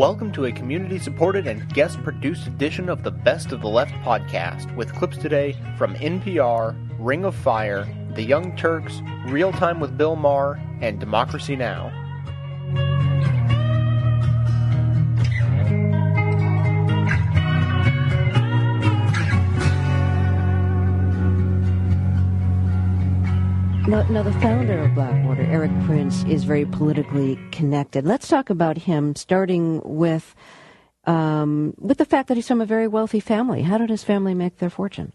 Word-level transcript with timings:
Welcome 0.00 0.32
to 0.32 0.46
a 0.46 0.52
community 0.52 0.98
supported 0.98 1.46
and 1.46 1.68
guest 1.74 2.02
produced 2.02 2.46
edition 2.46 2.88
of 2.88 3.02
the 3.02 3.10
Best 3.10 3.52
of 3.52 3.60
the 3.60 3.68
Left 3.68 3.92
podcast 3.96 4.74
with 4.74 4.94
clips 4.94 5.18
today 5.18 5.54
from 5.76 5.94
NPR, 5.96 6.74
Ring 6.98 7.26
of 7.26 7.34
Fire, 7.34 7.86
The 8.14 8.22
Young 8.22 8.56
Turks, 8.56 9.02
Real 9.26 9.52
Time 9.52 9.78
with 9.78 9.98
Bill 9.98 10.16
Maher, 10.16 10.58
and 10.80 10.98
Democracy 10.98 11.54
Now! 11.54 11.92
Now, 23.90 24.02
now, 24.02 24.22
the 24.22 24.32
founder 24.34 24.78
of 24.78 24.94
Blackwater, 24.94 25.42
Erik 25.42 25.72
Prince, 25.84 26.22
is 26.26 26.44
very 26.44 26.64
politically 26.64 27.36
connected. 27.50 28.06
Let's 28.06 28.28
talk 28.28 28.48
about 28.48 28.78
him, 28.78 29.16
starting 29.16 29.82
with 29.84 30.36
um, 31.06 31.74
with 31.76 31.98
the 31.98 32.04
fact 32.04 32.28
that 32.28 32.36
he's 32.36 32.46
from 32.46 32.60
a 32.60 32.66
very 32.66 32.86
wealthy 32.86 33.18
family. 33.18 33.62
How 33.62 33.78
did 33.78 33.90
his 33.90 34.04
family 34.04 34.32
make 34.32 34.58
their 34.58 34.70
fortune? 34.70 35.12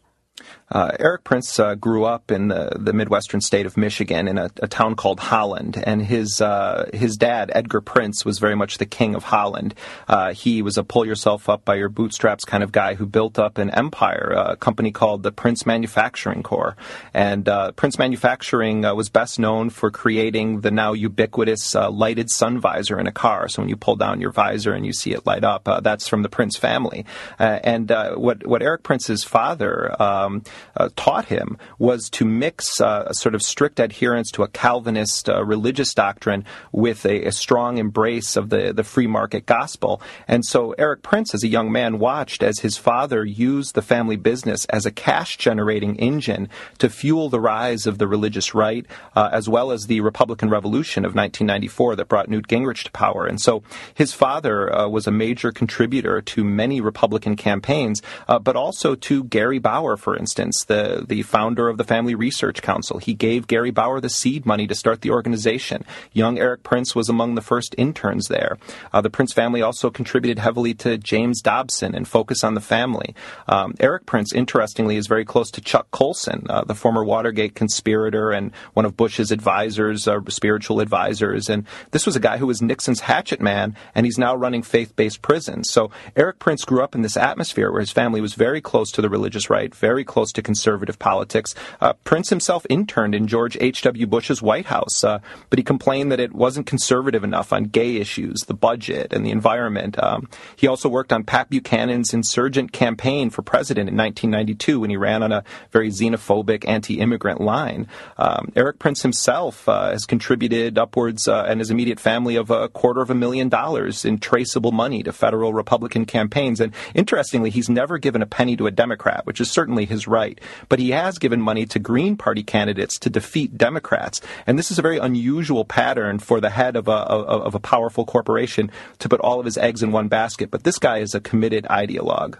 Uh, 0.70 0.91
Erik 0.99 1.23
Prince 1.23 1.59
uh, 1.59 1.75
grew 1.75 2.05
up 2.05 2.31
in 2.31 2.48
the, 2.48 2.71
the 2.77 2.91
Midwestern 2.91 3.39
state 3.39 3.66
of 3.66 3.77
Michigan 3.77 4.27
in 4.27 4.38
a, 4.38 4.49
a 4.61 4.67
town 4.67 4.95
called 4.95 5.20
Holland, 5.20 5.81
and 5.85 6.02
his 6.02 6.41
uh, 6.41 6.89
his 6.91 7.17
dad 7.17 7.52
Edgar 7.53 7.81
Prince 7.81 8.25
was 8.25 8.39
very 8.39 8.55
much 8.55 8.77
the 8.77 8.85
king 8.85 9.13
of 9.13 9.25
Holland. 9.25 9.75
Uh, 10.08 10.34
he 10.34 10.61
was 10.63 10.77
a 10.77 10.84
pull 10.84 11.05
yourself 11.05 11.48
up 11.49 11.63
by 11.63 11.75
your 11.75 11.89
bootstraps 11.89 12.45
kind 12.45 12.63
of 12.63 12.71
guy 12.71 12.95
who 12.95 13.05
built 13.05 13.38
up 13.38 13.59
an 13.59 13.70
empire, 13.70 14.34
a 14.35 14.55
company 14.55 14.91
called 14.91 15.21
the 15.21 15.31
Prince 15.31 15.66
Manufacturing 15.66 16.41
Corps, 16.41 16.75
and 17.13 17.47
uh, 17.47 17.72
Prince 17.73 17.99
Manufacturing 17.99 18.86
uh, 18.86 18.95
was 18.95 19.08
best 19.09 19.38
known 19.38 19.70
for 19.70 19.91
creating 19.91 20.61
the 20.61 20.72
now 20.72 20.94
ubiquitous 20.94 21.75
lighted 21.75 22.31
sun 22.31 22.59
visor 22.59 23.00
in 23.00 23.06
a 23.06 23.11
car. 23.11 23.47
So 23.47 23.61
when 23.61 23.69
you 23.69 23.78
pull 23.78 23.95
down 23.95 24.19
your 24.19 24.31
visor 24.31 24.73
and 24.73 24.86
you 24.86 24.94
see 24.94 25.13
it 25.13 25.28
light 25.28 25.44
up, 25.44 25.69
that's 25.83 26.08
from 26.08 26.23
the 26.23 26.30
Prince 26.30 26.58
family. 26.58 27.06
and 27.38 27.89
what 28.16 28.45
what 28.47 28.63
Erik 28.63 28.81
Prince's 28.81 29.23
father 29.23 29.95
um, 30.26 30.44
uh, 30.78 30.90
taught 30.95 31.26
him 31.26 31.58
was 31.80 32.09
to 32.09 32.26
mix 32.26 32.81
uh, 32.81 33.06
a 33.08 33.14
sort 33.14 33.36
of 33.36 33.42
strict 33.42 33.80
adherence 33.80 34.31
to 34.31 34.44
a 34.44 34.48
Calvinist 34.48 35.30
uh, 35.30 35.44
religious 35.44 35.94
doctrine 35.94 36.45
with 36.72 37.06
a, 37.06 37.26
a, 37.26 37.31
strong 37.31 37.78
embrace 37.78 38.36
of 38.36 38.50
the, 38.50 38.73
the 38.73 38.84
free 38.84 39.08
market 39.08 39.46
gospel. 39.46 40.02
And 40.28 40.46
so 40.46 40.72
Erik 40.73 41.03
Prince, 41.03 41.34
as 41.34 41.44
a 41.44 41.48
young 41.48 41.72
man, 41.72 42.00
watched 42.00 42.42
as 42.42 42.59
his 42.59 42.78
father 42.78 43.23
used 43.23 43.76
the 43.76 43.81
family 43.81 44.16
business 44.16 44.66
as 44.66 44.86
a 44.86 44.92
cash 44.92 45.38
generating 45.38 45.98
engine 45.98 46.50
to 46.78 46.90
fuel 46.90 47.30
the 47.30 47.40
rise 47.40 47.86
of 47.86 47.98
the 47.98 48.08
religious 48.08 48.56
right, 48.56 48.86
uh, 49.16 49.30
as 49.31 49.48
well 49.50 49.72
as 49.72 49.88
the 49.88 50.02
Republican 50.02 50.50
Revolution 50.50 51.06
of 51.06 51.14
1994 51.14 51.98
that 51.98 52.08
brought 52.08 52.30
Newt 52.30 52.48
Gingrich 52.48 52.84
to 52.84 52.92
power. 52.92 53.26
And 53.26 53.40
so 53.40 53.64
his 53.94 54.14
father 54.14 54.73
uh, 54.73 54.88
was 54.88 55.08
a 55.08 55.12
major 55.12 55.52
contributor 55.52 56.22
to 56.22 56.44
many 56.44 56.81
Republican 56.81 57.36
campaigns, 57.36 58.02
uh, 58.28 58.40
but 58.40 58.56
also 58.56 58.96
to 58.96 59.23
Gary 59.26 59.59
Bauer, 59.59 59.98
for 59.98 60.14
instance, 60.16 60.66
the, 60.66 61.05
the 61.08 61.23
founder 61.23 61.69
of 61.69 61.77
the 61.77 61.83
Family 61.83 62.16
Research 62.16 62.61
Council. 62.61 62.99
He 62.99 63.13
gave 63.13 63.47
Gary 63.47 63.71
Bauer 63.71 63.99
the 63.99 64.09
seed 64.09 64.45
money 64.45 64.67
to 64.67 64.75
start 64.75 65.02
the 65.02 65.11
organization. 65.11 65.83
Young 66.13 66.39
Erik 66.39 66.63
Prince 66.63 66.95
was 66.95 67.09
among 67.09 67.35
the 67.35 67.41
first 67.41 67.75
interns 67.77 68.27
there. 68.27 68.57
Uh, 68.94 69.02
the 69.02 69.09
Prince 69.09 69.33
family 69.33 69.61
also 69.61 69.89
contributed 69.89 70.39
heavily 70.39 70.73
to 70.75 70.97
James 70.97 71.41
Dobson 71.41 71.94
and 71.95 72.07
Focus 72.07 72.44
on 72.44 72.53
the 72.53 72.61
Family. 72.61 73.16
Um, 73.47 73.75
Erik 73.80 74.05
Prince, 74.05 74.33
interestingly, 74.33 74.95
is 74.95 75.07
very 75.07 75.25
close 75.25 75.52
to 75.52 75.61
Chuck 75.61 75.91
Colson, 75.91 76.45
uh, 76.50 76.63
the 76.63 76.75
former 76.75 77.03
Watergate 77.03 77.55
conspirator 77.55 78.31
and 78.31 78.52
one 78.73 78.85
of 78.85 78.95
Bush's 78.95 79.31
advisors, 79.31 80.07
uh, 80.07 80.19
spiritual 80.29 80.79
advisors. 80.79 81.50
And 81.50 81.66
this 81.91 82.05
was 82.05 82.16
a 82.16 82.19
guy 82.19 82.38
who 82.38 82.47
was 82.47 82.61
Nixon's 82.61 83.02
hatchet 83.02 83.41
man, 83.41 83.75
and 83.94 84.06
he's 84.06 84.17
now 84.17 84.35
running 84.35 84.63
faith 84.63 84.95
based 84.95 85.22
prisons. 85.22 85.69
So 85.69 85.91
Erik 86.16 86.40
Prince 86.40 86.63
grew 86.63 86.84
up 86.84 86.95
in 86.95 87.01
this 87.01 87.17
atmosphere 87.17 87.72
where 87.72 87.81
his 87.81 87.91
family 87.91 88.22
was 88.22 88.34
very 88.34 88.61
close 88.61 88.91
to 88.91 89.01
the 89.01 89.09
religious 89.09 89.50
right, 89.50 89.75
very 89.75 90.04
close 90.05 90.31
to 90.33 90.41
conservative 90.41 90.99
politics. 90.99 91.53
Uh, 91.81 91.93
Prince 92.03 92.29
himself 92.29 92.66
interned 92.69 93.16
in 93.16 93.27
George 93.27 93.57
H.W. 93.59 94.07
Bush's 94.07 94.41
White 94.41 94.67
House, 94.67 95.03
uh, 95.03 95.19
but 95.49 95.59
he 95.59 95.63
complained 95.63 96.11
that 96.11 96.19
it 96.19 96.33
wasn't 96.33 96.67
conservative 96.67 97.23
enough 97.23 97.51
on 97.51 97.66
gay 97.66 97.97
issues, 97.97 98.41
the 98.41 98.53
budget, 98.53 99.13
and 99.13 99.25
the 99.25 99.31
environment. 99.31 100.01
Um, 100.01 100.29
he 100.55 100.67
also 100.67 100.89
worked 100.89 101.11
on 101.11 101.23
Pat 101.23 101.49
Buchanan's 101.49 102.13
insurgent 102.13 102.71
campaign 102.71 103.29
for 103.29 103.41
president 103.41 103.89
in 103.89 103.97
1992 103.97 104.79
when 104.79 104.89
he 104.89 104.97
ran 104.97 105.23
on 105.23 105.31
a 105.31 105.43
very 105.71 105.89
xenophobic, 105.89 106.67
anti 106.67 106.99
immigrant 106.99 107.41
line. 107.41 107.87
Um, 108.17 108.51
Erik 108.55 108.79
Prince 108.79 109.01
himself 109.01 109.67
uh, 109.67 109.91
has 109.91 110.05
contributed 110.05 110.77
upwards, 110.77 111.27
uh, 111.27 111.45
and 111.47 111.59
his 111.59 111.72
immediate 111.72 111.99
family, 111.99 112.35
of 112.35 112.51
a 112.51 112.69
quarter 112.69 113.01
of 113.01 113.09
a 113.09 113.16
million 113.16 113.49
dollars 113.49 114.05
in 114.05 114.17
traceable 114.17 114.72
money 114.72 115.03
to 115.03 115.11
federal 115.11 115.53
Republican 115.53 116.05
campaigns. 116.05 116.59
And 116.59 116.73
interestingly, 116.93 117.49
he's 117.49 117.69
never 117.69 117.97
given 117.97 118.22
a 118.22 118.25
penny 118.25 118.55
to 118.57 118.67
a 118.67 118.72
Democrat, 118.72 119.25
which 119.25 119.39
is 119.39 119.49
certainly 119.49 119.85
his 119.85 119.94
right. 120.07 120.39
But 120.69 120.79
he 120.79 120.91
has 120.91 121.17
given 121.17 121.41
money 121.41 121.66
to 121.67 121.79
Green 121.79 122.17
Party 122.17 122.44
candidates 122.44 123.00
to 123.00 123.09
defeat 123.09 123.57
Democrats. 123.57 124.22
And 124.45 124.59
this 124.59 124.72
is 124.72 124.79
a 124.79 124.81
very 124.81 124.97
unusual 124.97 125.66
pattern 125.66 126.19
for 126.19 126.39
the 126.39 126.50
head 126.50 126.75
of 126.75 126.88
a, 126.88 126.91
of 126.91 127.56
a 127.56 127.59
powerful 127.59 128.05
corporation 128.05 128.72
to 129.00 129.09
put 129.09 129.19
all 129.22 129.39
of 129.39 129.45
his 129.45 129.57
eggs 129.57 129.81
in 129.81 129.91
one 129.91 130.07
basket. 130.07 130.51
But 130.51 130.63
this 130.63 130.78
guy 130.78 131.00
is 131.00 131.16
a 131.16 131.22
committed 131.22 131.66
ideologue. 131.66 132.38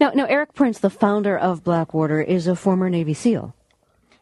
Now, 0.00 0.10
now 0.14 0.24
Erik 0.24 0.54
Prince, 0.54 0.78
the 0.78 0.90
founder 0.90 1.36
of 1.38 1.62
Blackwater, 1.62 2.22
is 2.22 2.46
a 2.46 2.56
former 2.56 2.88
Navy 2.88 3.14
SEAL. 3.14 3.54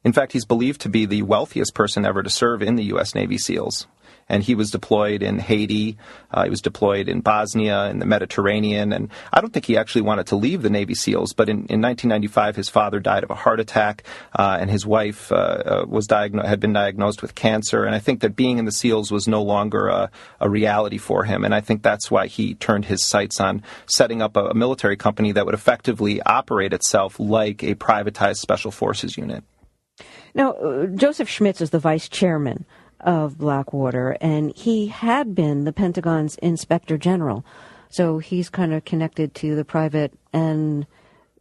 In 0.04 0.12
fact, 0.12 0.32
he's 0.32 0.44
believed 0.44 0.80
to 0.82 0.88
be 0.88 1.06
the 1.06 1.22
wealthiest 1.22 1.74
person 1.74 2.04
ever 2.04 2.22
to 2.22 2.30
serve 2.30 2.62
in 2.62 2.76
the 2.76 2.84
U.S. 2.84 3.14
Navy 3.14 3.38
SEALs 3.38 3.86
and 4.28 4.42
he 4.42 4.54
was 4.54 4.70
deployed 4.70 5.22
in 5.22 5.38
Haiti. 5.38 5.96
Uh, 6.30 6.44
he 6.44 6.50
was 6.50 6.60
deployed 6.60 7.08
in 7.08 7.20
Bosnia, 7.20 7.86
in 7.86 7.98
the 7.98 8.06
Mediterranean, 8.06 8.92
and 8.92 9.10
I 9.32 9.40
don't 9.40 9.52
think 9.52 9.66
he 9.66 9.76
actually 9.76 10.02
wanted 10.02 10.26
to 10.28 10.36
leave 10.36 10.62
the 10.62 10.70
Navy 10.70 10.94
SEALs. 10.94 11.32
But 11.32 11.48
in, 11.48 11.66
in 11.66 11.80
1995, 11.80 12.56
his 12.56 12.68
father 12.68 13.00
died 13.00 13.24
of 13.24 13.30
a 13.30 13.34
heart 13.34 13.60
attack, 13.60 14.04
uh, 14.38 14.58
and 14.60 14.70
his 14.70 14.86
wife 14.86 15.32
uh, 15.32 15.34
uh 15.34 15.84
was 15.88 16.06
diagno- 16.06 16.44
had 16.44 16.60
been 16.60 16.72
diagnosed 16.72 17.22
with 17.22 17.34
cancer. 17.34 17.84
And 17.84 17.94
I 17.94 17.98
think 17.98 18.20
that 18.20 18.36
being 18.36 18.58
in 18.58 18.64
the 18.64 18.72
SEALs 18.72 19.10
was 19.10 19.26
no 19.26 19.42
longer 19.42 19.88
a, 19.88 20.10
a 20.40 20.50
reality 20.50 20.98
for 20.98 21.24
him, 21.24 21.44
and 21.44 21.54
I 21.54 21.60
think 21.60 21.82
that's 21.82 22.10
why 22.10 22.26
he 22.26 22.54
turned 22.54 22.84
his 22.84 23.04
sights 23.04 23.40
on 23.40 23.62
setting 23.86 24.22
up 24.22 24.36
a, 24.36 24.46
a 24.46 24.54
military 24.54 24.96
company 24.96 25.32
that 25.32 25.46
would 25.46 25.54
effectively 25.54 26.20
operate 26.22 26.72
itself 26.72 27.18
like 27.18 27.62
a 27.62 27.74
privatized 27.74 28.38
special 28.38 28.70
forces 28.70 29.16
unit. 29.16 29.44
Now, 30.34 30.52
uh, 30.52 30.86
Joseph 30.86 31.28
Schmitz 31.28 31.60
is 31.60 31.70
the 31.70 31.78
vice 31.78 32.08
chairman 32.08 32.66
of 33.00 33.38
Blackwater, 33.38 34.16
and 34.20 34.54
he 34.56 34.88
had 34.88 35.34
been 35.34 35.64
the 35.64 35.72
Pentagon's 35.72 36.36
inspector 36.36 36.98
general. 36.98 37.44
So 37.88 38.18
he's 38.18 38.50
kind 38.50 38.74
of 38.74 38.84
connected 38.84 39.34
to 39.36 39.54
the 39.56 39.64
private 39.64 40.12
and 40.32 40.86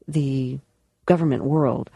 the 0.08 0.60
government 1.06 1.44
world. 1.44 1.90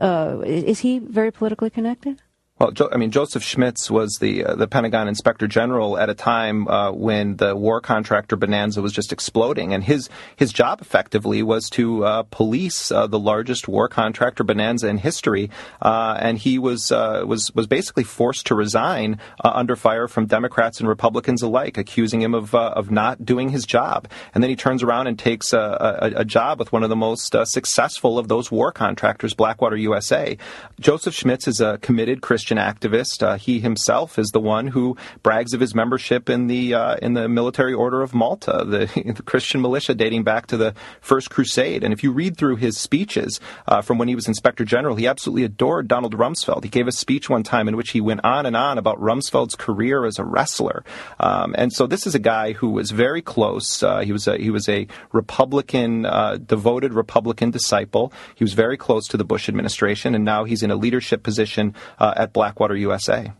Uh, 0.00 0.40
is 0.44 0.80
he 0.80 0.98
very 0.98 1.32
politically 1.32 1.70
connected? 1.70 2.22
Well, 2.58 2.72
I 2.90 2.96
mean, 2.96 3.12
Joseph 3.12 3.44
Schmitz 3.44 3.88
was 3.88 4.18
the 4.20 4.44
uh, 4.44 4.56
the 4.56 4.66
Pentagon 4.66 5.06
Inspector 5.06 5.46
General 5.46 5.96
at 5.96 6.10
a 6.10 6.14
time 6.14 6.66
uh, 6.66 6.90
when 6.90 7.36
the 7.36 7.54
war 7.54 7.80
contractor 7.80 8.34
bonanza 8.34 8.82
was 8.82 8.92
just 8.92 9.12
exploding, 9.12 9.72
and 9.72 9.84
his 9.84 10.08
his 10.34 10.52
job 10.52 10.80
effectively 10.80 11.40
was 11.40 11.70
to 11.70 12.04
uh, 12.04 12.22
police 12.24 12.90
uh, 12.90 13.06
the 13.06 13.18
largest 13.18 13.68
war 13.68 13.88
contractor 13.88 14.42
bonanza 14.42 14.88
in 14.88 14.98
history, 14.98 15.50
uh, 15.82 16.18
and 16.18 16.38
he 16.38 16.58
was 16.58 16.90
uh, 16.90 17.22
was 17.24 17.54
was 17.54 17.68
basically 17.68 18.02
forced 18.02 18.46
to 18.46 18.56
resign 18.56 19.20
under 19.44 19.76
fire 19.76 20.08
from 20.08 20.26
Democrats 20.26 20.80
and 20.80 20.88
Republicans 20.88 21.42
alike, 21.42 21.78
accusing 21.78 22.20
him 22.20 22.34
of 22.34 22.56
of 22.56 22.90
not 22.90 23.24
doing 23.24 23.50
his 23.50 23.66
job, 23.66 24.08
and 24.34 24.42
then 24.42 24.50
he 24.50 24.56
turns 24.56 24.82
around 24.82 25.06
and 25.06 25.16
takes 25.16 25.52
a, 25.52 26.00
a, 26.02 26.20
a 26.22 26.24
job 26.24 26.58
with 26.58 26.72
one 26.72 26.82
of 26.82 26.90
the 26.90 26.96
most 26.96 27.36
successful 27.44 28.18
of 28.18 28.26
those 28.26 28.50
war 28.50 28.72
contractors, 28.72 29.32
Blackwater 29.32 29.76
USA. 29.76 30.36
Joseph 30.80 31.14
Schmitz 31.14 31.46
is 31.46 31.60
a 31.60 31.78
committed 31.78 32.20
Christian 32.20 32.47
Christian 32.48 32.90
activist. 32.90 33.22
Uh, 33.22 33.36
he 33.36 33.60
himself 33.60 34.18
is 34.18 34.28
the 34.28 34.40
one 34.40 34.68
who 34.68 34.96
brags 35.22 35.52
of 35.52 35.60
his 35.60 35.74
membership 35.74 36.30
in 36.30 36.46
the 36.46 36.72
uh, 36.72 36.96
in 37.02 37.12
the 37.12 37.28
Military 37.28 37.74
Order 37.74 38.00
of 38.00 38.14
Malta, 38.14 38.64
the, 38.66 38.86
the, 39.16 39.22
Christian 39.22 39.60
militia 39.60 39.94
dating 39.94 40.24
back 40.24 40.46
to 40.46 40.56
the 40.56 40.74
First 41.02 41.28
Crusade. 41.28 41.84
And 41.84 41.92
if 41.92 42.02
you 42.02 42.10
read 42.10 42.38
through 42.38 42.56
his 42.56 42.78
speeches 42.78 43.38
uh, 43.66 43.82
from 43.82 43.98
when 43.98 44.08
he 44.08 44.14
was 44.14 44.26
Inspector 44.26 44.64
General, 44.64 44.96
he 44.96 45.06
absolutely 45.06 45.44
adored 45.44 45.88
Donald 45.88 46.16
Rumsfeld. 46.16 46.64
He 46.64 46.70
gave 46.70 46.88
a 46.88 46.92
speech 46.92 47.28
one 47.28 47.42
time 47.42 47.68
in 47.68 47.76
which 47.76 47.90
he 47.90 48.00
went 48.00 48.24
on 48.24 48.46
and 48.46 48.56
on 48.56 48.78
about 48.78 48.98
Rumsfeld's 48.98 49.54
career 49.54 50.06
as 50.06 50.18
a 50.18 50.24
wrestler. 50.24 50.84
Um, 51.20 51.54
and 51.58 51.70
so 51.70 51.86
this 51.86 52.06
is 52.06 52.14
a 52.14 52.18
guy 52.18 52.52
who 52.52 52.70
was 52.70 52.92
very 52.92 53.20
close. 53.20 53.82
Uh, 53.82 53.98
he 53.98 54.12
was 54.12 54.26
a, 54.26 54.38
he 54.38 54.48
was 54.48 54.70
a 54.70 54.86
Republican, 55.12 56.06
uh, 56.06 56.38
devoted 56.38 56.94
Republican 56.94 57.50
disciple. 57.50 58.10
He 58.36 58.44
was 58.44 58.54
very 58.54 58.78
close 58.78 59.06
to 59.08 59.18
the 59.18 59.24
Bush 59.24 59.50
administration, 59.50 60.14
and 60.14 60.24
now 60.24 60.44
he's 60.44 60.62
in 60.62 60.70
a 60.70 60.76
leadership 60.76 61.22
position 61.22 61.74
uh, 61.98 62.14
at 62.16 62.32
Blackwater 62.38 62.76
USA. 62.76 63.32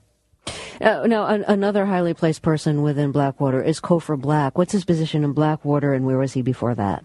Uh, 0.80 1.06
now, 1.06 1.24
an- 1.26 1.44
another 1.46 1.86
highly 1.86 2.14
placed 2.14 2.42
person 2.42 2.82
within 2.82 3.12
Blackwater 3.12 3.62
is 3.62 3.80
Cofer 3.80 4.20
Black. 4.20 4.58
What's 4.58 4.72
his 4.72 4.84
position 4.84 5.22
in 5.22 5.34
Blackwater, 5.34 5.94
and 5.94 6.04
where 6.04 6.18
was 6.18 6.32
he 6.32 6.42
before 6.42 6.74
that? 6.74 7.04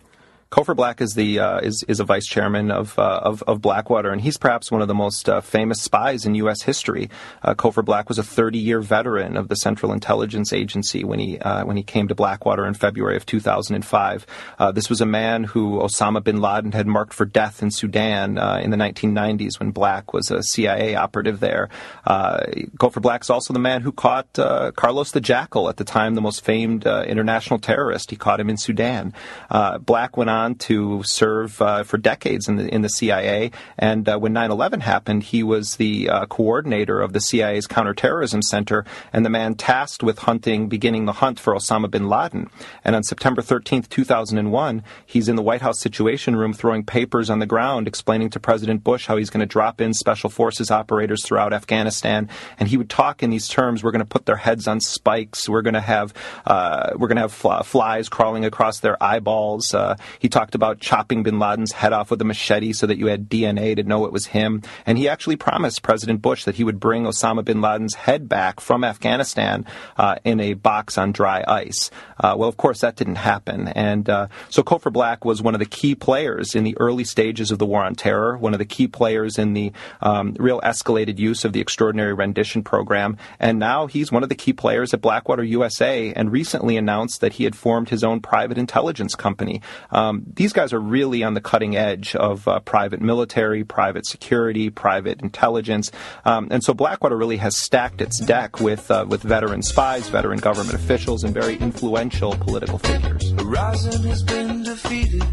Cofer 0.53 0.75
Black 0.75 1.01
is 1.01 1.15
the 1.15 1.39
uh, 1.39 1.57
is 1.61 1.83
is 1.88 2.00
a 2.00 2.03
vice 2.03 2.27
chairman 2.27 2.69
of, 2.69 3.00
uh, 3.00 3.21
of, 3.23 3.41
of 3.47 3.59
Blackwater, 3.59 4.11
and 4.11 4.21
he's 4.21 4.38
perhaps 4.38 4.69
one 4.69 4.83
of 4.83 4.88
the 4.88 4.94
most 4.94 5.27
uh, 5.27 5.41
famous 5.41 5.81
spies 5.81 6.27
in 6.27 6.35
U.S. 6.35 6.61
history. 6.61 7.09
Uh, 7.41 7.55
Cofer 7.55 7.83
Black 7.83 8.07
was 8.07 8.19
a 8.19 8.23
30 8.23 8.59
year 8.59 8.79
veteran 8.79 9.35
of 9.35 9.47
the 9.47 9.55
Central 9.55 9.91
Intelligence 9.91 10.53
Agency 10.53 11.03
when 11.03 11.17
he 11.17 11.39
uh, 11.39 11.65
when 11.65 11.75
he 11.75 11.81
came 11.81 12.07
to 12.07 12.13
Blackwater 12.13 12.67
in 12.67 12.75
February 12.75 13.17
of 13.17 13.25
2005. 13.25 14.27
Uh, 14.59 14.71
this 14.71 14.91
was 14.91 15.01
a 15.01 15.07
man 15.07 15.44
who 15.44 15.79
Osama 15.79 16.23
bin 16.23 16.39
Laden 16.39 16.71
had 16.71 16.85
marked 16.85 17.15
for 17.15 17.25
death 17.25 17.63
in 17.63 17.71
Sudan 17.71 18.38
in 18.61 18.69
the 18.69 18.77
1990s 18.77 19.59
when 19.59 19.71
Black 19.71 20.13
was 20.13 20.29
a 20.29 20.44
CIA 20.44 20.94
operative 20.94 21.39
there. 21.39 21.69
Cofer 22.05 23.01
Black 23.01 23.23
is 23.23 23.31
also 23.31 23.53
the 23.53 23.59
man 23.59 23.81
who 23.81 23.91
caught 23.91 24.31
Carlos 24.75 25.09
the 25.09 25.21
Jackal 25.21 25.67
at 25.67 25.77
the 25.77 25.83
time 25.83 26.13
the 26.13 26.21
most 26.21 26.45
famed 26.45 26.85
international 26.85 27.57
terrorist. 27.57 28.11
He 28.11 28.17
caught 28.17 28.39
him 28.39 28.51
in 28.51 28.57
Sudan. 28.57 29.15
Black 29.83 30.15
went 30.15 30.29
on 30.29 30.43
to 30.56 31.01
serve 31.04 31.62
uh, 31.62 31.84
for 31.84 31.98
decades 31.98 32.48
in 32.48 32.56
the 32.57 32.74
in 32.74 32.81
the 32.81 32.90
CIA. 32.90 33.51
And 33.78 34.07
uh, 34.07 34.18
when 34.18 34.34
9/11 34.34 34.81
happened, 34.81 35.24
he 35.24 35.44
was 35.44 35.75
the 35.78 36.10
uh, 36.10 36.25
coordinator 36.28 37.01
of 37.01 37.13
the 37.13 37.19
CIA's 37.19 37.68
counterterrorism 37.68 38.42
center 38.42 38.86
and 39.12 39.25
the 39.25 39.30
man 39.30 39.56
tasked 39.56 40.04
with 40.04 40.19
hunting, 40.19 40.69
beginning 40.69 41.06
the 41.06 41.13
hunt 41.13 41.40
for 41.40 41.54
Osama 41.54 41.90
bin 41.90 42.07
Laden. 42.07 42.50
And 42.84 42.95
on 42.95 43.04
September 43.04 43.42
13th, 43.42 43.90
2001, 43.90 44.84
he's 45.06 45.30
in 45.30 45.36
the 45.36 45.42
White 45.42 45.62
House 45.62 45.80
Situation 45.80 46.36
Room 46.36 46.54
throwing 46.54 46.84
papers 46.84 47.30
on 47.30 47.39
the 47.39 47.46
ground, 47.46 47.88
explaining 47.88 48.30
to 48.31 48.39
President 48.39 48.84
Bush 48.84 49.07
how 49.07 49.18
he's 49.18 49.30
going 49.30 49.42
to 49.42 49.46
drop 49.46 49.81
in 49.81 49.94
special 49.94 50.30
forces 50.30 50.72
operators 50.72 51.25
throughout 51.25 51.54
Afghanistan. 51.54 52.30
And 52.60 52.69
he 52.69 52.78
would 52.78 52.89
talk 52.89 53.24
in 53.24 53.30
these 53.30 53.48
terms: 53.48 53.84
"We're 53.84 53.92
going 53.92 54.00
to 54.00 54.06
put 54.06 54.25
their 54.25 54.38
heads 54.38 54.68
on 54.68 54.80
spikes. 54.80 55.48
We're 55.48 55.62
going 55.62 55.74
to 55.74 55.81
have 55.81 56.13
uh, 56.46 56.92
we're 56.96 57.07
going 57.07 57.18
to 57.18 57.28
have 57.28 57.66
flies 57.66 58.10
crawling 58.10 58.46
across 58.46 58.80
their 58.80 59.01
eyeballs." 59.01 59.74
He 60.24 60.30
talked 60.30 60.56
about 60.56 60.80
chopping 60.80 61.22
bin 61.22 61.38
Laden's 61.38 61.74
head 61.74 61.92
off 61.92 62.10
with 62.10 62.22
a 62.22 62.24
machete 62.24 62.72
so 62.72 62.88
that 62.88 62.98
you 62.98 63.08
had 63.08 63.28
DNA 63.28 63.75
to 63.75 63.84
know 63.84 64.06
it 64.06 64.14
was 64.14 64.28
him. 64.28 64.62
And 64.86 64.98
he 64.98 65.10
actually 65.10 65.36
promised 65.36 65.81
President 65.81 66.22
Bush 66.22 66.46
that 66.46 66.56
he 66.56 66.64
would 66.64 66.80
bring 66.80 67.04
Osama 67.04 67.44
bin 67.44 67.60
Laden's 67.60 67.96
head 67.96 68.30
back 68.30 68.62
from 68.62 68.86
Afghanistan 68.86 69.66
uh, 69.98 70.16
in 70.24 70.40
a 70.40 70.54
box 70.54 70.98
on 70.98 71.12
dry 71.12 71.44
ice. 71.46 71.92
Uh, 72.18 72.36
well, 72.38 72.48
of 72.48 72.56
course, 72.56 72.80
that 72.80 72.96
didn't 72.96 73.18
happen. 73.18 73.68
And 73.68 74.10
uh, 74.10 74.28
so 74.50 74.64
Cofer 74.64 74.94
Black 74.94 75.25
was 75.25 75.42
one 75.42 75.56
of 75.56 75.60
the 75.60 75.66
key 75.66 75.94
players 75.94 76.56
in 76.56 76.64
the 76.64 76.78
early 76.78 77.04
stages 77.04 77.52
of 77.52 77.60
the 77.60 77.66
War 77.66 77.84
on 77.84 77.94
Terror, 77.94 78.38
one 78.38 78.54
of 78.54 78.60
the 78.60 78.66
key 78.66 78.88
players 78.88 79.38
in 79.38 79.54
the 79.54 79.74
um, 80.00 80.38
real 80.40 80.62
escalated 80.62 81.20
use 81.20 81.44
of 81.44 81.52
the 81.52 81.60
Extraordinary 81.60 82.14
Rendition 82.14 82.64
Program. 82.64 83.18
And 83.42 83.60
now 83.60 83.88
he's 83.88 84.10
one 84.10 84.24
of 84.24 84.30
the 84.30 84.36
key 84.36 84.54
players 84.54 84.94
at 84.94 85.02
Blackwater 85.02 85.44
USA 85.44 86.14
and 86.14 86.31
recently 86.31 86.78
announced 86.78 87.20
that 87.20 87.34
he 87.34 87.44
had 87.44 87.58
formed 87.58 87.90
his 87.90 88.06
own 88.06 88.22
private 88.22 88.58
intelligence 88.58 89.16
company. 89.16 89.62
Um, 89.92 90.12
these 90.36 90.54
guys 90.54 90.74
are 90.74 90.80
really 90.80 91.24
on 91.24 91.33
the 91.33 91.42
cutting 91.42 91.75
edge 91.75 92.15
of 92.15 92.48
uh, 92.48 92.60
private 92.60 93.01
military, 93.01 93.63
private 93.63 94.06
security, 94.06 94.69
private 94.69 95.21
intelligence, 95.21 95.92
um, 96.25 96.48
and 96.51 96.63
so 96.63 96.74
Blackwater 96.74 97.18
really 97.18 97.38
has 97.38 97.60
stacked 97.60 98.01
its 98.01 98.19
deck 98.19 98.60
with 98.60 98.89
uh, 98.92 99.06
with 99.07 99.24
veteran 99.24 99.62
spies, 99.62 100.10
veteran 100.10 100.39
government 100.39 100.75
officials, 100.75 101.24
and 101.24 101.33
very 101.33 101.56
influential 101.57 102.36
political 102.36 102.77
figures. 102.77 103.31
Horizon 103.31 104.04
has 104.04 104.24
been 104.24 104.63
defeated 104.63 105.24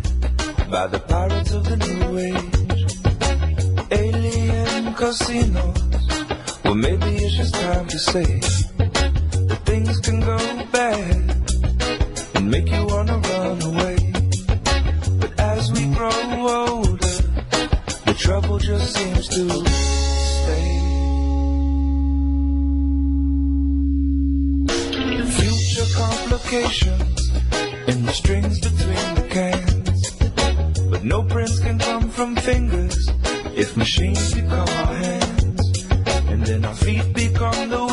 by 0.71 0.87
the 0.87 1.01
pirates 1.01 1.53
of 1.53 1.65
the 1.65 1.77
new 1.77 2.19
age. 2.19 2.61
Alien 3.91 4.95
casinos. 4.95 5.91
Well, 6.65 6.75
maybe 6.75 7.17
it's 7.17 7.37
just 7.37 7.55
time 7.55 7.87
to 7.89 7.99
say 7.99 8.23
that 8.23 9.61
things 9.65 9.99
can 10.01 10.21
go 10.21 10.37
bad 10.71 11.31
and 12.37 12.51
make 12.51 12.69
you 12.71 12.80
trouble 18.31 18.59
just 18.61 18.95
seems 18.95 19.27
to 19.27 19.51
stay. 20.39 20.69
Future 25.41 25.89
complications 25.97 27.31
in 27.89 28.07
the 28.07 28.13
strings 28.13 28.61
between 28.61 29.15
the 29.19 29.27
cans. 29.31 30.01
But 30.91 31.03
no 31.03 31.25
prints 31.25 31.59
can 31.59 31.81
come 31.81 32.09
from 32.09 32.37
fingers 32.37 33.11
if 33.57 33.77
machines 33.77 34.33
become 34.33 34.69
our 34.69 34.95
hands. 35.07 35.89
And 36.31 36.47
then 36.47 36.65
our 36.65 36.75
feet 36.75 37.13
become 37.13 37.69
the 37.69 37.90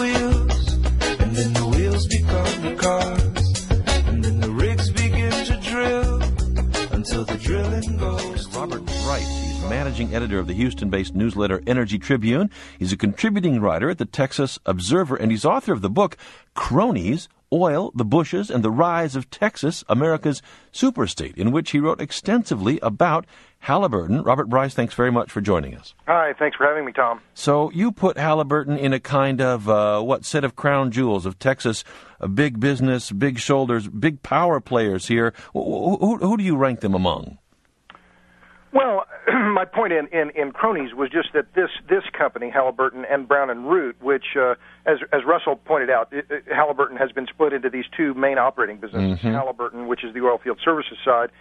editor 10.18 10.40
of 10.40 10.48
the 10.48 10.54
Houston 10.56 10.90
based 10.90 11.14
newsletter 11.14 11.62
Energy 11.68 12.00
Tribune. 12.00 12.50
He's 12.80 12.92
a 12.92 12.98
contributing 12.98 13.62
writer 13.62 13.92
at 13.92 14.00
the 14.00 14.06
Texas 14.06 14.58
Observer, 14.66 15.16
and 15.16 15.30
he's 15.30 15.46
author 15.46 15.74
of 15.74 15.84
the 15.84 15.92
book 15.92 16.18
Cronies 16.56 17.30
Oil, 17.54 17.92
the 17.94 18.04
Bushes, 18.04 18.50
and 18.50 18.64
the 18.64 18.72
Rise 18.72 19.16
of 19.16 19.30
Texas, 19.30 19.84
America's 19.88 20.42
Superstate, 20.74 21.38
in 21.38 21.52
which 21.52 21.70
he 21.70 21.80
wrote 21.80 22.02
extensively 22.02 22.80
about 22.82 23.26
Halliburton. 23.60 24.24
Robert 24.24 24.50
Bryce, 24.50 24.74
thanks 24.74 24.96
very 24.96 25.12
much 25.12 25.32
for 25.32 25.40
joining 25.40 25.76
us. 25.76 25.94
Hi, 26.08 26.34
thanks 26.38 26.58
for 26.58 26.66
having 26.66 26.84
me, 26.84 26.92
Tom. 26.92 27.22
So 27.36 27.72
you 27.72 27.92
put 27.92 28.18
Halliburton 28.18 28.78
in 28.78 28.92
a 28.92 29.00
kind 29.00 29.40
of 29.40 29.70
uh, 29.70 30.02
what 30.02 30.26
set 30.26 30.44
of 30.44 30.56
crown 30.56 30.92
jewels 30.92 31.28
of 31.28 31.38
Texas, 31.38 31.84
a 32.20 32.28
big 32.28 32.60
business, 32.60 33.12
big 33.12 33.38
shoulders, 33.38 33.88
big 33.88 34.24
power 34.24 34.60
players 34.60 35.08
here. 35.08 35.34
Who, 35.54 35.98
who, 35.98 36.18
who 36.18 36.38
do 36.38 36.44
you 36.44 36.58
rank 36.58 36.82
them 36.82 36.96
among? 36.96 37.38
Well, 38.78 39.08
my 39.28 39.66
point 39.66 39.92
in, 39.92 40.08
in, 40.10 40.30
in 40.36 40.52
cronies 40.52 40.94
was 40.94 41.10
just 41.10 41.34
that 41.34 41.52
this 41.56 41.72
this 41.90 42.04
company, 42.16 42.52
Halliburton 42.52 43.06
and 43.06 43.28
Brown 43.28 43.50
and 43.50 43.68
Root, 43.68 44.00
which, 44.02 44.38
uh, 44.40 44.54
as 44.86 45.00
as 45.12 45.26
Russell 45.26 45.56
pointed 45.56 45.90
out, 45.90 46.14
it, 46.14 46.28
it, 46.30 46.44
Halliburton 46.48 46.96
has 46.98 47.12
been 47.12 47.26
split 47.26 47.54
into 47.54 47.72
these 47.72 47.86
two 47.96 48.14
main 48.14 48.38
operating 48.38 48.78
businesses: 48.78 49.18
mm-hmm. 49.18 49.34
Halliburton, 49.34 49.88
which 49.88 50.04
is 50.04 50.14
the 50.14 50.20
oilfield 50.20 50.64
services 50.64 51.00
side, 51.04 51.32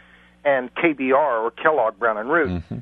and 0.46 0.74
KBR 0.74 1.42
or 1.42 1.50
Kellogg 1.50 1.98
Brown 1.98 2.16
and 2.16 2.30
Root. 2.30 2.48
Mm-hmm. 2.48 2.78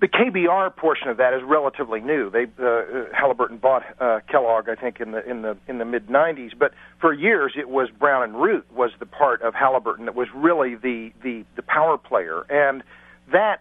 The 0.00 0.08
KBR 0.08 0.74
portion 0.74 1.06
of 1.06 1.18
that 1.18 1.32
is 1.32 1.42
relatively 1.44 2.00
new. 2.00 2.28
They 2.28 2.46
uh, 2.60 3.04
Halliburton 3.16 3.58
bought 3.58 3.84
uh, 4.00 4.18
Kellogg, 4.28 4.68
I 4.68 4.74
think, 4.74 5.00
in 5.00 5.12
the 5.12 5.24
in 5.30 5.42
the 5.42 5.56
in 5.68 5.78
the 5.78 5.84
mid 5.84 6.08
'90s. 6.08 6.58
But 6.58 6.72
for 7.00 7.12
years, 7.12 7.52
it 7.56 7.68
was 7.68 7.88
Brown 8.00 8.24
and 8.24 8.34
Root 8.34 8.66
was 8.72 8.90
the 8.98 9.06
part 9.06 9.42
of 9.42 9.54
Halliburton 9.54 10.06
that 10.06 10.16
was 10.16 10.26
really 10.34 10.74
the 10.74 11.12
the 11.22 11.44
the 11.54 11.62
power 11.62 11.98
player, 11.98 12.42
and 12.50 12.82
that 13.30 13.60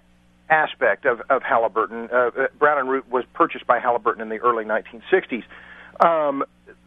aspect 0.51 1.05
of, 1.05 1.21
of 1.29 1.41
Halliburton. 1.41 2.09
Uh, 2.11 2.15
uh, 2.15 2.47
Brown 2.59 2.77
and 2.77 2.89
Root 2.89 3.09
was 3.09 3.23
purchased 3.33 3.65
by 3.65 3.79
Halliburton 3.79 4.21
in 4.21 4.29
the 4.29 4.37
early 4.37 4.65
1960s. 4.65 5.43
Um, 6.05 6.43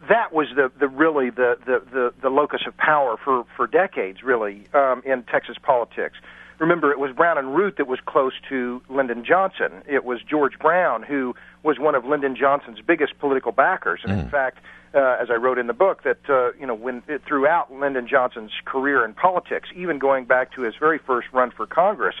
that 0.07 0.31
was 0.31 0.47
the, 0.55 0.71
the 0.79 0.87
really 0.87 1.31
the, 1.31 1.57
the, 1.65 1.81
the, 1.91 2.13
the 2.21 2.29
locus 2.29 2.61
of 2.67 2.77
power 2.77 3.17
for, 3.17 3.45
for 3.57 3.67
decades, 3.67 4.23
really, 4.23 4.63
um, 4.73 5.01
in 5.03 5.23
Texas 5.23 5.57
politics. 5.61 6.17
Remember, 6.59 6.91
it 6.91 6.99
was 6.99 7.11
Brown 7.11 7.37
and 7.37 7.53
Root 7.55 7.77
that 7.77 7.87
was 7.87 7.99
close 8.05 8.33
to 8.49 8.81
Lyndon 8.87 9.25
Johnson. 9.25 9.83
It 9.87 10.05
was 10.05 10.21
George 10.21 10.57
Brown 10.59 11.03
who 11.03 11.35
was 11.63 11.79
one 11.79 11.95
of 11.95 12.05
Lyndon 12.05 12.35
Johnson's 12.35 12.79
biggest 12.79 13.17
political 13.19 13.51
backers, 13.51 13.99
and 14.03 14.13
mm. 14.13 14.23
in 14.23 14.29
fact, 14.29 14.59
uh, 14.93 15.17
as 15.19 15.29
I 15.29 15.33
wrote 15.33 15.57
in 15.57 15.67
the 15.67 15.73
book, 15.73 16.03
that 16.03 16.29
uh, 16.29 16.53
you 16.53 16.65
know 16.65 16.75
when 16.75 17.03
it, 17.07 17.23
throughout 17.25 17.73
Lyndon 17.73 18.07
Johnson's 18.07 18.51
career 18.63 19.03
in 19.03 19.13
politics, 19.13 19.67
even 19.75 19.99
going 19.99 20.25
back 20.25 20.53
to 20.53 20.61
his 20.61 20.75
very 20.79 20.99
first 20.99 21.27
run 21.33 21.51
for 21.51 21.65
Congress, 21.65 22.15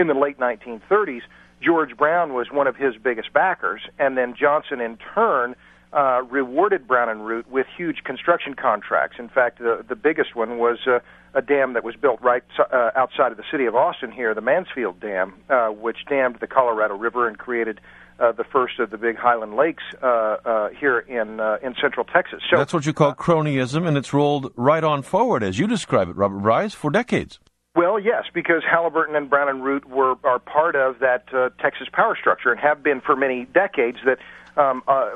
in 0.00 0.06
the 0.06 0.14
late 0.14 0.38
1930s, 0.38 1.22
George 1.62 1.96
Brown 1.96 2.32
was 2.32 2.50
one 2.50 2.66
of 2.66 2.76
his 2.76 2.94
biggest 2.96 3.32
backers, 3.32 3.82
and 3.98 4.16
then 4.16 4.34
Johnson, 4.34 4.80
in 4.80 4.96
turn, 5.14 5.54
uh, 5.92 6.22
rewarded 6.30 6.86
Brown 6.86 7.08
and 7.08 7.26
Root 7.26 7.50
with 7.50 7.66
huge 7.76 7.98
construction 8.04 8.54
contracts. 8.54 9.16
In 9.18 9.28
fact, 9.28 9.58
the 9.58 9.84
the 9.86 9.96
biggest 9.96 10.34
one 10.34 10.58
was 10.58 10.78
uh, 10.86 11.00
a 11.34 11.42
dam 11.42 11.74
that 11.74 11.84
was 11.84 11.96
built 11.96 12.20
right 12.22 12.44
uh, 12.58 12.90
outside 12.96 13.32
of 13.32 13.36
the 13.36 13.44
city 13.50 13.66
of 13.66 13.74
Austin 13.74 14.10
here, 14.12 14.34
the 14.34 14.40
Mansfield 14.40 15.00
Dam, 15.00 15.34
uh, 15.48 15.68
which 15.68 15.98
dammed 16.08 16.38
the 16.40 16.46
Colorado 16.46 16.96
River 16.96 17.28
and 17.28 17.38
created 17.38 17.80
uh, 18.20 18.32
the 18.32 18.44
first 18.44 18.78
of 18.78 18.90
the 18.90 18.98
big 18.98 19.16
Highland 19.16 19.56
Lakes 19.56 19.82
uh, 20.02 20.06
uh, 20.06 20.68
here 20.68 21.00
in 21.00 21.40
uh, 21.40 21.58
in 21.62 21.74
Central 21.80 22.04
Texas. 22.04 22.40
So 22.50 22.56
that's 22.56 22.72
what 22.72 22.86
you 22.86 22.92
call 22.92 23.14
cronyism, 23.14 23.86
and 23.86 23.96
it's 23.96 24.12
rolled 24.12 24.52
right 24.56 24.84
on 24.84 25.02
forward, 25.02 25.42
as 25.42 25.58
you 25.58 25.66
describe 25.66 26.08
it, 26.08 26.16
Robert 26.16 26.38
Bryce, 26.38 26.74
for 26.74 26.90
decades. 26.90 27.40
Well, 27.76 28.00
yes, 28.00 28.24
because 28.34 28.62
Halliburton 28.68 29.14
and 29.14 29.30
Brown 29.30 29.48
and 29.48 29.62
Root 29.62 29.86
were 29.88 30.16
are 30.24 30.40
part 30.40 30.74
of 30.74 30.98
that 30.98 31.32
uh, 31.32 31.50
Texas 31.60 31.88
power 31.92 32.16
structure 32.16 32.50
and 32.50 32.60
have 32.60 32.82
been 32.82 33.00
for 33.00 33.14
many 33.14 33.44
decades 33.44 33.98
that 34.04 34.18
um, 34.56 34.82
uh, 34.88 35.10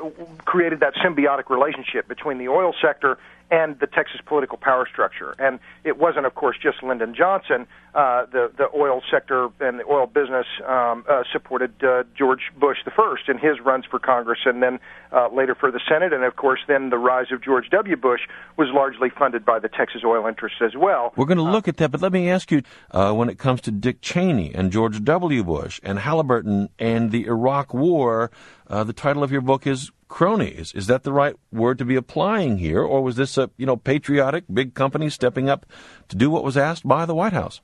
created 0.45 0.79
that 0.79 0.93
symbiotic 0.95 1.49
relationship 1.49 2.07
between 2.07 2.37
the 2.37 2.47
oil 2.47 2.73
sector 2.81 3.17
and 3.51 3.79
the 3.79 3.87
Texas 3.87 4.21
political 4.25 4.57
power 4.57 4.87
structure. 4.91 5.35
And 5.37 5.59
it 5.83 5.97
wasn't, 5.97 6.25
of 6.25 6.35
course, 6.35 6.57
just 6.61 6.81
Lyndon 6.81 7.13
Johnson. 7.15 7.67
Uh, 7.93 8.25
the 8.25 8.51
the 8.57 8.67
oil 8.75 9.01
sector 9.09 9.47
and 9.61 9.79
the 9.79 9.85
oil 9.85 10.05
business 10.05 10.45
um, 10.67 11.05
uh, 11.09 11.23
supported 11.31 11.71
uh, 11.81 12.03
George 12.17 12.51
Bush 12.59 12.79
the 12.83 12.91
first 12.91 13.29
in 13.29 13.37
his 13.37 13.61
runs 13.63 13.85
for 13.89 13.99
Congress, 13.99 14.39
and 14.45 14.61
then 14.61 14.79
uh, 15.13 15.29
later 15.29 15.55
for 15.55 15.71
the 15.71 15.79
Senate. 15.87 16.11
And 16.11 16.25
of 16.25 16.35
course, 16.35 16.59
then 16.67 16.89
the 16.89 16.97
rise 16.97 17.27
of 17.31 17.41
George 17.41 17.69
W. 17.69 17.95
Bush 17.95 18.19
was 18.57 18.67
largely 18.73 19.09
funded 19.09 19.45
by 19.45 19.59
the 19.59 19.69
Texas 19.69 20.01
oil 20.03 20.27
interests 20.27 20.59
as 20.61 20.75
well. 20.75 21.13
We're 21.15 21.25
going 21.25 21.37
to 21.37 21.43
look 21.43 21.69
at 21.69 21.77
that, 21.77 21.91
but 21.91 22.01
let 22.01 22.11
me 22.11 22.29
ask 22.29 22.51
you: 22.51 22.63
uh, 22.91 23.13
when 23.13 23.29
it 23.29 23.39
comes 23.39 23.61
to 23.61 23.71
Dick 23.71 24.01
Cheney 24.01 24.53
and 24.53 24.73
George 24.73 25.01
W. 25.01 25.43
Bush 25.45 25.79
and 25.81 25.99
Halliburton 25.99 26.67
and 26.77 27.11
the 27.11 27.25
Iraq 27.27 27.73
War, 27.73 28.29
uh, 28.67 28.83
the 28.83 28.93
title 28.93 29.23
of 29.23 29.31
your 29.31 29.41
book 29.41 29.65
is 29.65 29.91
cronies. 30.07 30.73
Is 30.73 30.87
that 30.87 31.03
the 31.03 31.13
right 31.13 31.35
word 31.51 31.77
to 31.79 31.85
be 31.85 31.95
applying 31.95 32.57
here, 32.57 32.81
or 32.81 33.01
was 33.01 33.15
this 33.15 33.37
a 33.37 33.49
you 33.57 33.65
know 33.65 33.75
patriotic 33.75 34.45
big 34.51 34.73
company 34.73 35.09
stepping 35.09 35.49
up 35.49 35.65
to 36.09 36.15
do 36.15 36.29
what 36.29 36.43
was 36.43 36.57
asked 36.57 36.87
by 36.87 37.05
the 37.05 37.15
White 37.15 37.33
House? 37.33 37.61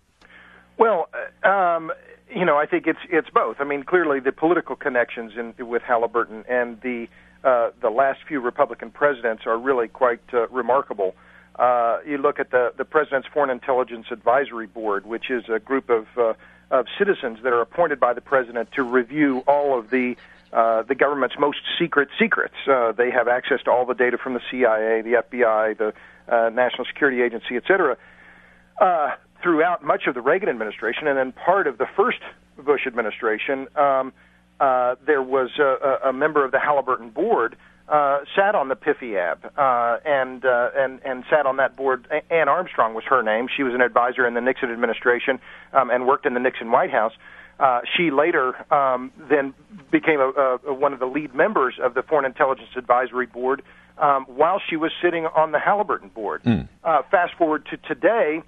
Well, 0.77 1.09
uh, 1.43 1.47
um, 1.47 1.91
you 2.33 2.45
know, 2.45 2.57
I 2.57 2.65
think 2.65 2.87
it's 2.87 2.99
it's 3.09 3.29
both. 3.29 3.57
I 3.59 3.63
mean, 3.63 3.83
clearly 3.83 4.19
the 4.19 4.31
political 4.31 4.75
connections 4.75 5.33
in, 5.37 5.67
with 5.67 5.81
Halliburton 5.81 6.45
and 6.49 6.79
the 6.81 7.07
uh, 7.43 7.71
the 7.81 7.89
last 7.89 8.19
few 8.27 8.39
Republican 8.39 8.91
presidents 8.91 9.43
are 9.45 9.57
really 9.57 9.87
quite 9.87 10.21
uh, 10.33 10.47
remarkable. 10.49 11.15
Uh, 11.57 11.99
you 12.05 12.17
look 12.17 12.39
at 12.39 12.51
the 12.51 12.73
the 12.77 12.85
president's 12.85 13.27
Foreign 13.33 13.49
Intelligence 13.49 14.07
Advisory 14.11 14.67
Board, 14.67 15.05
which 15.05 15.29
is 15.29 15.43
a 15.49 15.59
group 15.59 15.89
of 15.89 16.07
uh, 16.17 16.33
of 16.71 16.85
citizens 16.97 17.39
that 17.43 17.51
are 17.51 17.61
appointed 17.61 17.99
by 17.99 18.13
the 18.13 18.21
president 18.21 18.71
to 18.71 18.83
review 18.83 19.43
all 19.47 19.77
of 19.77 19.89
the 19.89 20.15
uh, 20.53 20.83
the 20.83 20.95
government's 20.95 21.35
most 21.39 21.59
secret 21.79 22.09
secrets. 22.19 22.55
Uh, 22.67 22.91
they 22.91 23.09
have 23.09 23.27
access 23.27 23.59
to 23.65 23.71
all 23.71 23.85
the 23.85 23.93
data 23.93 24.17
from 24.17 24.33
the 24.33 24.41
CIA, 24.49 25.01
the 25.01 25.23
FBI, 25.29 25.77
the 25.77 25.93
uh, 26.27 26.49
National 26.49 26.85
Security 26.85 27.21
Agency, 27.21 27.55
et 27.55 27.63
cetera. 27.67 27.97
Uh, 28.79 29.11
throughout 29.41 29.83
much 29.83 30.03
of 30.07 30.13
the 30.13 30.21
Reagan 30.21 30.49
administration 30.49 31.07
and 31.07 31.17
then 31.17 31.31
part 31.31 31.67
of 31.67 31.77
the 31.77 31.87
first 31.95 32.19
Bush 32.57 32.81
administration, 32.85 33.67
um, 33.75 34.13
uh, 34.59 34.95
there 35.05 35.23
was 35.23 35.49
a, 35.59 36.09
a 36.09 36.13
member 36.13 36.45
of 36.45 36.51
the 36.51 36.59
Halliburton 36.59 37.09
board 37.09 37.55
uh, 37.89 38.19
sat 38.35 38.55
on 38.55 38.69
the 38.69 38.75
PFIAB 38.75 39.45
uh, 39.57 39.99
and 40.05 40.45
uh, 40.45 40.69
and 40.77 41.01
and 41.03 41.23
sat 41.29 41.45
on 41.45 41.57
that 41.57 41.75
board. 41.75 42.07
Anne 42.29 42.47
Armstrong 42.47 42.93
was 42.93 43.03
her 43.05 43.21
name. 43.21 43.47
She 43.55 43.63
was 43.63 43.73
an 43.73 43.81
advisor 43.81 44.25
in 44.25 44.33
the 44.33 44.41
Nixon 44.41 44.71
administration 44.71 45.39
um, 45.73 45.89
and 45.89 46.07
worked 46.07 46.25
in 46.25 46.33
the 46.33 46.39
Nixon 46.39 46.71
White 46.71 46.91
House. 46.91 47.13
Uh, 47.17 47.19
she 47.95 48.11
later 48.11 48.55
um, 48.73 49.11
then 49.29 49.53
became 49.91 50.19
a, 50.19 50.59
a, 50.65 50.73
one 50.73 50.93
of 50.93 50.99
the 50.99 51.05
lead 51.05 51.35
members 51.35 51.75
of 51.81 51.93
the 51.93 52.01
Foreign 52.01 52.25
Intelligence 52.25 52.69
Advisory 52.75 53.25
Board 53.27 53.61
um, 53.97 54.25
while 54.25 54.59
she 54.69 54.75
was 54.75 54.91
sitting 55.01 55.25
on 55.27 55.51
the 55.51 55.59
Halliburton 55.59 56.09
board. 56.09 56.43
Mm. 56.43 56.67
Uh, 56.83 57.03
fast 57.09 57.35
forward 57.35 57.65
to 57.67 57.77
today, 57.77 58.41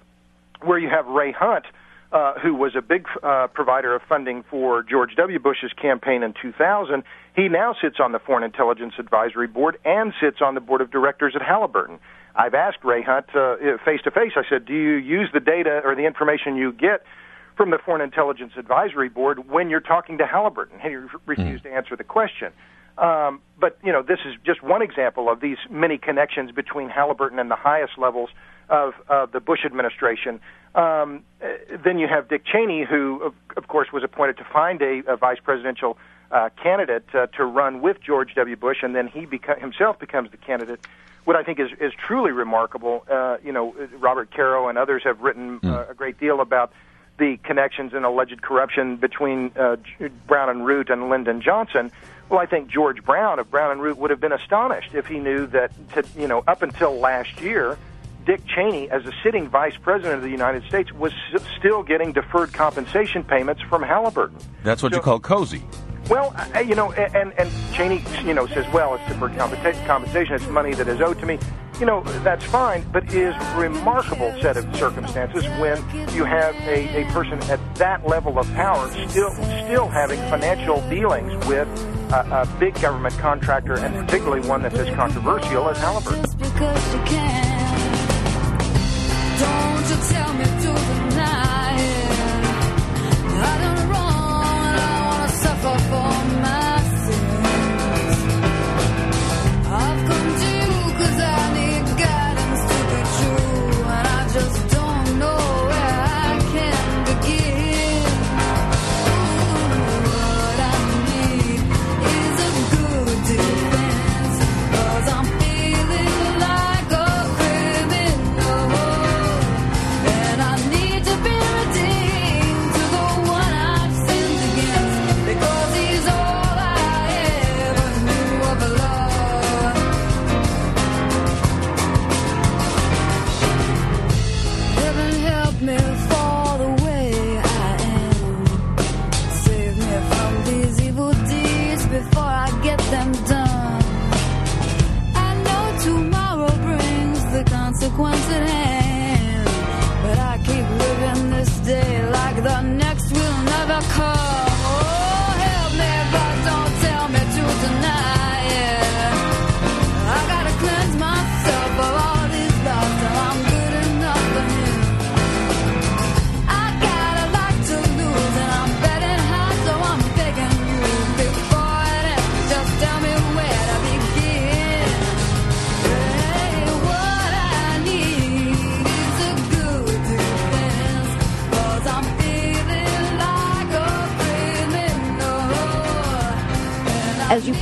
where 0.62 0.78
you 0.78 0.88
have 0.88 1.06
Ray 1.06 1.32
Hunt, 1.32 1.64
uh, 2.12 2.34
who 2.40 2.54
was 2.54 2.74
a 2.76 2.82
big 2.82 3.06
uh, 3.22 3.46
provider 3.48 3.94
of 3.94 4.02
funding 4.08 4.44
for 4.50 4.82
George 4.82 5.14
W. 5.16 5.38
Bush's 5.38 5.72
campaign 5.72 6.22
in 6.22 6.34
2000. 6.40 7.02
He 7.36 7.48
now 7.48 7.74
sits 7.80 7.96
on 8.00 8.12
the 8.12 8.18
Foreign 8.18 8.44
Intelligence 8.44 8.94
Advisory 8.98 9.46
Board 9.46 9.78
and 9.84 10.12
sits 10.20 10.38
on 10.40 10.54
the 10.54 10.60
board 10.60 10.80
of 10.80 10.90
directors 10.90 11.34
at 11.34 11.42
Halliburton. 11.42 11.98
I've 12.36 12.54
asked 12.54 12.78
Ray 12.82 13.02
Hunt 13.02 13.26
face 13.84 14.00
to 14.02 14.10
face. 14.10 14.32
I 14.36 14.42
said, 14.48 14.64
"Do 14.64 14.74
you 14.74 14.94
use 14.94 15.30
the 15.32 15.40
data 15.40 15.82
or 15.84 15.94
the 15.94 16.04
information 16.04 16.56
you 16.56 16.72
get 16.72 17.04
from 17.56 17.70
the 17.70 17.78
Foreign 17.78 18.02
Intelligence 18.02 18.52
Advisory 18.56 19.08
Board 19.08 19.48
when 19.48 19.70
you're 19.70 19.80
talking 19.80 20.18
to 20.18 20.26
Halliburton?" 20.26 20.80
He 20.80 20.96
refused 21.26 21.64
mm. 21.64 21.70
to 21.70 21.72
answer 21.72 21.96
the 21.96 22.04
question. 22.04 22.52
Um, 22.96 23.40
but 23.58 23.78
you 23.82 23.92
know, 23.92 24.02
this 24.02 24.20
is 24.24 24.34
just 24.44 24.62
one 24.62 24.82
example 24.82 25.28
of 25.28 25.40
these 25.40 25.58
many 25.70 25.98
connections 25.98 26.52
between 26.52 26.88
Halliburton 26.88 27.38
and 27.38 27.50
the 27.50 27.56
highest 27.56 27.98
levels 27.98 28.30
of 28.68 28.94
uh, 29.08 29.26
the 29.26 29.40
Bush 29.40 29.64
administration. 29.64 30.40
Um, 30.74 31.22
uh, 31.42 31.48
then 31.84 31.98
you 31.98 32.08
have 32.08 32.28
Dick 32.28 32.44
Cheney, 32.44 32.84
who, 32.84 33.20
of, 33.22 33.34
of 33.56 33.68
course, 33.68 33.92
was 33.92 34.02
appointed 34.02 34.36
to 34.38 34.44
find 34.44 34.80
a, 34.82 35.02
a 35.06 35.16
vice 35.16 35.38
presidential 35.42 35.98
uh, 36.30 36.50
candidate 36.60 37.04
uh, 37.14 37.26
to 37.28 37.44
run 37.44 37.80
with 37.80 38.00
George 38.00 38.34
W. 38.34 38.56
Bush, 38.56 38.78
and 38.82 38.94
then 38.94 39.06
he 39.06 39.26
beca- 39.26 39.60
himself 39.60 39.98
becomes 39.98 40.30
the 40.30 40.36
candidate. 40.36 40.80
What 41.24 41.36
I 41.36 41.42
think 41.42 41.58
is, 41.60 41.70
is 41.80 41.92
truly 41.94 42.32
remarkable, 42.32 43.04
uh, 43.10 43.38
you 43.42 43.52
know, 43.52 43.74
Robert 43.98 44.30
Caro 44.30 44.68
and 44.68 44.76
others 44.76 45.02
have 45.04 45.20
written 45.20 45.60
mm. 45.60 45.72
uh, 45.72 45.90
a 45.90 45.94
great 45.94 46.18
deal 46.18 46.40
about 46.40 46.72
the 47.18 47.36
connections 47.44 47.92
and 47.94 48.04
alleged 48.04 48.42
corruption 48.42 48.96
between 48.96 49.52
uh, 49.56 49.76
Brown 50.26 50.48
and 50.48 50.66
Root 50.66 50.90
and 50.90 51.08
Lyndon 51.08 51.40
Johnson. 51.40 51.92
Well, 52.28 52.40
I 52.40 52.46
think 52.46 52.68
George 52.68 53.04
Brown 53.04 53.38
of 53.38 53.50
Brown 53.50 53.70
and 53.70 53.82
Root 53.82 53.98
would 53.98 54.10
have 54.10 54.20
been 54.20 54.32
astonished 54.32 54.94
if 54.94 55.06
he 55.06 55.18
knew 55.18 55.46
that, 55.48 55.70
to, 55.92 56.04
you 56.18 56.26
know, 56.26 56.42
up 56.48 56.62
until 56.62 56.98
last 56.98 57.40
year, 57.40 57.78
Dick 58.24 58.40
Cheney, 58.46 58.88
as 58.90 59.04
a 59.04 59.12
sitting 59.22 59.48
vice 59.48 59.76
president 59.76 60.16
of 60.16 60.22
the 60.22 60.30
United 60.30 60.64
States, 60.64 60.90
was 60.92 61.12
still 61.58 61.82
getting 61.82 62.12
deferred 62.12 62.52
compensation 62.52 63.22
payments 63.22 63.60
from 63.62 63.82
Halliburton. 63.82 64.38
That's 64.62 64.82
what 64.82 64.92
so, 64.92 64.98
you 64.98 65.02
call 65.02 65.20
cozy. 65.20 65.62
Well, 66.08 66.34
you 66.64 66.74
know, 66.74 66.92
and 66.92 67.32
and 67.38 67.50
Cheney, 67.74 68.02
you 68.24 68.34
know, 68.34 68.46
says, 68.46 68.66
well, 68.72 68.94
it's 68.94 69.06
deferred 69.08 69.36
compensation. 69.36 70.34
It's 70.34 70.48
money 70.48 70.74
that 70.74 70.88
is 70.88 71.00
owed 71.00 71.18
to 71.20 71.26
me. 71.26 71.38
You 71.80 71.86
know, 71.86 72.02
that's 72.22 72.44
fine, 72.44 72.84
but 72.92 73.02
it 73.04 73.14
is 73.14 73.34
remarkable 73.56 74.32
set 74.40 74.56
of 74.56 74.76
circumstances 74.76 75.44
when 75.58 75.78
you 76.14 76.24
have 76.24 76.54
a, 76.68 77.02
a 77.02 77.12
person 77.12 77.40
at 77.50 77.58
that 77.74 78.06
level 78.06 78.38
of 78.38 78.46
power 78.54 78.88
still 79.08 79.30
still 79.32 79.88
having 79.88 80.20
financial 80.30 80.80
dealings 80.88 81.32
with 81.46 81.66
a, 82.12 82.42
a 82.42 82.56
big 82.60 82.80
government 82.80 83.18
contractor, 83.18 83.74
and 83.74 84.06
particularly 84.06 84.46
one 84.48 84.62
that's 84.62 84.78
as 84.78 84.94
controversial 84.94 85.68
as 85.68 85.76
Halliburton. 85.78 86.24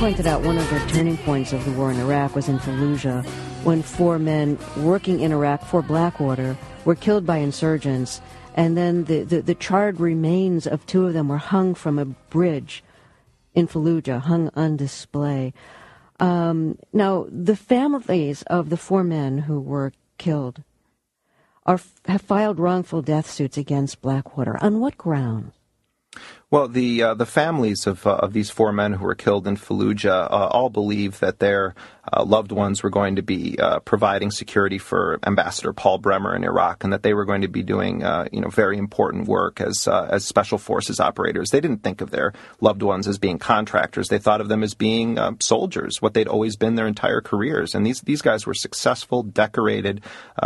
Pointed 0.03 0.27
out, 0.27 0.41
one 0.41 0.57
of 0.57 0.69
the 0.69 0.79
turning 0.89 1.15
points 1.19 1.53
of 1.53 1.63
the 1.63 1.71
war 1.71 1.89
in 1.89 1.97
Iraq 1.97 2.35
was 2.35 2.49
in 2.49 2.59
Fallujah, 2.59 3.25
when 3.63 3.81
four 3.81 4.19
men 4.19 4.59
working 4.79 5.21
in 5.21 5.31
Iraq 5.31 5.63
for 5.63 5.81
Blackwater 5.81 6.57
were 6.83 6.93
killed 6.93 7.25
by 7.25 7.37
insurgents, 7.37 8.19
and 8.53 8.75
then 8.75 9.05
the, 9.05 9.23
the, 9.23 9.41
the 9.41 9.55
charred 9.55 10.01
remains 10.01 10.67
of 10.67 10.85
two 10.85 11.07
of 11.07 11.13
them 11.13 11.29
were 11.29 11.37
hung 11.37 11.73
from 11.73 11.97
a 11.97 12.03
bridge 12.03 12.83
in 13.55 13.65
Fallujah, 13.65 14.19
hung 14.19 14.49
on 14.55 14.75
display. 14.75 15.53
Um, 16.19 16.77
now, 16.91 17.25
the 17.29 17.55
families 17.55 18.41
of 18.47 18.69
the 18.69 18.75
four 18.75 19.05
men 19.05 19.37
who 19.37 19.61
were 19.61 19.93
killed 20.17 20.63
are 21.65 21.79
have 22.07 22.21
filed 22.21 22.59
wrongful 22.59 23.01
death 23.01 23.31
suits 23.31 23.57
against 23.57 24.01
Blackwater. 24.01 24.61
On 24.61 24.81
what 24.81 24.97
ground? 24.97 25.53
Well, 26.53 26.67
the 26.67 27.01
uh, 27.01 27.13
the 27.15 27.25
families 27.25 27.87
of 27.87 28.05
uh, 28.05 28.17
of 28.17 28.33
these 28.33 28.51
four 28.51 28.71
men 28.71 28.93
who 28.93 29.05
were 29.05 29.15
killed 29.15 29.47
in 29.47 29.57
Fallujah 29.57 30.25
uh, 30.25 30.49
all 30.51 30.69
believe 30.69 31.19
that 31.19 31.39
their 31.39 31.73
uh, 32.11 32.23
loved 32.23 32.51
ones 32.51 32.83
were 32.83 32.91
going 32.91 33.15
to 33.15 33.23
be 33.23 33.57
uh, 33.57 33.79
providing 33.79 34.29
security 34.29 34.77
for 34.77 35.19
Ambassador 35.25 35.73
Paul 35.73 35.97
Bremer 35.97 36.35
in 36.35 36.43
Iraq, 36.43 36.83
and 36.83 36.93
that 36.93 37.01
they 37.01 37.15
were 37.15 37.25
going 37.25 37.41
to 37.41 37.47
be 37.47 37.63
doing 37.63 38.03
uh, 38.03 38.27
you 38.31 38.39
know 38.39 38.49
very 38.49 38.77
important 38.77 39.27
work 39.27 39.61
as 39.61 39.87
as 39.87 40.25
special 40.25 40.59
forces 40.59 40.99
operators. 40.99 41.49
They 41.49 41.59
didn't 41.59 41.81
think 41.81 42.01
of 42.01 42.11
their 42.11 42.33
loved 42.61 42.83
ones 42.83 43.07
as 43.07 43.17
being 43.17 43.39
contractors. 43.39 44.09
They 44.09 44.19
thought 44.19 44.39
of 44.39 44.47
them 44.47 44.61
as 44.61 44.75
being 44.75 45.17
soldiers, 45.39 46.03
what 46.03 46.13
they'd 46.13 46.27
always 46.27 46.55
been 46.55 46.75
their 46.75 46.85
entire 46.85 47.21
careers. 47.21 47.73
And 47.73 47.83
these 47.83 48.01
these 48.01 48.21
guys 48.21 48.45
were 48.45 48.53
successful, 48.53 49.23
decorated 49.23 50.01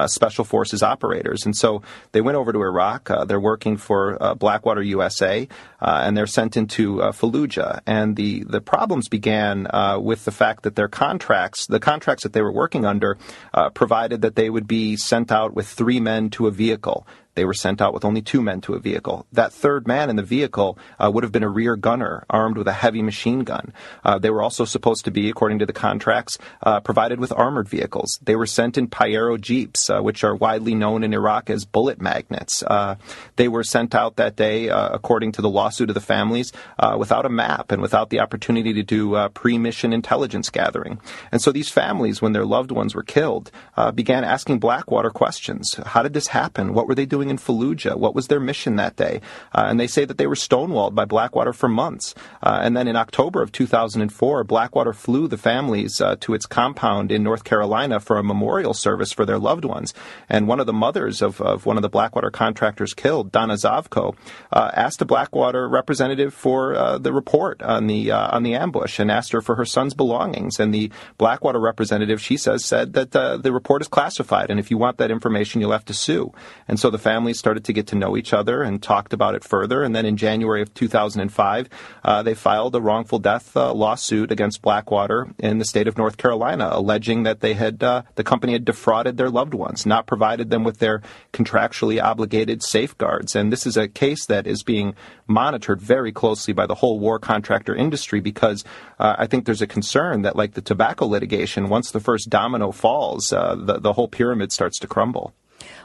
special 0.06 0.46
forces 0.46 0.82
operators. 0.82 1.46
And 1.46 1.54
so 1.54 1.82
they 2.14 2.22
went 2.22 2.38
over 2.38 2.54
to 2.54 2.62
Iraq. 2.62 3.10
they're 3.28 3.42
working 3.42 3.76
for 3.76 4.18
Blackwater 4.40 4.82
USA 4.84 5.50
uh, 5.98 6.02
and 6.02 6.16
they're 6.16 6.28
sent 6.28 6.58
into 6.58 7.02
uh, 7.02 7.12
Fallujah. 7.12 7.82
And 7.86 8.16
the, 8.16 8.44
the 8.44 8.62
problems 8.62 9.10
began 9.10 9.68
uh, 9.68 10.00
with 10.00 10.26
the 10.26 10.32
fact 10.32 10.64
that 10.64 10.76
their 10.76 10.88
contracts, 10.88 11.66
the 11.66 11.80
contracts 11.80 12.24
that 12.24 12.34
they 12.34 12.42
were 12.42 12.52
working 12.52 12.86
under, 12.86 13.18
uh, 13.54 13.70
provided 13.70 14.22
that 14.22 14.36
they 14.36 14.50
would 14.50 14.68
be 14.68 14.96
sent 14.96 15.32
out 15.32 15.54
with 15.56 15.68
three 15.68 16.00
men 16.00 16.30
to 16.32 16.48
a 16.48 16.52
vehicle. 16.52 17.08
They 17.38 17.46
were 17.46 17.54
sent 17.54 17.82
out 17.84 17.94
with 17.94 18.04
only 18.04 18.24
two 18.24 18.42
men 18.42 18.62
to 18.62 18.74
a 18.74 18.80
vehicle. 18.80 19.28
That 19.32 19.54
third 19.54 19.88
man 19.88 20.10
in 20.10 20.16
the 20.16 20.24
vehicle 20.24 20.80
uh, 21.00 21.12
would 21.14 21.24
have 21.24 21.32
been 21.32 21.44
a 21.44 21.50
rear 21.50 21.76
gunner 21.76 22.26
armed 22.32 22.58
with 22.58 22.68
a 22.68 22.74
heavy 22.74 23.04
machine 23.04 23.42
gun. 23.42 23.74
Uh, 24.04 24.18
they 24.18 24.32
were 24.32 24.42
also 24.42 24.66
supposed 24.66 25.06
to 25.06 25.12
be, 25.12 25.30
according 25.30 25.60
to 25.60 25.68
the 25.68 25.72
contracts, 25.72 26.40
uh, 26.64 26.80
provided 26.80 27.20
with 27.20 27.32
armored 27.32 27.70
vehicles. 27.70 28.18
They 28.24 28.36
were 28.36 28.48
sent 28.48 28.76
in 28.76 28.88
Pajero 28.88 29.40
jeeps, 29.40 29.88
uh, 29.88 30.02
which 30.02 30.24
are 30.24 30.36
widely 30.36 30.74
known 30.74 31.04
in 31.04 31.14
Iraq 31.14 31.52
as 31.52 31.64
bullet 31.64 32.02
magnets. 32.02 32.64
Uh, 32.64 32.96
they 33.36 33.48
were 33.48 33.64
sent 33.64 33.94
out 33.94 34.16
that 34.16 34.36
day, 34.36 34.70
uh, 34.70 34.90
according 34.90 35.34
to 35.34 35.44
the 35.44 35.50
lawsuit 35.50 35.92
of 35.92 35.94
the 35.94 36.02
families, 36.02 36.52
without 36.98 37.28
a 37.28 37.30
map 37.30 37.72
and 37.72 37.84
without 37.84 38.10
the 38.10 38.20
opportunity 38.20 38.74
to 38.74 38.82
do 38.82 39.30
pre-mission 39.36 39.94
intelligence 39.94 40.50
gathering. 40.50 41.00
And 41.32 41.40
so 41.40 41.52
these 41.52 41.70
families, 41.70 42.20
when 42.20 42.34
their 42.34 42.46
loved 42.46 42.72
ones 42.72 42.96
were 42.96 43.04
killed, 43.04 43.52
began 43.94 44.24
asking 44.24 44.58
Blackwater 44.58 45.12
questions. 45.12 45.76
How 45.86 46.02
did 46.02 46.14
this 46.14 46.30
happen? 46.30 46.74
What 46.74 46.88
were 46.88 46.96
they 46.96 47.06
doing? 47.06 47.27
Doing 47.28 47.38
in 47.38 47.44
Fallujah? 47.44 47.98
What 47.98 48.16
was 48.16 48.28
their 48.28 48.40
mission 48.40 48.78
that 48.78 48.96
day? 48.96 49.20
Uh, 49.54 49.66
and 49.68 49.80
they 49.80 49.88
say 49.88 50.06
that 50.06 50.18
they 50.18 50.28
were 50.28 50.36
stonewalled 50.36 50.96
by 50.96 51.04
Blackwater 51.04 51.52
for 51.52 51.68
months. 51.68 52.16
Uh, 52.42 52.60
and 52.62 52.76
then 52.78 52.88
in 52.88 52.96
October 52.96 53.42
of 53.42 53.52
2004, 53.52 54.44
Blackwater 54.46 54.94
flew 54.94 55.28
the 55.28 55.38
families 55.38 56.00
uh, 56.00 56.16
to 56.22 56.34
its 56.34 56.46
compound 56.46 57.12
in 57.12 57.24
North 57.24 57.44
Carolina 57.44 58.00
for 58.00 58.18
a 58.18 58.24
memorial 58.24 58.74
service 58.74 59.12
for 59.12 59.26
their 59.26 59.40
loved 59.40 59.66
ones. 59.66 59.94
And 60.30 60.48
one 60.48 60.62
of 60.62 60.68
the 60.68 60.74
mothers 60.74 61.22
of, 61.22 61.42
of 61.42 61.66
one 61.66 61.78
of 61.78 61.82
the 61.82 61.90
Blackwater 61.90 62.32
contractors 62.32 62.94
killed, 62.94 63.32
Donna 63.32 63.56
Zovko, 63.56 64.16
uh, 64.54 64.72
asked 64.74 65.02
a 65.02 65.06
Blackwater 65.06 65.68
representative 65.68 66.34
for 66.34 66.76
uh, 66.76 66.98
the 66.98 67.12
report 67.12 67.62
on 67.62 67.88
the 67.88 68.12
uh, 68.12 68.36
on 68.36 68.44
the 68.44 68.56
ambush 68.56 69.00
and 69.00 69.12
asked 69.12 69.34
her 69.34 69.42
for 69.42 69.56
her 69.56 69.66
son's 69.66 69.94
belongings. 69.94 70.60
And 70.60 70.74
the 70.74 70.92
Blackwater 71.18 71.60
representative, 71.60 72.22
she 72.22 72.38
says, 72.38 72.64
said 72.64 72.94
that 72.94 73.12
the 73.12 73.52
report 73.52 73.82
is 73.82 73.88
classified, 73.88 74.50
and 74.50 74.60
if 74.60 74.72
you 74.72 74.78
want 74.78 74.98
that 74.98 75.12
information, 75.12 75.60
you'll 75.60 75.72
have 75.72 75.86
to 75.86 75.94
sue. 75.94 76.32
And 76.68 76.80
so 76.80 76.90
the 76.90 76.98
family 76.98 77.17
families 77.18 77.40
started 77.40 77.66
to 77.66 77.74
get 77.74 77.88
to 77.88 77.96
know 77.96 78.16
each 78.16 78.32
other 78.32 78.62
and 78.62 78.84
talked 78.84 79.12
about 79.12 79.34
it 79.34 79.44
further. 79.44 79.82
And 79.82 79.96
then 79.96 80.06
in 80.06 80.18
January 80.18 80.62
of 80.62 80.72
2005, 80.76 81.68
uh, 82.04 82.22
they 82.22 82.36
filed 82.36 82.76
a 82.76 82.80
wrongful 82.80 83.18
death 83.18 83.58
uh, 83.58 83.74
lawsuit 83.74 84.32
against 84.32 84.62
Blackwater 84.62 85.28
in 85.40 85.58
the 85.58 85.66
state 85.66 85.88
of 85.88 85.98
North 85.98 86.18
Carolina, 86.18 86.70
alleging 86.72 87.24
that 87.24 87.40
they 87.40 87.56
had 87.56 87.82
uh, 87.82 88.04
the 88.14 88.24
company 88.24 88.54
had 88.54 88.66
defrauded 88.66 89.18
their 89.18 89.32
loved 89.32 89.56
ones, 89.56 89.84
not 89.84 90.06
provided 90.06 90.52
them 90.52 90.64
with 90.64 90.78
their 90.78 91.02
contractually 91.34 92.00
obligated 92.00 92.62
safeguards. 92.62 93.36
And 93.36 93.52
this 93.52 93.66
is 93.66 93.78
a 93.78 93.88
case 93.88 94.28
that 94.28 94.46
is 94.46 94.62
being 94.62 94.94
monitored 95.26 95.82
very 95.82 96.12
closely 96.12 96.54
by 96.54 96.68
the 96.68 96.76
whole 96.76 97.00
war 97.00 97.18
contractor 97.18 97.74
industry 97.74 98.20
because 98.20 98.64
uh, 99.00 99.16
I 99.18 99.26
think 99.26 99.46
there's 99.46 99.64
a 99.64 99.74
concern 99.78 100.22
that, 100.22 100.36
like 100.36 100.54
the 100.54 100.62
tobacco 100.62 101.08
litigation, 101.08 101.68
once 101.68 101.90
the 101.90 102.00
first 102.00 102.30
domino 102.30 102.72
falls, 102.72 103.34
uh, 103.34 103.56
the 103.56 103.80
the 103.80 103.94
whole 103.94 104.08
pyramid 104.08 104.52
starts 104.52 104.78
to 104.80 104.88
crumble. 104.88 105.34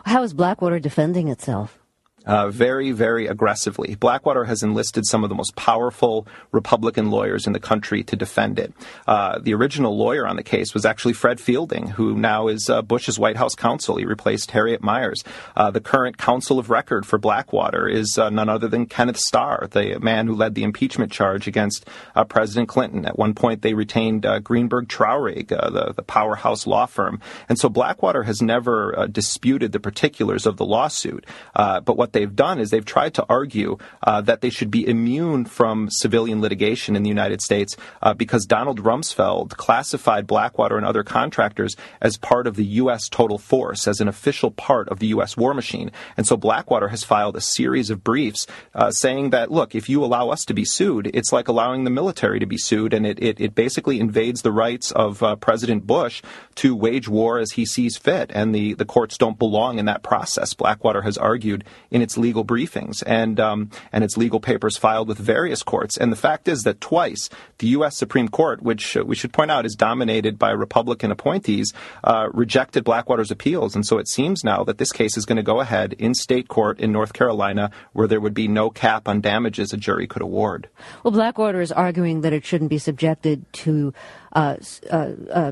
How 0.05 0.23
is 0.23 0.35
Blackwater 0.35 0.81
defending 0.81 1.29
itself? 1.29 1.82
Uh, 2.25 2.49
very, 2.51 2.93
very 2.93 3.27
aggressively. 3.27 3.97
Blackwater 3.97 4.45
has 4.45 4.63
enlisted 4.63 5.05
some 5.07 5.25
of 5.25 5.29
the 5.29 5.35
most 5.35 5.57
powerful 5.57 6.27
Republican 6.53 7.11
lawyers 7.11 7.47
in 7.47 7.53
the 7.53 7.61
country 7.61 8.05
to 8.05 8.15
defend 8.15 8.59
it. 8.59 8.73
Uh, 9.07 9.39
the 9.41 9.55
original 9.55 9.97
lawyer 9.97 10.27
on 10.27 10.37
the 10.37 10.43
case 10.43 10.73
was 10.73 10.85
actually 10.85 11.15
Fred 11.15 11.41
Fielding, 11.41 11.89
who 11.89 12.15
now 12.15 12.47
is 12.47 12.71
uh, 12.71 12.81
Bush's 12.83 13.19
White 13.19 13.37
House 13.37 13.55
counsel. 13.55 13.97
He 13.97 14.05
replaced 14.05 14.53
Harriet 14.53 14.83
Miers. 14.83 15.25
Uh, 15.57 15.71
the 15.71 15.81
current 15.81 16.17
counsel 16.17 16.59
of 16.59 16.71
record 16.71 17.05
for 17.05 17.19
Blackwater 17.19 17.89
is 17.89 18.17
uh, 18.17 18.31
none 18.31 18.49
other 18.49 18.69
than 18.69 18.87
Kenneth 18.87 19.19
Starr, 19.19 19.67
the 19.71 19.99
man 19.99 20.27
who 20.29 20.35
led 20.35 20.55
the 20.55 20.63
impeachment 20.63 21.11
charge 21.11 21.49
against 21.49 21.89
uh, 22.15 22.25
President 22.25 22.69
Clinton. 22.69 23.05
At 23.05 23.19
one 23.19 23.35
point, 23.35 23.63
they 23.63 23.75
retained 23.75 24.27
Greenberg 24.45 24.89
Traurig, 24.89 25.49
the, 25.49 25.93
the 25.95 26.03
powerhouse 26.03 26.67
law 26.67 26.87
firm. 26.87 27.21
And 27.49 27.59
so 27.59 27.69
Blackwater 27.69 28.23
has 28.23 28.41
never 28.41 29.09
disputed 29.11 29.73
the 29.73 29.81
particulars 29.81 30.47
of 30.47 30.57
the 30.57 30.65
lawsuit. 30.65 31.27
but 31.55 31.97
what 31.97 32.12
they've 32.13 32.35
done 32.35 32.59
is 32.59 32.71
they've 32.71 32.85
tried 32.85 33.15
to 33.15 33.27
argue 33.29 33.79
uh, 34.03 34.21
that 34.23 34.41
they 34.41 34.51
should 34.51 34.71
be 34.71 34.87
immune 34.87 35.45
from 35.45 35.89
civilian 35.91 36.41
litigation 36.41 36.97
in 36.97 37.03
the 37.03 37.09
United 37.09 37.41
States 37.41 37.77
uh, 38.03 38.15
because 38.15 38.47
Donald 38.47 38.81
Rumsfeld 38.83 39.57
classified 39.57 40.27
Blackwater 40.27 40.77
and 40.77 40.87
other 40.87 41.03
contractors 41.03 41.77
as 42.01 42.17
part 42.17 42.47
of 42.47 42.57
the 42.57 42.65
U.S. 42.65 43.09
total 43.09 43.39
force, 43.39 43.87
as 43.87 44.01
an 44.01 44.09
official 44.09 44.51
part 44.51 44.89
of 44.89 44.99
the 44.99 45.09
U.S. 45.09 45.37
war 45.37 45.55
machine. 45.55 45.91
And 46.17 46.27
so 46.27 46.37
Blackwater 46.37 46.89
has 46.89 47.05
filed 47.05 47.37
a 47.37 47.41
series 47.41 47.91
of 47.91 48.05
briefs 48.05 48.47
uh, 48.75 48.91
saying 48.91 49.31
that, 49.31 49.51
look, 49.51 49.75
if 49.75 49.89
you 49.89 50.05
allow 50.05 50.31
us 50.31 50.45
to 50.47 50.55
be 50.55 50.65
sued, 50.65 51.11
it's 51.15 51.33
like 51.33 51.49
allowing 51.49 51.85
the 51.85 51.91
military 51.91 52.39
to 52.41 52.47
be 52.47 52.59
sued, 52.59 52.93
and 52.93 53.07
it, 53.07 53.23
it, 53.23 53.41
it 53.41 53.55
basically 53.55 54.01
invades 54.01 54.43
the 54.43 54.53
rights 54.53 54.91
of 54.93 55.23
uh, 55.23 55.37
President 55.37 55.87
Bush 55.87 56.23
to 56.57 56.75
wage 56.75 57.09
war 57.09 57.39
as 57.39 57.53
he 57.53 57.67
sees 57.67 57.97
fit, 57.97 58.31
and 58.35 58.55
the, 58.55 58.75
the 58.75 58.85
courts 58.85 59.19
don't 59.19 59.39
belong 59.39 59.79
in 59.79 59.87
that 59.87 60.03
process. 60.03 60.55
Blackwater 60.55 61.03
has 61.03 61.19
argued 61.19 61.65
in 61.91 62.03
its 62.03 62.17
legal 62.17 62.45
briefings 62.45 63.03
and 63.07 63.39
um, 63.41 63.71
and 63.93 64.05
its 64.05 64.17
legal 64.17 64.41
papers 64.41 64.77
filed 64.77 65.09
with 65.09 65.19
various 65.19 65.63
courts. 65.63 65.97
And 65.97 66.13
the 66.13 66.17
fact 66.17 66.49
is 66.49 66.63
that 66.63 66.81
twice 66.81 67.29
the 67.59 67.69
U.S. 67.69 67.97
Supreme 67.97 68.29
Court, 68.29 68.63
which 68.63 68.97
uh, 68.97 69.05
we 69.05 69.15
should 69.15 69.33
point 69.33 69.51
out 69.51 69.67
is 69.67 69.75
dominated 69.75 70.39
by 70.39 70.51
Republican 70.51 71.11
appointees, 71.11 71.73
uh, 72.05 72.29
rejected 72.33 72.85
Blackwater's 72.85 73.31
appeals. 73.31 73.75
And 73.75 73.87
so 73.87 73.99
it 73.99 74.09
seems 74.09 74.45
now 74.45 74.65
that 74.65 74.79
this 74.79 74.93
case 74.93 75.17
is 75.17 75.25
going 75.25 75.37
to 75.37 75.43
go 75.43 75.61
ahead 75.61 75.95
in 75.95 76.15
state 76.15 76.49
court 76.49 76.81
in 76.81 76.93
North 76.93 77.13
Carolina, 77.13 77.71
where 77.93 78.07
there 78.07 78.21
would 78.21 78.35
be 78.35 78.49
no 78.49 78.71
cap 78.71 79.09
on 79.09 79.21
damages 79.21 79.73
a 79.73 79.77
jury 79.77 80.07
could 80.07 80.23
award. 80.23 80.69
Well, 81.03 81.13
Blackwater 81.13 81.61
is 81.61 81.73
arguing 81.73 82.23
that 82.23 82.33
it 82.33 82.45
shouldn't 82.45 82.71
be 82.71 82.79
subjected 82.79 83.51
to 83.53 83.93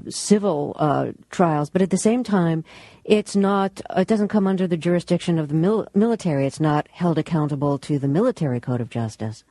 civil 0.09 0.77
uh, 0.79 1.13
trials, 1.31 1.71
but 1.71 1.83
at 1.83 1.91
the 1.91 1.99
same 1.99 2.25
time, 2.25 2.65
it's 3.05 3.37
not. 3.37 3.81
It 3.97 4.09
doesn't 4.09 4.29
come 4.29 4.47
under 4.47 4.67
the 4.67 4.77
jurisdiction 4.77 5.39
of 5.39 5.49
the 5.49 5.55
mil- 5.55 5.89
military. 5.95 6.47
It's 6.47 6.61
not 6.61 6.89
held 6.91 7.19
accountable 7.19 7.79
to 7.79 7.99
the 7.99 8.09
military 8.09 8.61
code 8.61 8.81
of 8.81 8.91
justice. 8.91 9.45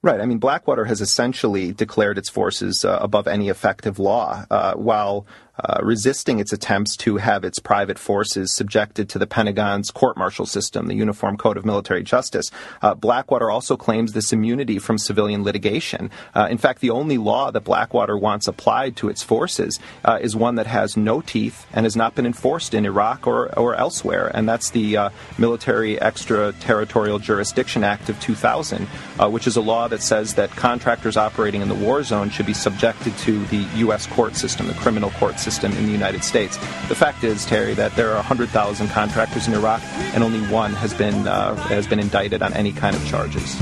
Right. 0.00 0.20
I 0.20 0.26
mean, 0.26 0.38
Blackwater 0.38 0.84
has 0.84 1.00
essentially 1.00 1.72
declared 1.72 2.18
its 2.18 2.30
forces 2.30 2.84
uh, 2.84 2.98
above 3.00 3.26
any 3.26 3.48
effective 3.48 3.98
law, 3.98 4.44
uh, 4.48 4.74
while 4.74 5.26
uh, 5.64 5.80
resisting 5.82 6.38
its 6.38 6.52
attempts 6.52 6.96
to 6.96 7.16
have 7.16 7.44
its 7.44 7.58
private 7.58 7.98
forces 7.98 8.54
subjected 8.54 9.08
to 9.08 9.18
the 9.18 9.26
Pentagon's 9.26 9.90
court 9.90 10.16
martial 10.16 10.46
system, 10.46 10.86
the 10.86 10.94
Uniform 10.94 11.36
Code 11.36 11.56
of 11.56 11.64
Military 11.64 12.02
Justice. 12.02 12.50
Uh, 12.80 12.94
Blackwater 12.94 13.50
also 13.50 13.76
claims 13.76 14.12
this 14.12 14.32
immunity 14.32 14.78
from 14.78 14.98
civilian 14.98 15.42
litigation. 15.42 16.10
Uh, 16.34 16.46
in 16.48 16.58
fact, 16.58 16.80
the 16.80 16.90
only 16.90 17.18
law 17.18 17.50
that 17.50 17.64
Blackwater 17.64 18.16
wants 18.16 18.46
applied 18.46 18.94
to 18.96 19.08
its 19.08 19.22
forces 19.22 19.80
uh, 20.04 20.18
is 20.20 20.36
one 20.36 20.54
that 20.54 20.68
has 20.68 20.96
no 20.96 21.20
teeth 21.20 21.66
and 21.72 21.84
has 21.84 21.96
not 21.96 22.14
been 22.14 22.26
enforced 22.26 22.72
in 22.72 22.86
Iraq 22.86 23.26
or, 23.26 23.52
or 23.58 23.74
elsewhere, 23.74 24.30
and 24.34 24.48
that's 24.48 24.70
the 24.70 24.96
uh, 24.96 25.10
Military 25.38 26.00
Extraterritorial 26.00 27.18
Jurisdiction 27.18 27.82
Act 27.82 28.08
of 28.08 28.20
2000, 28.20 28.86
uh, 29.18 29.28
which 29.28 29.48
is 29.48 29.56
a 29.56 29.60
law 29.60 29.88
that 29.88 30.02
says 30.02 30.34
that 30.34 30.50
contractors 30.50 31.16
operating 31.16 31.62
in 31.62 31.68
the 31.68 31.74
war 31.74 32.04
zone 32.04 32.30
should 32.30 32.46
be 32.46 32.54
subjected 32.54 33.16
to 33.18 33.44
the 33.46 33.66
U.S. 33.76 34.06
court 34.06 34.36
system, 34.36 34.68
the 34.68 34.74
criminal 34.74 35.10
court 35.10 35.40
system 35.40 35.47
system 35.50 35.72
in 35.78 35.86
the 35.86 35.92
United 35.92 36.22
States. 36.22 36.56
The 36.88 36.94
fact 36.94 37.24
is, 37.24 37.46
Terry, 37.46 37.74
that 37.74 37.96
there 37.96 38.10
are 38.10 38.16
100,000 38.16 38.88
contractors 38.88 39.48
in 39.48 39.54
Iraq, 39.54 39.80
and 40.14 40.22
only 40.22 40.40
one 40.48 40.72
has 40.74 40.92
been 40.92 41.26
uh, 41.26 41.54
has 41.68 41.86
been 41.86 42.00
indicted 42.00 42.42
on 42.42 42.52
any 42.52 42.72
kind 42.72 42.94
of 42.94 43.02
charges. 43.06 43.56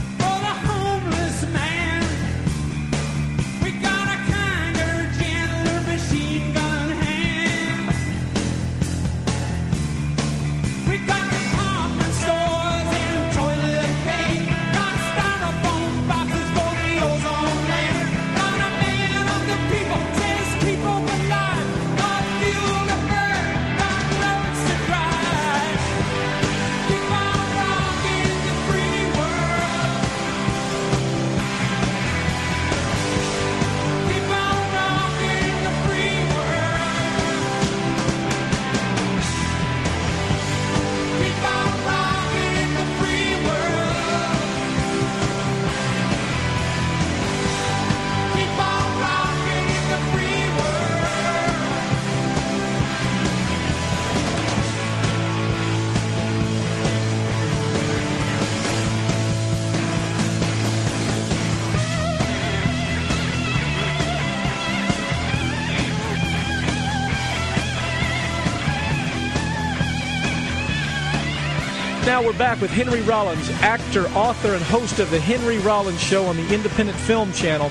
Now 72.16 72.24
we're 72.24 72.38
back 72.38 72.58
with 72.62 72.70
Henry 72.70 73.02
Rollins, 73.02 73.50
actor, 73.60 74.08
author, 74.12 74.54
and 74.54 74.62
host 74.62 75.00
of 75.00 75.10
the 75.10 75.20
Henry 75.20 75.58
Rollins 75.58 76.00
Show 76.00 76.24
on 76.24 76.38
the 76.38 76.54
Independent 76.54 76.96
Film 77.00 77.30
Channel. 77.34 77.68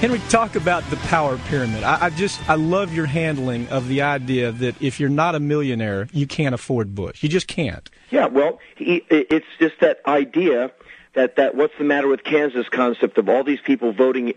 Henry, 0.00 0.18
talk 0.28 0.54
about 0.54 0.84
the 0.90 0.96
power 0.96 1.38
pyramid. 1.48 1.82
I, 1.82 2.04
I, 2.04 2.10
just 2.10 2.46
I 2.46 2.56
love 2.56 2.92
your 2.92 3.06
handling 3.06 3.66
of 3.68 3.88
the 3.88 4.02
idea 4.02 4.52
that 4.52 4.82
if 4.82 5.00
you're 5.00 5.08
not 5.08 5.34
a 5.34 5.40
millionaire, 5.40 6.08
you 6.12 6.26
can't 6.26 6.54
afford 6.54 6.94
Bush. 6.94 7.22
You 7.22 7.30
just 7.30 7.46
can't. 7.46 7.88
Yeah, 8.10 8.26
well, 8.26 8.58
he, 8.76 9.02
it's 9.08 9.46
just 9.58 9.80
that 9.80 10.00
idea 10.04 10.72
that 11.14 11.36
that 11.36 11.54
what's 11.54 11.72
the 11.78 11.84
matter 11.84 12.06
with 12.06 12.22
Kansas 12.22 12.68
concept 12.68 13.16
of 13.16 13.30
all 13.30 13.44
these 13.44 13.60
people 13.62 13.92
voting 13.92 14.34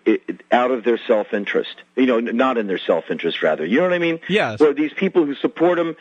out 0.53 0.71
of 0.71 0.85
their 0.85 0.97
self-interest. 0.97 1.81
You 1.97 2.05
know, 2.05 2.21
not 2.21 2.57
in 2.57 2.67
their 2.67 2.77
self-interest, 2.77 3.43
rather. 3.43 3.65
You 3.65 3.79
know 3.79 3.83
what 3.83 3.93
I 3.93 3.99
mean? 3.99 4.21
Yes. 4.29 4.61
Where 4.61 4.73
these 4.73 4.93
people 4.93 5.25
who 5.25 5.35
support 5.35 5.77
him 5.77 5.97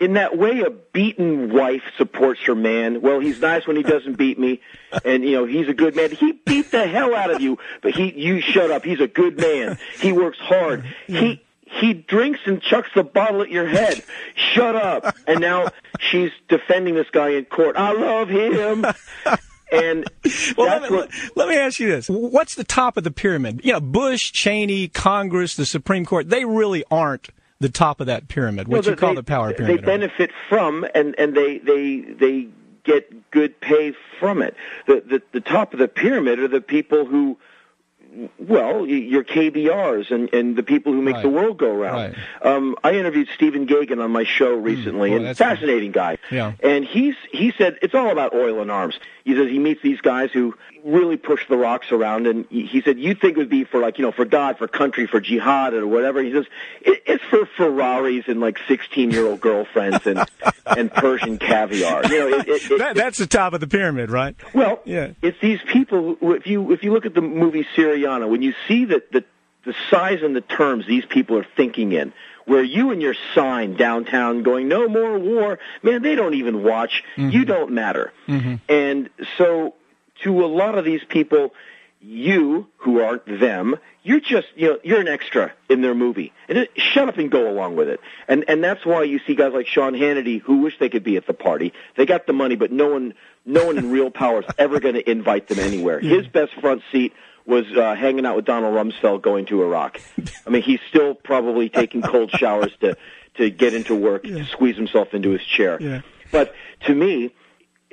in 0.00 0.14
that 0.14 0.36
way 0.36 0.60
a 0.60 0.70
beaten 0.70 1.52
wife 1.52 1.82
supports 1.96 2.40
her 2.42 2.54
man. 2.54 3.00
Well, 3.00 3.20
he's 3.20 3.40
nice 3.40 3.66
when 3.66 3.76
he 3.76 3.82
doesn't 3.82 4.16
beat 4.16 4.38
me, 4.38 4.60
and 5.04 5.24
you 5.24 5.32
know 5.32 5.44
he's 5.44 5.68
a 5.68 5.74
good 5.74 5.94
man. 5.94 6.10
He 6.10 6.32
beat 6.32 6.70
the 6.70 6.86
hell 6.86 7.14
out 7.14 7.30
of 7.30 7.40
you, 7.40 7.58
but 7.82 7.94
he 7.94 8.12
you 8.12 8.40
shut 8.40 8.70
up. 8.70 8.84
He's 8.84 9.00
a 9.00 9.08
good 9.08 9.38
man. 9.38 9.78
He 10.00 10.12
works 10.12 10.38
hard. 10.38 10.84
He 11.06 11.44
he 11.66 11.92
drinks 11.92 12.40
and 12.46 12.60
chucks 12.62 12.88
the 12.94 13.02
bottle 13.02 13.42
at 13.42 13.50
your 13.50 13.66
head. 13.66 14.02
Shut 14.34 14.76
up. 14.76 15.16
And 15.26 15.40
now 15.40 15.70
she's 15.98 16.30
defending 16.48 16.94
this 16.94 17.08
guy 17.10 17.30
in 17.30 17.46
court. 17.46 17.76
I 17.76 17.92
love 17.92 18.28
him. 18.28 18.84
And 19.72 20.04
well, 20.56 20.66
let 20.68 20.82
me, 20.82 20.96
what, 20.96 21.10
let 21.34 21.48
me 21.48 21.56
ask 21.56 21.80
you 21.80 21.88
this: 21.88 22.08
What's 22.08 22.54
the 22.54 22.64
top 22.64 22.96
of 22.96 23.04
the 23.04 23.10
pyramid? 23.10 23.60
You 23.64 23.72
know, 23.72 23.80
Bush, 23.80 24.30
Cheney, 24.32 24.88
Congress, 24.88 25.56
the 25.56 25.66
Supreme 25.66 26.04
Court. 26.04 26.28
They 26.28 26.44
really 26.44 26.84
aren't 26.90 27.30
the 27.60 27.68
top 27.68 28.00
of 28.00 28.06
that 28.06 28.28
pyramid, 28.28 28.68
what 28.68 28.84
well, 28.84 28.84
you 28.84 28.90
they, 28.90 29.00
call 29.00 29.14
the 29.14 29.22
power 29.22 29.52
pyramid. 29.52 29.80
They 29.80 29.84
benefit 29.84 30.30
from 30.48 30.86
and 30.94 31.14
and 31.18 31.34
they 31.34 31.58
they 31.58 32.00
they 32.00 32.48
get 32.84 33.30
good 33.30 33.60
pay 33.60 33.94
from 34.18 34.42
it. 34.42 34.54
The 34.86 35.02
the 35.06 35.22
the 35.32 35.40
top 35.40 35.72
of 35.72 35.78
the 35.78 35.88
pyramid 35.88 36.38
are 36.38 36.48
the 36.48 36.60
people 36.60 37.04
who 37.04 37.38
well, 38.38 38.86
your 38.86 39.24
KBRs 39.24 40.10
and, 40.10 40.32
and 40.32 40.56
the 40.56 40.62
people 40.62 40.92
who 40.92 41.02
make 41.02 41.16
right. 41.16 41.22
the 41.22 41.28
world 41.28 41.58
go 41.58 41.70
around. 41.70 41.94
Right. 41.94 42.14
Um, 42.42 42.76
I 42.84 42.92
interviewed 42.92 43.28
Stephen 43.34 43.66
Gaghan 43.66 44.02
on 44.02 44.10
my 44.12 44.24
show 44.24 44.56
hmm. 44.56 44.62
recently, 44.62 45.10
mm, 45.10 45.26
and 45.26 45.36
fascinating 45.36 45.92
guy. 45.92 46.18
Yeah. 46.30 46.52
And 46.62 46.84
he's 46.84 47.16
he 47.32 47.52
said 47.56 47.78
it's 47.82 47.94
all 47.94 48.10
about 48.10 48.34
oil 48.34 48.60
and 48.60 48.70
arms. 48.70 48.98
He 49.24 49.34
says 49.34 49.48
he 49.48 49.58
meets 49.58 49.82
these 49.82 50.00
guys 50.00 50.30
who 50.32 50.54
really 50.84 51.16
push 51.16 51.48
the 51.48 51.56
rocks 51.56 51.90
around. 51.90 52.26
And 52.26 52.46
he 52.50 52.82
said, 52.82 52.98
you'd 52.98 53.20
think 53.20 53.36
it 53.36 53.40
would 53.40 53.48
be 53.48 53.64
for 53.64 53.80
like, 53.80 53.98
you 53.98 54.04
know, 54.04 54.12
for 54.12 54.24
God, 54.24 54.58
for 54.58 54.68
country, 54.68 55.06
for 55.06 55.18
jihad 55.18 55.72
or 55.72 55.86
whatever. 55.86 56.22
He 56.22 56.32
says, 56.32 56.44
it, 56.82 57.02
it's 57.06 57.24
for 57.24 57.46
Ferraris 57.56 58.24
and 58.28 58.40
like 58.40 58.58
16 58.68 59.10
year 59.10 59.26
old 59.26 59.40
girlfriends 59.40 60.06
and, 60.06 60.24
and 60.66 60.92
Persian 60.92 61.38
caviar. 61.38 62.04
You 62.06 62.30
know, 62.30 62.38
it, 62.38 62.48
it, 62.48 62.78
that, 62.78 62.96
that's 62.96 63.18
the 63.18 63.26
top 63.26 63.54
of 63.54 63.60
the 63.60 63.66
pyramid, 63.66 64.10
right? 64.10 64.36
Well, 64.52 64.80
yeah. 64.84 65.12
it's 65.22 65.40
these 65.40 65.60
people, 65.72 66.16
if 66.20 66.46
you, 66.46 66.72
if 66.72 66.82
you 66.82 66.92
look 66.92 67.06
at 67.06 67.14
the 67.14 67.22
movie 67.22 67.66
Syriana, 67.76 68.28
when 68.28 68.42
you 68.42 68.54
see 68.68 68.84
that 68.86 69.10
the, 69.10 69.24
the 69.64 69.74
size 69.90 70.22
and 70.22 70.36
the 70.36 70.42
terms 70.42 70.86
these 70.86 71.06
people 71.06 71.38
are 71.38 71.46
thinking 71.56 71.92
in, 71.92 72.12
where 72.44 72.62
you 72.62 72.90
and 72.90 73.00
your 73.00 73.14
sign 73.34 73.74
downtown 73.74 74.42
going, 74.42 74.68
no 74.68 74.86
more 74.86 75.18
war, 75.18 75.58
man, 75.82 76.02
they 76.02 76.14
don't 76.14 76.34
even 76.34 76.62
watch. 76.62 77.02
Mm-hmm. 77.16 77.30
You 77.30 77.44
don't 77.46 77.72
matter. 77.72 78.12
Mm-hmm. 78.28 78.56
And 78.68 79.08
so 79.38 79.74
to 80.24 80.44
a 80.44 80.46
lot 80.46 80.76
of 80.76 80.84
these 80.84 81.02
people, 81.08 81.54
you 82.00 82.66
who 82.78 83.00
aren't 83.00 83.26
them, 83.26 83.76
you're 84.02 84.20
just 84.20 84.48
you 84.56 84.68
know 84.68 84.78
you're 84.82 85.00
an 85.00 85.08
extra 85.08 85.52
in 85.70 85.80
their 85.80 85.94
movie, 85.94 86.32
and 86.48 86.58
it, 86.58 86.70
shut 86.76 87.08
up 87.08 87.16
and 87.16 87.30
go 87.30 87.48
along 87.48 87.76
with 87.76 87.88
it. 87.88 88.00
And 88.28 88.44
and 88.48 88.62
that's 88.62 88.84
why 88.84 89.04
you 89.04 89.20
see 89.26 89.34
guys 89.34 89.52
like 89.52 89.66
Sean 89.66 89.94
Hannity 89.94 90.40
who 90.40 90.58
wish 90.58 90.78
they 90.78 90.88
could 90.88 91.04
be 91.04 91.16
at 91.16 91.26
the 91.26 91.32
party. 91.32 91.72
They 91.96 92.04
got 92.04 92.26
the 92.26 92.32
money, 92.32 92.56
but 92.56 92.70
no 92.70 92.88
one 92.90 93.14
no 93.46 93.66
one 93.66 93.78
in 93.78 93.90
real 93.90 94.10
power 94.10 94.40
is 94.40 94.46
ever 94.58 94.80
going 94.80 94.94
to 94.94 95.10
invite 95.10 95.48
them 95.48 95.58
anywhere. 95.58 96.00
His 96.00 96.26
best 96.26 96.52
front 96.60 96.82
seat 96.92 97.14
was 97.46 97.64
uh, 97.76 97.94
hanging 97.94 98.24
out 98.24 98.36
with 98.36 98.44
Donald 98.46 98.74
Rumsfeld 98.74 99.22
going 99.22 99.46
to 99.46 99.62
Iraq. 99.62 100.00
I 100.46 100.50
mean, 100.50 100.62
he's 100.62 100.80
still 100.88 101.14
probably 101.14 101.68
taking 101.68 102.02
cold 102.02 102.30
showers 102.30 102.72
to 102.80 102.96
to 103.36 103.50
get 103.50 103.74
into 103.74 103.94
work, 103.94 104.24
yeah. 104.26 104.38
to 104.38 104.44
squeeze 104.46 104.76
himself 104.76 105.14
into 105.14 105.30
his 105.30 105.42
chair. 105.42 105.78
Yeah. 105.80 106.02
But 106.30 106.54
to 106.86 106.94
me, 106.94 107.34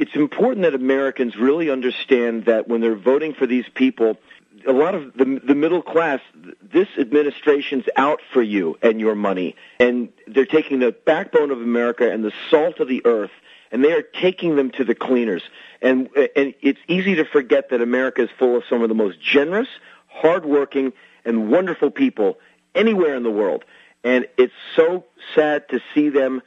it's 0.01 0.15
important 0.15 0.63
that 0.63 0.73
Americans 0.73 1.37
really 1.37 1.69
understand 1.69 2.45
that 2.45 2.67
when 2.67 2.81
they're 2.81 2.95
voting 2.95 3.35
for 3.35 3.45
these 3.45 3.65
people, 3.75 4.17
a 4.65 4.71
lot 4.71 4.95
of 4.95 5.13
the, 5.13 5.39
the 5.43 5.53
middle 5.53 5.83
class, 5.83 6.19
this 6.59 6.87
administration's 6.97 7.85
out 7.95 8.19
for 8.33 8.41
you 8.41 8.79
and 8.81 8.99
your 8.99 9.13
money. 9.13 9.55
And 9.79 10.09
they're 10.25 10.47
taking 10.47 10.79
the 10.79 10.91
backbone 10.91 11.51
of 11.51 11.61
America 11.61 12.11
and 12.11 12.23
the 12.23 12.33
salt 12.49 12.79
of 12.79 12.87
the 12.87 13.05
earth, 13.05 13.29
and 13.71 13.83
they 13.83 13.91
are 13.91 14.01
taking 14.01 14.55
them 14.55 14.71
to 14.71 14.83
the 14.83 14.95
cleaners. 14.95 15.43
And, 15.83 16.09
and 16.35 16.55
it's 16.63 16.79
easy 16.87 17.13
to 17.15 17.23
forget 17.23 17.69
that 17.69 17.79
America 17.79 18.23
is 18.23 18.29
full 18.39 18.57
of 18.57 18.63
some 18.67 18.81
of 18.81 18.89
the 18.89 18.95
most 18.95 19.21
generous, 19.21 19.67
hardworking, 20.07 20.93
and 21.25 21.51
wonderful 21.51 21.91
people 21.91 22.39
anywhere 22.73 23.15
in 23.15 23.21
the 23.21 23.29
world. 23.29 23.65
And 24.03 24.27
it's 24.35 24.53
so 24.75 25.05
sad 25.35 25.69
to 25.69 25.79
see 25.93 26.09
them 26.09 26.41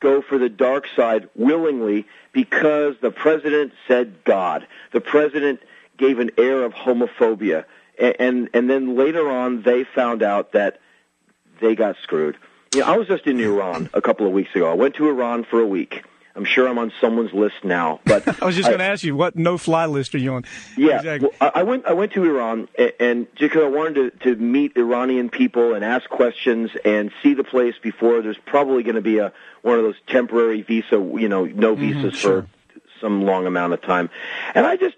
go 0.00 0.22
for 0.22 0.38
the 0.38 0.48
dark 0.48 0.86
side 0.94 1.28
willingly 1.34 2.06
because 2.32 2.96
the 3.00 3.10
president 3.10 3.72
said 3.88 4.24
God. 4.24 4.66
The 4.92 5.00
president 5.00 5.60
gave 5.96 6.18
an 6.18 6.30
air 6.38 6.62
of 6.64 6.72
homophobia. 6.72 7.64
And, 7.98 8.16
and, 8.18 8.50
and 8.54 8.70
then 8.70 8.96
later 8.96 9.28
on, 9.30 9.62
they 9.62 9.84
found 9.84 10.22
out 10.22 10.52
that 10.52 10.80
they 11.60 11.74
got 11.74 11.96
screwed. 12.02 12.36
You 12.74 12.80
know, 12.80 12.86
I 12.86 12.96
was 12.96 13.08
just 13.08 13.26
in 13.26 13.40
Iran 13.40 13.90
a 13.92 14.00
couple 14.00 14.26
of 14.26 14.32
weeks 14.32 14.54
ago. 14.54 14.70
I 14.70 14.74
went 14.74 14.94
to 14.94 15.08
Iran 15.08 15.44
for 15.44 15.60
a 15.60 15.66
week. 15.66 16.04
I'm 16.36 16.44
sure 16.44 16.68
I'm 16.68 16.78
on 16.78 16.92
someone's 17.00 17.32
list 17.32 17.64
now. 17.64 18.00
But 18.04 18.26
I 18.42 18.46
was 18.46 18.54
just 18.54 18.68
going 18.68 18.78
to 18.78 18.84
ask 18.84 19.02
you, 19.02 19.16
what 19.16 19.36
no-fly 19.36 19.86
list 19.86 20.14
are 20.14 20.18
you 20.18 20.34
on? 20.34 20.44
Yeah, 20.76 20.96
exactly. 20.96 21.30
well, 21.40 21.50
I 21.54 21.62
went. 21.62 21.86
I 21.86 21.92
went 21.92 22.12
to 22.12 22.24
Iran, 22.24 22.68
and 22.98 23.26
just 23.34 23.52
because 23.52 23.64
I 23.64 23.68
wanted 23.68 24.20
to, 24.20 24.34
to 24.34 24.40
meet 24.40 24.76
Iranian 24.76 25.28
people 25.28 25.74
and 25.74 25.84
ask 25.84 26.08
questions 26.08 26.70
and 26.84 27.10
see 27.22 27.34
the 27.34 27.44
place 27.44 27.74
before 27.82 28.22
there's 28.22 28.38
probably 28.38 28.82
going 28.82 28.94
to 28.94 29.02
be 29.02 29.18
a 29.18 29.32
one 29.62 29.78
of 29.78 29.84
those 29.84 29.96
temporary 30.06 30.62
visa, 30.62 30.96
you 30.96 31.28
know, 31.28 31.44
no 31.44 31.74
mm-hmm, 31.74 31.80
visas 31.80 32.04
mm-hmm, 32.04 32.16
sure. 32.16 32.42
for 32.42 32.48
some 33.00 33.22
long 33.24 33.46
amount 33.46 33.72
of 33.72 33.82
time. 33.82 34.10
And 34.54 34.66
I 34.66 34.76
just, 34.76 34.96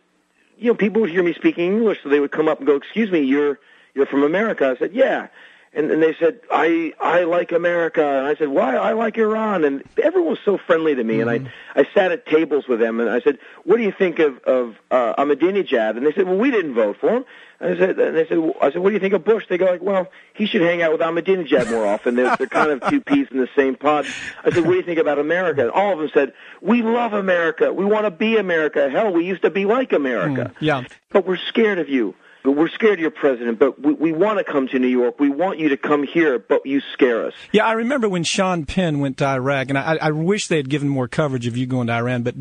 you 0.58 0.68
know, 0.68 0.74
people 0.74 1.00
would 1.02 1.10
hear 1.10 1.22
me 1.22 1.32
speaking 1.34 1.72
English, 1.72 1.98
so 2.02 2.08
they 2.08 2.20
would 2.20 2.32
come 2.32 2.48
up 2.48 2.58
and 2.58 2.66
go, 2.66 2.76
"Excuse 2.76 3.10
me, 3.10 3.20
you're 3.20 3.58
you're 3.94 4.06
from 4.06 4.22
America." 4.22 4.74
I 4.74 4.78
said, 4.78 4.92
"Yeah." 4.92 5.28
And, 5.74 5.90
and 5.90 6.02
they 6.02 6.14
said, 6.14 6.40
"I 6.50 6.92
I 7.00 7.24
like 7.24 7.52
America," 7.52 8.04
and 8.04 8.26
I 8.26 8.34
said, 8.34 8.48
"Why? 8.48 8.76
I 8.76 8.92
like 8.92 9.16
Iran." 9.16 9.64
And 9.64 9.82
everyone 10.02 10.30
was 10.30 10.38
so 10.44 10.58
friendly 10.58 10.94
to 10.94 11.02
me, 11.02 11.18
mm-hmm. 11.18 11.28
and 11.28 11.48
I 11.76 11.80
I 11.80 11.86
sat 11.94 12.12
at 12.12 12.26
tables 12.26 12.68
with 12.68 12.78
them, 12.78 13.00
and 13.00 13.08
I 13.08 13.20
said, 13.20 13.38
"What 13.64 13.78
do 13.78 13.82
you 13.82 13.92
think 13.92 14.18
of 14.18 14.38
of 14.40 14.76
uh, 14.90 15.14
Ahmadinejad?" 15.14 15.96
And 15.96 16.04
they 16.06 16.12
said, 16.12 16.26
"Well, 16.26 16.36
we 16.36 16.50
didn't 16.50 16.74
vote 16.74 16.98
for 17.00 17.08
him." 17.08 17.24
And 17.60 17.74
I 17.74 17.78
said, 17.78 17.98
and 17.98 18.16
they 18.16 18.26
said, 18.26 18.38
I 18.60 18.70
said, 18.70 18.82
"What 18.82 18.90
do 18.90 18.94
you 18.94 19.00
think 19.00 19.14
of 19.14 19.24
Bush?" 19.24 19.46
They 19.48 19.56
go 19.56 19.64
like, 19.64 19.82
"Well, 19.82 20.10
he 20.34 20.44
should 20.44 20.60
hang 20.60 20.82
out 20.82 20.92
with 20.92 21.00
Ahmadinejad 21.00 21.70
more 21.70 21.86
often. 21.86 22.16
They're, 22.16 22.36
they're 22.36 22.48
kind 22.48 22.70
of 22.70 22.90
two 22.90 23.00
peas 23.06 23.28
in 23.30 23.38
the 23.38 23.48
same 23.56 23.74
pod." 23.74 24.06
I 24.44 24.50
said, 24.50 24.64
"What 24.64 24.72
do 24.72 24.76
you 24.76 24.82
think 24.82 24.98
about 24.98 25.18
America?" 25.18 25.62
And 25.62 25.70
all 25.70 25.94
of 25.94 26.00
them 26.00 26.10
said, 26.12 26.34
"We 26.60 26.82
love 26.82 27.14
America. 27.14 27.72
We 27.72 27.86
want 27.86 28.04
to 28.04 28.10
be 28.10 28.36
America. 28.36 28.90
Hell, 28.90 29.10
we 29.10 29.24
used 29.24 29.42
to 29.42 29.50
be 29.50 29.64
like 29.64 29.94
America. 29.94 30.52
Mm, 30.54 30.56
yeah, 30.60 30.84
but 31.10 31.26
we're 31.26 31.38
scared 31.38 31.78
of 31.78 31.88
you." 31.88 32.14
We're 32.44 32.68
scared 32.68 32.94
of 32.94 33.00
your 33.00 33.10
president, 33.10 33.58
but 33.58 33.80
we, 33.80 33.92
we 33.94 34.12
want 34.12 34.38
to 34.38 34.44
come 34.44 34.66
to 34.68 34.78
New 34.78 34.88
York. 34.88 35.20
We 35.20 35.30
want 35.30 35.58
you 35.58 35.68
to 35.68 35.76
come 35.76 36.02
here, 36.02 36.38
but 36.38 36.66
you 36.66 36.80
scare 36.92 37.24
us. 37.26 37.34
Yeah, 37.52 37.66
I 37.66 37.72
remember 37.72 38.08
when 38.08 38.24
Sean 38.24 38.66
Penn 38.66 38.98
went 38.98 39.18
to 39.18 39.26
Iraq, 39.26 39.68
and 39.68 39.78
I, 39.78 39.98
I 40.00 40.10
wish 40.10 40.48
they 40.48 40.56
had 40.56 40.68
given 40.68 40.88
more 40.88 41.06
coverage 41.06 41.46
of 41.46 41.56
you 41.56 41.66
going 41.66 41.86
to 41.86 41.92
Iran, 41.92 42.22
but 42.22 42.34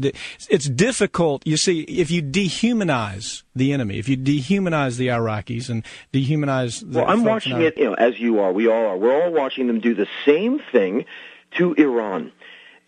it's 0.49 0.67
difficult. 0.67 1.45
You 1.45 1.57
see, 1.57 1.81
if 1.81 2.09
you 2.09 2.23
dehumanize 2.23 3.43
the 3.55 3.73
enemy, 3.73 3.99
if 3.99 4.09
you 4.09 4.17
dehumanize 4.17 4.97
the 4.97 5.07
Iraqis 5.07 5.69
and 5.69 5.85
dehumanize 6.13 6.79
the 6.79 6.99
Well, 6.99 7.09
I'm 7.09 7.23
watching 7.23 7.61
it, 7.61 7.77
you 7.77 7.85
know, 7.85 7.93
as 7.93 8.19
you 8.19 8.39
are. 8.39 8.51
We 8.51 8.67
all 8.67 8.85
are. 8.87 8.97
We're 8.97 9.23
all 9.23 9.31
watching 9.31 9.67
them 9.67 9.79
do 9.79 9.93
the 9.93 10.07
same 10.25 10.59
thing 10.71 11.05
to 11.57 11.73
Iran. 11.73 12.31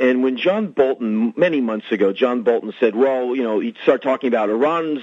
And 0.04 0.22
when 0.22 0.36
John 0.36 0.72
Bolton, 0.72 1.34
many 1.38 1.62
months 1.62 1.90
ago, 1.90 2.12
John 2.12 2.44
Bolton 2.44 2.74
said, 2.78 2.94
well, 2.94 3.34
you 3.34 3.42
know, 3.42 3.62
he'd 3.62 3.78
start 3.84 4.04
talking 4.04 4.28
about 4.28 4.50
Iran's 4.50 5.00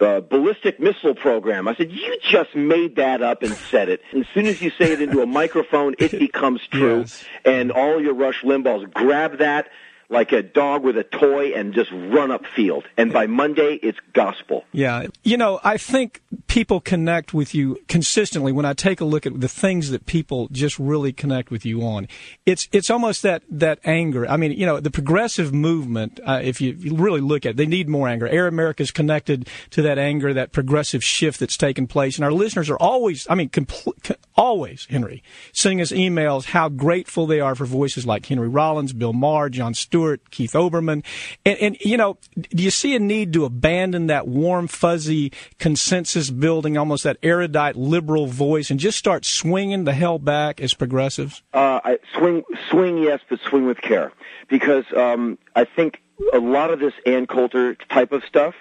uh, 0.00 0.20
ballistic 0.20 0.78
missile 0.78 1.14
program. 1.14 1.66
I 1.66 1.74
said, 1.74 1.90
you 1.90 2.18
just 2.20 2.54
made 2.54 2.96
that 2.96 3.22
up 3.22 3.42
and 3.42 3.54
said 3.54 3.88
it. 3.88 4.02
And 4.12 4.22
as 4.22 4.28
soon 4.34 4.44
as 4.44 4.60
you 4.60 4.68
say 4.68 4.92
it 4.92 5.00
into 5.00 5.22
a 5.22 5.26
microphone, 5.26 5.94
it 5.98 6.10
becomes 6.18 6.60
true. 6.70 7.00
Yes. 7.00 7.24
And 7.46 7.72
all 7.72 7.98
your 8.02 8.12
Rush 8.12 8.42
Limbaughs 8.42 8.92
grab 8.92 9.38
that, 9.38 9.70
like 10.08 10.32
a 10.32 10.42
dog 10.42 10.84
with 10.84 10.96
a 10.96 11.04
toy 11.04 11.52
and 11.54 11.74
just 11.74 11.90
run 11.92 12.30
up 12.30 12.46
field. 12.46 12.84
And 12.96 13.12
by 13.12 13.26
Monday, 13.26 13.78
it's 13.82 13.98
gospel. 14.12 14.64
Yeah. 14.72 15.06
You 15.22 15.36
know, 15.36 15.60
I 15.64 15.76
think 15.76 16.22
people 16.46 16.80
connect 16.80 17.34
with 17.34 17.54
you 17.54 17.78
consistently 17.88 18.52
when 18.52 18.64
I 18.64 18.74
take 18.74 19.00
a 19.00 19.04
look 19.04 19.26
at 19.26 19.40
the 19.40 19.48
things 19.48 19.90
that 19.90 20.06
people 20.06 20.48
just 20.52 20.78
really 20.78 21.12
connect 21.12 21.50
with 21.50 21.64
you 21.64 21.82
on. 21.82 22.06
It's, 22.46 22.68
it's 22.72 22.90
almost 22.90 23.22
that, 23.22 23.42
that 23.50 23.78
anger. 23.84 24.28
I 24.28 24.36
mean, 24.36 24.52
you 24.52 24.66
know, 24.66 24.78
the 24.78 24.90
progressive 24.90 25.52
movement, 25.52 26.20
uh, 26.24 26.40
if 26.42 26.60
you 26.60 26.76
really 26.94 27.20
look 27.20 27.46
at 27.46 27.50
it, 27.50 27.56
they 27.56 27.66
need 27.66 27.88
more 27.88 28.08
anger. 28.08 28.28
Air 28.28 28.46
America 28.46 28.82
is 28.82 28.90
connected 28.90 29.48
to 29.70 29.82
that 29.82 29.98
anger, 29.98 30.32
that 30.34 30.52
progressive 30.52 31.02
shift 31.02 31.40
that's 31.40 31.56
taken 31.56 31.86
place. 31.86 32.16
And 32.16 32.24
our 32.24 32.32
listeners 32.32 32.70
are 32.70 32.78
always, 32.78 33.26
I 33.28 33.34
mean, 33.34 33.48
compl- 33.48 34.16
always, 34.36 34.86
Henry, 34.90 35.22
sending 35.52 35.80
us 35.80 35.92
emails 35.92 36.46
how 36.46 36.68
grateful 36.68 37.26
they 37.26 37.40
are 37.40 37.54
for 37.54 37.64
voices 37.64 38.06
like 38.06 38.26
Henry 38.26 38.48
Rollins, 38.48 38.92
Bill 38.92 39.12
Maher, 39.12 39.48
Jon 39.48 39.74
Stewart, 39.74 39.93
Stewart, 39.94 40.28
Keith 40.32 40.54
Olbermann. 40.54 41.04
And, 41.46 41.56
and, 41.60 41.76
you 41.78 41.96
know, 41.96 42.18
do 42.36 42.64
you 42.64 42.72
see 42.72 42.96
a 42.96 42.98
need 42.98 43.32
to 43.34 43.44
abandon 43.44 44.08
that 44.08 44.26
warm, 44.26 44.66
fuzzy, 44.66 45.30
consensus 45.60 46.30
building, 46.30 46.76
almost 46.76 47.04
that 47.04 47.16
erudite 47.22 47.76
liberal 47.76 48.26
voice, 48.26 48.72
and 48.72 48.80
just 48.80 48.98
start 48.98 49.24
swinging 49.24 49.84
the 49.84 49.92
hell 49.92 50.18
back 50.18 50.60
as 50.60 50.74
progressives? 50.74 51.44
Uh, 51.52 51.78
I, 51.84 51.98
swing, 52.18 52.42
swing, 52.68 52.98
yes, 52.98 53.20
but 53.28 53.38
swing 53.38 53.66
with 53.66 53.80
care. 53.80 54.10
Because 54.48 54.84
um, 54.96 55.38
I 55.54 55.64
think 55.64 56.02
a 56.32 56.40
lot 56.40 56.72
of 56.72 56.80
this 56.80 56.94
Ann 57.06 57.28
Coulter 57.28 57.76
type 57.88 58.10
of 58.10 58.24
stuff, 58.24 58.56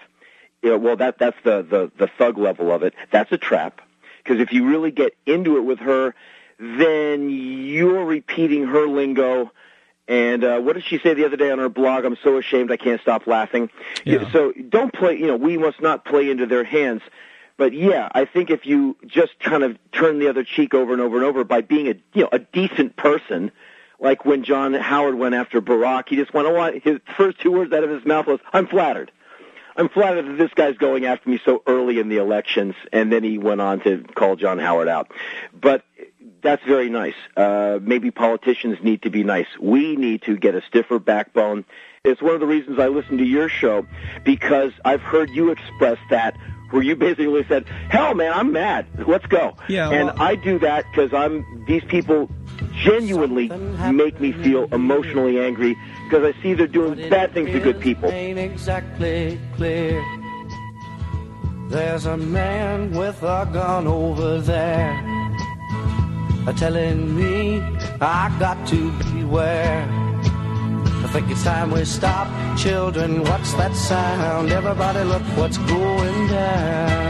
you 0.61 0.69
know, 0.69 0.77
well, 0.77 0.97
that 0.97 1.17
that's 1.17 1.37
the, 1.43 1.63
the, 1.63 1.91
the 1.97 2.11
thug 2.15 2.37
level 2.37 2.71
of 2.71 2.83
it. 2.83 2.93
That's 3.09 3.31
a 3.31 3.39
trap. 3.39 3.81
Because 4.23 4.39
if 4.39 4.53
you 4.53 4.67
really 4.67 4.91
get 4.91 5.15
into 5.25 5.57
it 5.57 5.61
with 5.61 5.79
her, 5.79 6.13
then 6.59 7.31
you're 7.31 8.05
repeating 8.05 8.67
her 8.67 8.87
lingo. 8.87 9.51
And 10.07 10.43
uh, 10.43 10.59
what 10.59 10.73
did 10.73 10.83
she 10.85 10.99
say 10.99 11.13
the 11.13 11.25
other 11.25 11.37
day 11.37 11.49
on 11.49 11.59
her 11.59 11.69
blog? 11.69 12.03
I'm 12.03 12.17
so 12.23 12.37
ashamed 12.37 12.71
I 12.71 12.77
can't 12.77 12.99
stop 13.01 13.25
laughing. 13.25 13.69
Yeah. 14.03 14.29
So 14.31 14.51
don't 14.51 14.93
play. 14.93 15.17
You 15.17 15.27
know, 15.27 15.37
we 15.37 15.57
must 15.57 15.81
not 15.81 16.03
play 16.03 16.29
into 16.29 16.45
their 16.45 16.63
hands. 16.63 17.01
But 17.55 17.73
yeah, 17.73 18.09
I 18.11 18.25
think 18.25 18.49
if 18.49 18.65
you 18.65 18.97
just 19.05 19.39
kind 19.39 19.63
of 19.63 19.77
turn 19.91 20.19
the 20.19 20.27
other 20.27 20.43
cheek 20.43 20.73
over 20.73 20.91
and 20.91 21.01
over 21.01 21.17
and 21.17 21.25
over 21.25 21.43
by 21.43 21.61
being 21.61 21.87
a 21.87 21.95
you 22.13 22.23
know 22.23 22.29
a 22.31 22.39
decent 22.39 22.95
person, 22.97 23.51
like 23.99 24.25
when 24.25 24.43
John 24.43 24.73
Howard 24.73 25.15
went 25.15 25.35
after 25.35 25.61
Barack, 25.61 26.09
he 26.09 26.15
just 26.15 26.33
went, 26.33 26.47
oh, 26.47 26.79
his 26.83 26.99
first 27.15 27.39
two 27.39 27.51
words 27.51 27.71
out 27.71 27.83
of 27.83 27.89
his 27.89 28.05
mouth 28.05 28.27
was, 28.27 28.39
"I'm 28.51 28.67
flattered." 28.67 29.11
I'm 29.75 29.89
flattered 29.89 30.27
that 30.27 30.37
this 30.37 30.53
guy's 30.53 30.77
going 30.77 31.05
after 31.05 31.27
me 31.27 31.39
so 31.43 31.63
early 31.65 31.99
in 31.99 32.07
the 32.07 32.17
elections, 32.17 32.75
and 32.91 33.11
then 33.11 33.23
he 33.23 33.37
went 33.39 33.59
on 33.59 33.79
to 33.81 34.03
call 34.15 34.35
John 34.35 34.59
Howard 34.59 34.87
out. 34.87 35.11
But 35.51 35.83
that's 36.43 36.63
very 36.65 36.89
nice. 36.89 37.15
Uh, 37.35 37.79
maybe 37.81 38.11
politicians 38.11 38.77
need 38.83 39.01
to 39.03 39.09
be 39.09 39.23
nice. 39.23 39.47
We 39.59 39.95
need 39.95 40.21
to 40.23 40.37
get 40.37 40.55
a 40.55 40.61
stiffer 40.67 40.99
backbone. 40.99 41.65
It's 42.03 42.21
one 42.21 42.33
of 42.33 42.41
the 42.41 42.45
reasons 42.45 42.79
I 42.79 42.87
listen 42.89 43.17
to 43.17 43.23
your 43.23 43.49
show 43.49 43.87
because 44.23 44.73
I've 44.83 45.01
heard 45.01 45.29
you 45.29 45.51
express 45.51 45.97
that 46.09 46.37
where 46.69 46.83
you 46.83 46.95
basically 46.95 47.45
said, 47.47 47.65
"Hell, 47.89 48.13
man, 48.15 48.33
I'm 48.33 48.51
mad. 48.51 48.85
Let's 49.07 49.25
go." 49.27 49.55
Yeah, 49.67 49.89
and 49.89 50.07
well- 50.07 50.21
I 50.21 50.35
do 50.35 50.59
that 50.59 50.85
because 50.91 51.13
I'm 51.13 51.45
these 51.65 51.83
people 51.85 52.29
genuinely 52.75 53.49
make 53.91 54.19
me 54.19 54.31
feel 54.31 54.65
emotionally 54.73 55.39
angry 55.39 55.77
because 56.09 56.23
I 56.35 56.41
see 56.41 56.53
they're 56.53 56.67
doing 56.67 57.09
bad 57.09 57.33
things 57.33 57.51
to 57.51 57.59
good 57.59 57.79
people. 57.79 58.09
Ain't 58.09 58.39
exactly 58.39 59.39
clear. 59.55 60.03
There's 61.69 62.05
a 62.05 62.17
man 62.17 62.91
with 62.91 63.21
a 63.23 63.49
gun 63.51 63.87
over 63.87 64.39
there, 64.41 64.93
a 66.45 66.53
telling 66.53 67.15
me 67.15 67.61
I 68.01 68.35
got 68.39 68.67
to 68.67 68.91
beware. 69.13 69.87
I 71.03 71.07
think 71.07 71.29
it's 71.31 71.43
time 71.43 71.71
we 71.71 71.85
stop, 71.85 72.27
children. 72.57 73.23
What's 73.23 73.53
that 73.53 73.75
sound? 73.75 74.51
Everybody, 74.51 75.03
look 75.03 75.21
what's 75.37 75.57
going 75.57 76.27
down. 76.27 77.03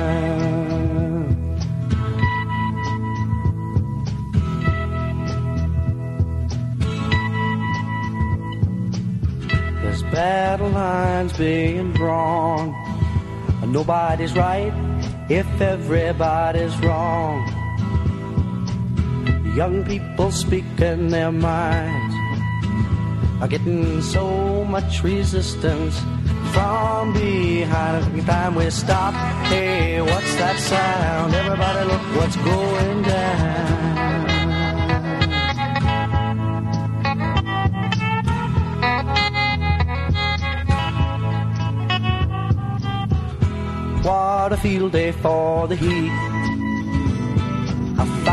There's 9.82 10.04
battle 10.04 10.70
lines 10.70 11.34
being 11.38 11.94
drawn. 11.94 12.76
Nobody's 13.66 14.34
right 14.34 14.74
if 15.30 15.48
everybody's 15.62 16.76
wrong. 16.80 17.53
Young 19.56 19.84
people 19.86 20.32
speaking 20.32 21.10
their 21.10 21.32
minds 21.32 22.16
are 23.40 23.48
getting 23.48 24.02
so 24.02 24.66
much 24.66 25.04
resistance 25.04 26.00
from 26.52 27.14
behind. 27.14 28.04
Every 28.04 28.22
time 28.22 28.56
we 28.56 28.72
stop, 28.72 29.14
hey, 29.46 30.02
what's 30.02 30.36
that 30.38 30.58
sound? 30.58 31.36
Everybody, 31.36 31.86
look 31.86 32.02
what's 32.18 32.36
going 32.36 33.02
down. 33.04 33.84
What 44.02 44.52
a 44.52 44.58
field 44.58 44.94
day 44.94 45.12
for 45.12 45.68
the 45.68 45.76
heat. 45.76 46.33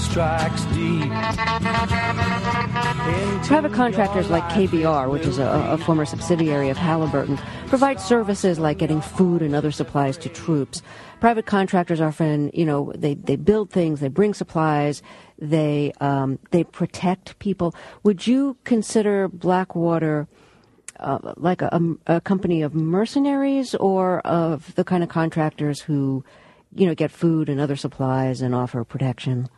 Strikes 0.00 0.64
deep. 0.66 1.10
Private 3.46 3.72
contractors 3.72 4.30
like 4.30 4.42
KBR, 4.44 5.10
which 5.10 5.26
is 5.26 5.38
a, 5.38 5.46
a 5.70 5.78
former 5.78 6.04
subsidiary 6.04 6.68
of 6.68 6.76
Halliburton, 6.76 7.38
provide 7.66 8.00
services 8.00 8.58
like 8.58 8.78
getting 8.78 9.00
food 9.00 9.42
and 9.42 9.54
other 9.54 9.70
supplies 9.70 10.16
to 10.18 10.28
troops. 10.28 10.82
Private 11.20 11.46
contractors 11.46 12.00
often, 12.00 12.50
you 12.54 12.64
know, 12.64 12.92
they, 12.96 13.14
they 13.14 13.36
build 13.36 13.70
things, 13.70 14.00
they 14.00 14.08
bring 14.08 14.32
supplies, 14.32 15.02
they 15.38 15.92
um, 16.00 16.38
they 16.50 16.64
protect 16.64 17.38
people. 17.38 17.74
Would 18.02 18.26
you 18.26 18.56
consider 18.64 19.28
Blackwater 19.28 20.28
uh, 20.98 21.34
like 21.36 21.62
a, 21.62 21.80
a 22.06 22.20
company 22.20 22.62
of 22.62 22.74
mercenaries 22.74 23.74
or 23.74 24.20
of 24.20 24.74
the 24.74 24.84
kind 24.84 25.02
of 25.02 25.08
contractors 25.08 25.80
who, 25.80 26.24
you 26.74 26.86
know, 26.86 26.94
get 26.94 27.10
food 27.10 27.48
and 27.48 27.60
other 27.60 27.76
supplies 27.76 28.40
and 28.40 28.54
offer 28.54 28.84
protection? 28.84 29.48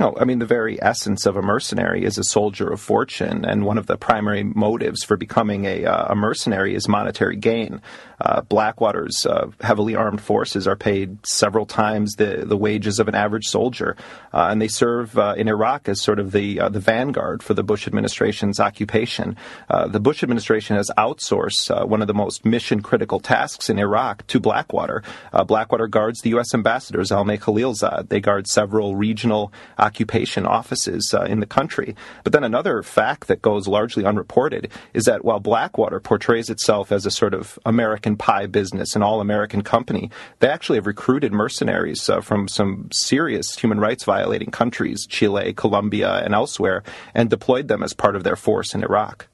No, 0.00 0.14
I 0.18 0.24
mean, 0.24 0.38
the 0.38 0.46
very 0.46 0.80
essence 0.80 1.26
of 1.26 1.36
a 1.36 1.42
mercenary 1.42 2.04
is 2.04 2.18
a 2.18 2.24
soldier 2.24 2.70
of 2.70 2.80
fortune, 2.80 3.44
and 3.44 3.64
one 3.64 3.78
of 3.78 3.86
the 3.86 3.96
primary 3.96 4.44
motives 4.44 5.02
for 5.02 5.16
becoming 5.16 5.64
a, 5.64 5.84
uh, 5.84 6.12
a 6.12 6.14
mercenary 6.14 6.76
is 6.76 6.86
monetary 6.86 7.36
gain. 7.36 7.82
Uh, 8.20 8.40
Blackwater's 8.42 9.24
uh, 9.26 9.50
heavily 9.60 9.94
armed 9.94 10.20
forces 10.20 10.66
are 10.66 10.76
paid 10.76 11.18
several 11.26 11.66
times 11.66 12.14
the, 12.14 12.44
the 12.46 12.56
wages 12.56 12.98
of 12.98 13.08
an 13.08 13.14
average 13.14 13.46
soldier, 13.46 13.96
uh, 14.32 14.48
and 14.50 14.60
they 14.60 14.68
serve 14.68 15.16
uh, 15.18 15.34
in 15.36 15.48
Iraq 15.48 15.88
as 15.88 16.00
sort 16.00 16.18
of 16.18 16.32
the 16.32 16.60
uh, 16.60 16.68
the 16.68 16.80
vanguard 16.80 17.42
for 17.42 17.54
the 17.54 17.62
Bush 17.62 17.86
administration's 17.86 18.60
occupation. 18.60 19.36
The 19.68 20.00
Bush 20.00 20.22
administration 20.22 20.76
has 20.76 20.90
outsourced 20.98 21.86
one 21.86 22.02
of 22.02 22.08
the 22.08 22.14
most 22.14 22.44
mission 22.44 22.82
critical 22.82 23.20
tasks 23.20 23.70
in 23.70 23.78
Iraq 23.78 24.26
to 24.28 24.40
Blackwater. 24.40 25.02
Blackwater 25.46 25.86
guards 25.86 26.20
the 26.20 26.30
U.S. 26.30 26.54
ambassadors, 26.54 27.10
Zalmay 27.10 27.38
Khalilzad. 27.38 28.08
They 28.08 28.20
guard 28.20 28.46
several 28.46 28.96
regional 28.96 29.52
occupation 29.78 30.46
offices 30.46 31.14
in 31.26 31.40
the 31.40 31.46
country. 31.46 31.94
But 32.24 32.32
then 32.32 32.44
another 32.44 32.82
fact 32.82 33.28
that 33.28 33.42
goes 33.42 33.68
largely 33.68 34.04
unreported 34.04 34.70
is 34.94 35.04
that 35.04 35.24
while 35.24 35.40
Blackwater 35.40 36.00
portrays 36.00 36.50
itself 36.50 36.92
as 36.92 37.06
a 37.06 37.10
sort 37.10 37.34
of 37.34 37.58
American 37.64 38.07
pie 38.16 38.46
business, 38.46 38.96
an 38.96 39.02
all 39.02 39.20
American 39.20 39.62
company, 39.62 40.10
they 40.40 40.48
actually 40.48 40.78
have 40.78 40.86
recruited 40.86 41.32
mercenaries 41.32 42.08
uh, 42.08 42.20
from 42.20 42.48
some 42.48 42.88
serious 42.92 43.54
human 43.54 43.80
rights 43.80 44.04
violating 44.04 44.50
countries, 44.50 45.06
Chile, 45.06 45.52
Colombia, 45.52 46.22
and 46.24 46.34
elsewhere, 46.34 46.82
and 47.14 47.30
deployed 47.30 47.68
them 47.68 47.82
as 47.82 47.92
part 47.92 48.16
of 48.16 48.24
their 48.24 48.36
force 48.36 48.74
in 48.74 48.82
Iraq. 48.82 49.26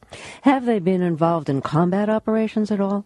Have 0.43 0.67
they 0.67 0.79
been 0.79 1.03
involved 1.03 1.49
in 1.49 1.61
combat 1.61 2.09
operations 2.09 2.71
at 2.71 2.81
all? 2.81 3.05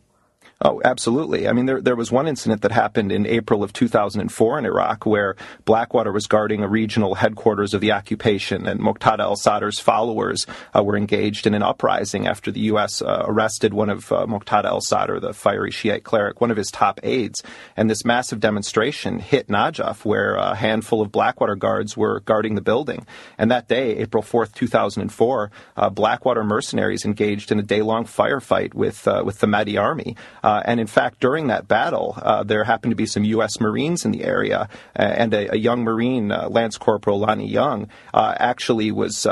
Oh, 0.61 0.81
absolutely. 0.85 1.47
I 1.47 1.53
mean, 1.53 1.67
there, 1.67 1.81
there 1.81 1.95
was 1.95 2.11
one 2.11 2.27
incident 2.27 2.63
that 2.63 2.73
happened 2.73 3.13
in 3.13 3.27
April 3.27 3.63
of 3.63 3.73
2004 3.73 4.59
in 4.59 4.65
Iraq 4.67 5.07
where 5.07 5.37
Blackwater 5.65 6.11
was 6.11 6.27
guarding 6.27 6.65
a 6.65 6.69
regional 6.69 7.15
headquarters 7.15 7.75
of 7.75 7.81
the 7.81 7.93
occupation, 7.93 8.67
and 8.67 8.81
Muqtada 8.81 9.21
al 9.21 9.37
Sadr's 9.37 9.79
followers 9.79 10.47
uh, 10.75 10.83
were 10.83 10.97
engaged 10.97 11.47
in 11.47 11.55
an 11.55 11.63
uprising 11.63 12.27
after 12.27 12.51
the 12.51 12.59
U.S. 12.73 13.01
Uh, 13.01 13.23
arrested 13.27 13.73
one 13.73 13.89
of 13.89 14.11
uh, 14.11 14.27
Muqtada 14.27 14.65
al 14.65 14.81
Sadr, 14.81 15.21
the 15.21 15.33
fiery 15.33 15.71
Shiite 15.71 16.03
cleric, 16.03 16.41
one 16.41 16.51
of 16.51 16.57
his 16.57 16.73
top 16.73 16.99
aides. 17.05 17.41
And 17.77 17.89
this 17.89 18.05
massive 18.05 18.41
demonstration 18.41 19.21
hit 19.21 19.47
Najaf, 19.47 20.05
where 20.05 20.35
a 20.35 20.57
handful 20.57 21.01
of 21.01 21.13
Blackwater 21.13 21.55
guards 21.55 21.97
were 21.97 22.19
guarding 22.19 22.57
the 22.57 22.63
building. 22.63 23.07
And 23.39 23.53
that 23.53 23.69
day, 23.69 23.99
April 23.99 24.25
4th, 24.25 24.55
2004, 24.55 25.53
uh, 25.77 25.91
Blackwater 25.91 26.43
mercenaries 26.43 27.05
engaged 27.05 27.53
in 27.53 27.61
a 27.61 27.63
day 27.63 27.83
long 27.83 28.07
firefight 28.07 28.75
with, 28.75 29.07
uh, 29.07 29.23
with 29.25 29.39
the 29.39 29.47
Mahdi 29.47 29.79
army. 29.79 30.17
Uh, 30.49 30.59
Uh, 30.59 30.63
and 30.65 30.81
in 30.81 30.89
fact, 30.89 31.21
during 31.21 31.47
that 31.47 31.69
battle, 31.69 32.15
uh, 32.21 32.43
there 32.43 32.65
happened 32.65 32.91
to 32.91 32.97
be 32.97 33.07
some 33.07 33.23
U.S. 33.23 33.61
Marines 33.61 34.05
in 34.05 34.11
the 34.11 34.25
area, 34.25 34.69
uh, 34.99 35.03
and 35.03 35.33
a, 35.33 35.55
a, 35.55 35.57
young 35.57 35.85
Marine, 35.85 36.33
uh, 36.33 36.49
Lance 36.49 36.77
Corporal 36.77 37.21
Lonnie 37.21 37.47
Young, 37.47 37.89
uh, 38.13 38.35
actually 38.39 38.91
was 38.91 39.27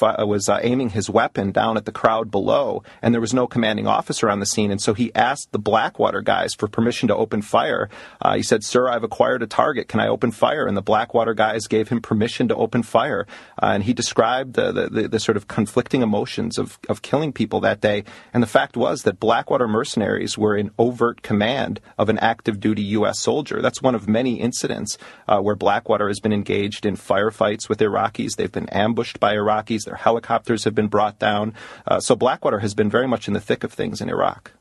was 0.00 0.48
aiming 0.48 0.88
his 0.90 1.10
weapon 1.10 1.52
down 1.52 1.76
at 1.76 1.84
the 1.84 1.92
crowd 1.92 2.30
below, 2.30 2.82
and 3.02 3.12
there 3.12 3.20
was 3.20 3.34
no 3.34 3.46
commanding 3.46 3.86
officer 3.86 4.30
on 4.30 4.40
the 4.40 4.46
scene, 4.46 4.70
and 4.70 4.80
so 4.80 4.94
he 4.94 5.14
asked 5.14 5.52
the 5.52 5.58
Blackwater 5.58 6.22
guys 6.22 6.54
for 6.54 6.66
permission 6.68 7.08
to 7.08 7.14
open 7.14 7.42
fire. 7.42 7.90
he 8.34 8.42
said, 8.42 8.64
"Sir, 8.64 8.88
I've 8.88 9.04
acquired 9.04 9.42
a 9.42 9.46
target. 9.46 9.88
Can 9.88 10.00
I 10.00 10.08
open 10.08 10.30
fire?" 10.30 10.66
And 10.66 10.76
the 10.76 10.88
Blackwater 10.92 11.34
guys 11.34 11.66
gave 11.66 11.88
him 11.90 12.00
permission 12.00 12.48
to 12.48 12.56
open 12.56 12.82
fire, 12.82 13.26
and 13.60 13.82
he 13.82 13.92
described 13.92 14.54
the, 14.54 14.72
the, 14.72 15.08
the 15.08 15.20
sort 15.20 15.36
of 15.36 15.46
conflicting 15.48 16.00
emotions 16.00 16.56
of 16.56 16.78
of 16.88 17.02
killing 17.02 17.32
people 17.32 17.60
that 17.60 17.82
day. 17.82 18.04
And 18.32 18.42
the 18.42 18.54
fact 18.58 18.76
was 18.76 19.02
that 19.02 19.20
Blackwater 19.20 19.68
mercenaries 19.68 20.38
were 20.44 20.56
in 20.58 20.70
overt 20.78 21.22
command 21.22 21.80
of 21.96 22.10
an 22.10 22.18
active 22.18 22.60
duty 22.60 22.82
U.S. 22.98 23.18
soldier. 23.18 23.62
That's 23.62 23.80
one 23.80 23.94
of 23.94 24.06
many 24.06 24.38
incidents 24.38 24.98
uh, 25.26 25.40
where 25.40 25.54
Blackwater 25.54 26.08
has 26.08 26.20
been 26.20 26.34
engaged 26.34 26.84
in 26.84 26.96
firefights 26.96 27.66
with 27.66 27.78
Iraqis. 27.78 28.36
They've 28.36 28.52
been 28.52 28.68
ambushed 28.68 29.18
by 29.18 29.34
Iraqis. 29.34 29.84
Their 29.86 29.94
helicopters 29.96 30.64
have 30.64 30.74
been 30.74 30.88
brought 30.88 31.18
down. 31.18 31.54
Uh, 31.86 31.98
so 31.98 32.14
Blackwater 32.14 32.58
has 32.58 32.74
been 32.74 32.90
very 32.90 33.08
much 33.08 33.26
in 33.26 33.32
the 33.32 33.40
thick 33.40 33.64
of 33.64 33.72
things 33.72 34.02
in 34.02 34.10
Iraq. 34.10 34.52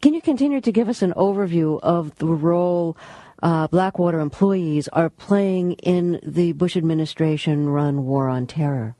Can 0.00 0.14
you 0.14 0.22
continue 0.22 0.62
to 0.62 0.72
give 0.72 0.88
us 0.88 1.02
an 1.02 1.12
overview 1.12 1.78
of 1.82 2.16
the 2.16 2.28
role? 2.28 2.96
Uh, 3.42 3.66
Blackwater 3.66 4.20
employees 4.20 4.88
are 4.88 5.10
playing 5.10 5.72
in 5.72 6.18
the 6.22 6.52
Bush 6.52 6.78
administration 6.78 7.68
run 7.68 8.06
war 8.06 8.30
on 8.30 8.46
terror? 8.46 8.96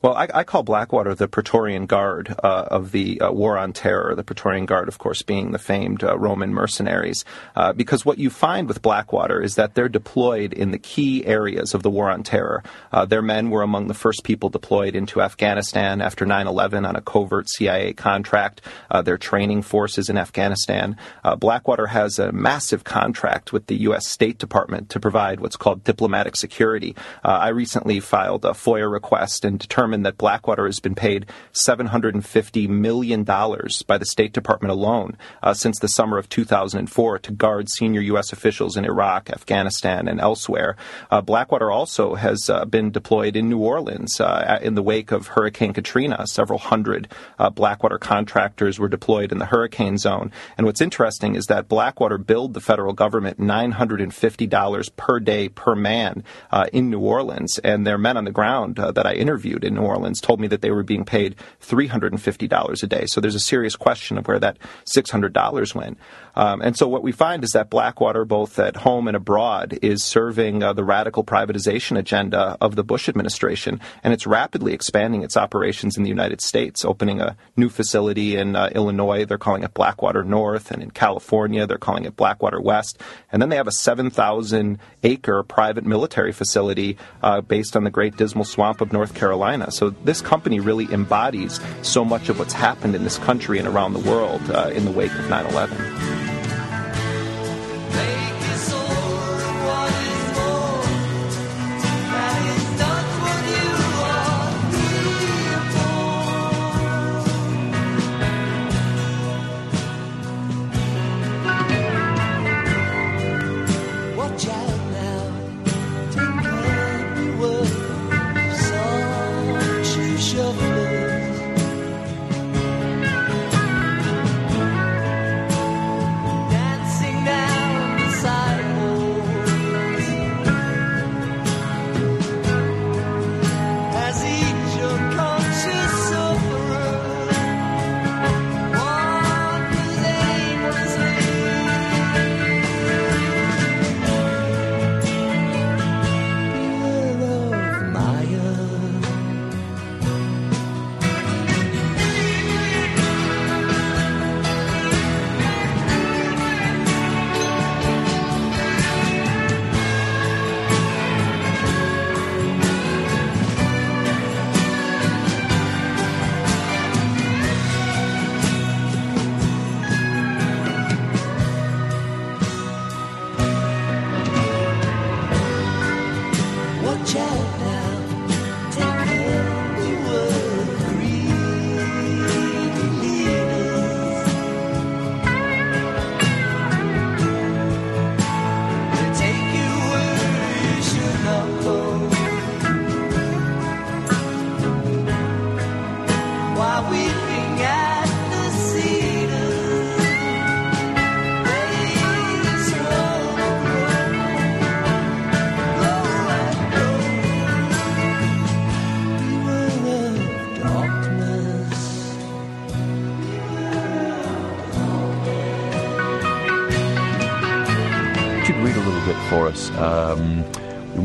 Well, 0.00 0.14
I, 0.14 0.28
I 0.32 0.44
call 0.44 0.62
Blackwater 0.62 1.12
the 1.16 1.26
Praetorian 1.26 1.86
Guard 1.86 2.32
uh, 2.44 2.68
of 2.70 2.92
the 2.92 3.20
uh, 3.20 3.32
War 3.32 3.58
on 3.58 3.72
Terror. 3.72 4.14
The 4.14 4.22
Praetorian 4.22 4.64
Guard, 4.64 4.86
of 4.86 4.98
course, 4.98 5.22
being 5.22 5.50
the 5.50 5.58
famed 5.58 6.04
uh, 6.04 6.16
Roman 6.16 6.54
mercenaries, 6.54 7.24
uh, 7.56 7.72
because 7.72 8.06
what 8.06 8.18
you 8.18 8.30
find 8.30 8.68
with 8.68 8.80
Blackwater 8.80 9.42
is 9.42 9.56
that 9.56 9.74
they're 9.74 9.88
deployed 9.88 10.52
in 10.52 10.70
the 10.70 10.78
key 10.78 11.26
areas 11.26 11.74
of 11.74 11.82
the 11.82 11.90
War 11.90 12.10
on 12.10 12.22
Terror. 12.22 12.62
Uh, 12.92 13.06
their 13.06 13.22
men 13.22 13.50
were 13.50 13.62
among 13.62 13.88
the 13.88 13.94
first 13.94 14.22
people 14.22 14.48
deployed 14.48 14.94
into 14.94 15.20
Afghanistan 15.20 16.00
after 16.00 16.24
9/11 16.24 16.86
on 16.86 16.94
a 16.94 17.00
covert 17.00 17.48
CIA 17.48 17.92
contract. 17.92 18.60
Uh, 18.92 19.02
their 19.02 19.18
training 19.18 19.62
forces 19.62 20.08
in 20.08 20.16
Afghanistan. 20.16 20.96
Blackwater 21.38 21.88
has 21.88 22.20
a 22.20 22.30
massive 22.30 22.84
contract 22.84 23.52
with 23.52 23.66
the 23.66 23.76
U.S. 23.82 24.06
State 24.06 24.38
Department 24.38 24.90
to 24.90 25.00
provide 25.00 25.40
what's 25.40 25.56
called 25.56 25.82
diplomatic 25.82 26.36
security. 26.36 26.94
I 27.24 27.48
recently 27.48 27.98
filed 28.00 28.44
a 28.44 28.50
FOIA 28.50 28.90
request 28.90 29.44
and 29.44 29.58
determined 29.58 29.87
that 29.88 30.18
Blackwater 30.18 30.66
has 30.66 30.80
been 30.80 30.94
paid 30.94 31.26
$750 31.66 32.68
million 32.68 33.24
by 33.24 33.98
the 33.98 34.04
State 34.04 34.32
Department 34.32 34.72
alone 34.72 35.16
uh, 35.42 35.54
since 35.54 35.78
the 35.78 35.88
summer 35.88 36.18
of 36.18 36.28
2004 36.28 37.18
to 37.18 37.32
guard 37.32 37.68
senior 37.68 38.00
U.S. 38.00 38.32
officials 38.32 38.76
in 38.76 38.84
Iraq, 38.84 39.30
Afghanistan, 39.30 40.08
and 40.08 40.20
elsewhere. 40.20 40.76
Uh, 41.10 41.20
Blackwater 41.20 41.70
also 41.70 42.14
has 42.14 42.50
uh, 42.50 42.64
been 42.64 42.90
deployed 42.90 43.36
in 43.36 43.48
New 43.48 43.58
Orleans 43.58 44.20
uh, 44.20 44.58
in 44.62 44.74
the 44.74 44.82
wake 44.82 45.12
of 45.12 45.28
Hurricane 45.28 45.72
Katrina. 45.72 46.26
Several 46.26 46.58
hundred 46.58 47.08
uh, 47.38 47.50
Blackwater 47.50 47.98
contractors 47.98 48.78
were 48.78 48.88
deployed 48.88 49.32
in 49.32 49.38
the 49.38 49.46
hurricane 49.46 49.98
zone. 49.98 50.30
And 50.56 50.66
what's 50.66 50.80
interesting 50.80 51.34
is 51.34 51.46
that 51.46 51.68
Blackwater 51.68 52.18
billed 52.18 52.54
the 52.54 52.60
federal 52.60 52.92
government 52.92 53.38
$950 53.38 54.96
per 54.96 55.20
day 55.20 55.48
per 55.48 55.74
man 55.74 56.24
uh, 56.50 56.66
in 56.72 56.90
New 56.90 57.00
Orleans, 57.00 57.58
and 57.64 57.86
their 57.86 57.98
men 57.98 58.16
on 58.16 58.24
the 58.24 58.30
ground 58.30 58.76
that 58.76 59.06
I 59.06 59.14
interviewed 59.14 59.64
in 59.64 59.77
New 59.78 59.86
Orleans 59.86 60.20
told 60.20 60.40
me 60.40 60.48
that 60.48 60.60
they 60.60 60.70
were 60.70 60.82
being 60.82 61.04
paid 61.04 61.36
$350 61.62 62.82
a 62.82 62.86
day. 62.86 63.06
So 63.06 63.20
there's 63.20 63.34
a 63.34 63.40
serious 63.40 63.76
question 63.76 64.18
of 64.18 64.26
where 64.26 64.38
that 64.38 64.58
$600 64.94 65.74
went. 65.74 65.98
Um, 66.38 66.60
and 66.62 66.76
so 66.76 66.86
what 66.86 67.02
we 67.02 67.10
find 67.10 67.42
is 67.42 67.50
that 67.50 67.68
Blackwater, 67.68 68.24
both 68.24 68.58
at 68.60 68.76
home 68.76 69.08
and 69.08 69.16
abroad, 69.16 69.76
is 69.82 70.04
serving 70.04 70.62
uh, 70.62 70.72
the 70.72 70.84
radical 70.84 71.24
privatization 71.24 71.98
agenda 71.98 72.56
of 72.60 72.76
the 72.76 72.84
Bush 72.84 73.08
administration, 73.08 73.80
and 74.04 74.12
it's 74.12 74.24
rapidly 74.24 74.72
expanding 74.72 75.24
its 75.24 75.36
operations 75.36 75.96
in 75.96 76.04
the 76.04 76.08
United 76.08 76.40
States, 76.40 76.84
opening 76.84 77.20
a 77.20 77.36
new 77.56 77.68
facility 77.68 78.36
in 78.36 78.54
uh, 78.54 78.70
Illinois. 78.72 79.24
They're 79.24 79.36
calling 79.36 79.64
it 79.64 79.74
Blackwater 79.74 80.22
North, 80.22 80.70
and 80.70 80.80
in 80.80 80.92
California, 80.92 81.66
they're 81.66 81.76
calling 81.76 82.04
it 82.04 82.14
Blackwater 82.14 82.60
West. 82.60 83.00
And 83.32 83.42
then 83.42 83.48
they 83.48 83.56
have 83.56 83.66
a 83.66 83.72
7,000 83.72 84.78
acre 85.02 85.42
private 85.42 85.84
military 85.84 86.30
facility 86.30 86.98
uh, 87.20 87.40
based 87.40 87.76
on 87.76 87.82
the 87.82 87.90
Great 87.90 88.16
Dismal 88.16 88.44
Swamp 88.44 88.80
of 88.80 88.92
North 88.92 89.14
Carolina. 89.14 89.67
So 89.70 89.90
this 89.90 90.20
company 90.20 90.60
really 90.60 90.92
embodies 90.92 91.60
so 91.82 92.04
much 92.04 92.28
of 92.28 92.38
what's 92.38 92.54
happened 92.54 92.94
in 92.94 93.04
this 93.04 93.18
country 93.18 93.58
and 93.58 93.68
around 93.68 93.92
the 93.92 94.10
world 94.10 94.42
uh, 94.50 94.70
in 94.72 94.84
the 94.84 94.92
wake 94.92 95.12
of 95.12 95.28
9 95.28 95.46
11. 95.46 96.27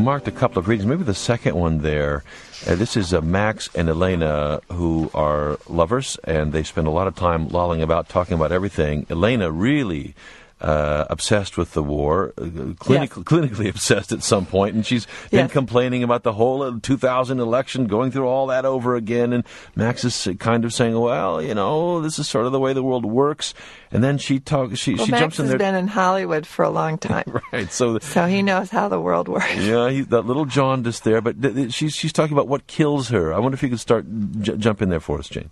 Marked 0.03 0.27
a 0.27 0.31
couple 0.31 0.59
of 0.59 0.67
readings. 0.67 0.85
Maybe 0.85 1.03
the 1.03 1.13
second 1.13 1.55
one 1.55 1.79
there. 1.79 2.23
Uh, 2.67 2.75
this 2.75 2.95
is 2.95 3.13
uh, 3.13 3.21
Max 3.21 3.69
and 3.73 3.89
Elena, 3.89 4.61
who 4.71 5.09
are 5.13 5.57
lovers, 5.67 6.17
and 6.25 6.51
they 6.51 6.63
spend 6.63 6.87
a 6.87 6.91
lot 6.91 7.07
of 7.07 7.15
time 7.15 7.47
lolling 7.47 7.81
about, 7.81 8.09
talking 8.09 8.35
about 8.35 8.51
everything. 8.51 9.05
Elena 9.09 9.49
really 9.49 10.13
uh, 10.61 11.05
obsessed 11.09 11.57
with 11.57 11.73
the 11.73 11.83
war, 11.83 12.33
uh, 12.37 12.43
clinic- 12.79 13.11
Yes. 13.15 13.23
clinically 13.25 13.69
obsessed 13.75 14.11
at 14.11 14.23
some 14.23 14.45
point, 14.45 14.75
and 14.75 14.85
she's 14.85 15.05
been 15.29 15.41
Yes. 15.45 15.51
complaining 15.51 16.03
about 16.03 16.23
the 16.23 16.33
whole 16.33 16.61
uh, 16.63 16.79
2000 16.81 17.39
election, 17.39 17.87
going 17.87 18.11
through 18.11 18.27
all 18.27 18.47
that 18.47 18.63
over 18.65 18.95
again. 18.95 19.33
And 19.33 19.43
Max 19.75 20.03
is 20.05 20.27
kind 20.39 20.63
of 20.63 20.73
saying, 20.73 20.97
"Well, 20.97 21.41
you 21.41 21.53
know, 21.53 22.01
this 22.01 22.17
is 22.19 22.29
sort 22.29 22.45
of 22.45 22.51
the 22.53 22.59
way 22.59 22.73
the 22.73 22.83
world 22.83 23.05
works." 23.05 23.53
And 23.91 24.03
then 24.03 24.17
she 24.17 24.39
talks. 24.39 24.79
She 24.79 24.95
Well, 24.95 25.05
she 25.05 25.11
Max 25.11 25.21
jumps 25.21 25.39
in 25.39 25.45
there. 25.47 25.57
Max 25.57 25.63
has 25.65 25.71
been 25.73 25.83
in 25.83 25.87
Hollywood 25.89 26.47
for 26.47 26.63
a 26.63 26.69
long 26.69 26.97
time, 27.09 27.41
right. 27.51 27.71
So 27.71 27.99
so 27.99 28.25
he 28.27 28.41
knows 28.41 28.69
how 28.69 28.87
the 28.87 28.99
world 29.01 29.27
works. 29.27 29.55
yeah, 29.57 29.89
he, 29.89 30.01
that 30.01 30.21
little 30.25 30.45
jaundice 30.45 31.01
there. 31.01 31.19
But 31.21 31.41
th- 31.41 31.53
th- 31.55 31.73
she's 31.73 31.93
she's 31.93 32.13
talking 32.13 32.33
about 32.33 32.47
what 32.47 32.67
kills 32.67 33.09
her. 33.09 33.33
I 33.33 33.39
wonder 33.39 33.55
if 33.55 33.63
you 33.63 33.69
could 33.69 33.79
start 33.79 34.05
j- 34.41 34.55
jump 34.57 34.81
in 34.81 34.89
there 34.89 34.99
for 35.01 35.19
us, 35.19 35.27
Jane. 35.27 35.49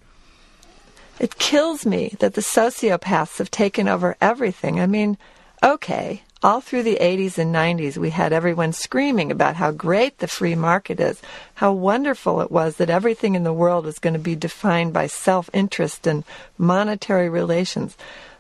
It 1.22 1.38
kills 1.38 1.86
me 1.86 2.16
that 2.18 2.34
the 2.34 2.42
sociopaths 2.42 3.38
have 3.38 3.52
taken 3.52 3.88
over 3.88 4.18
everything. 4.20 4.80
I 4.80 4.88
mean, 4.88 5.20
okay, 5.62 6.24
all 6.42 6.62
through 6.62 6.82
the 6.82 6.98
80s 7.00 7.38
and 7.38 7.54
90s, 7.54 7.96
we 7.96 8.10
had 8.10 8.34
everyone 8.34 8.74
screaming 8.74 9.32
about 9.32 9.58
how 9.58 9.70
great 9.70 10.18
the 10.18 10.28
free 10.28 10.56
market 10.56 11.00
is, 11.00 11.22
how 11.54 11.74
wonderful 11.74 12.42
it 12.42 12.50
was 12.50 12.78
that 12.78 12.90
everything 12.90 13.36
in 13.36 13.44
the 13.44 13.54
world 13.54 13.86
was 13.86 14.00
going 14.00 14.16
to 14.16 14.20
be 14.20 14.36
defined 14.36 14.94
by 14.94 15.06
self 15.06 15.48
interest 15.54 16.08
and 16.08 16.24
monetary 16.58 17.30
relations. 17.30 17.96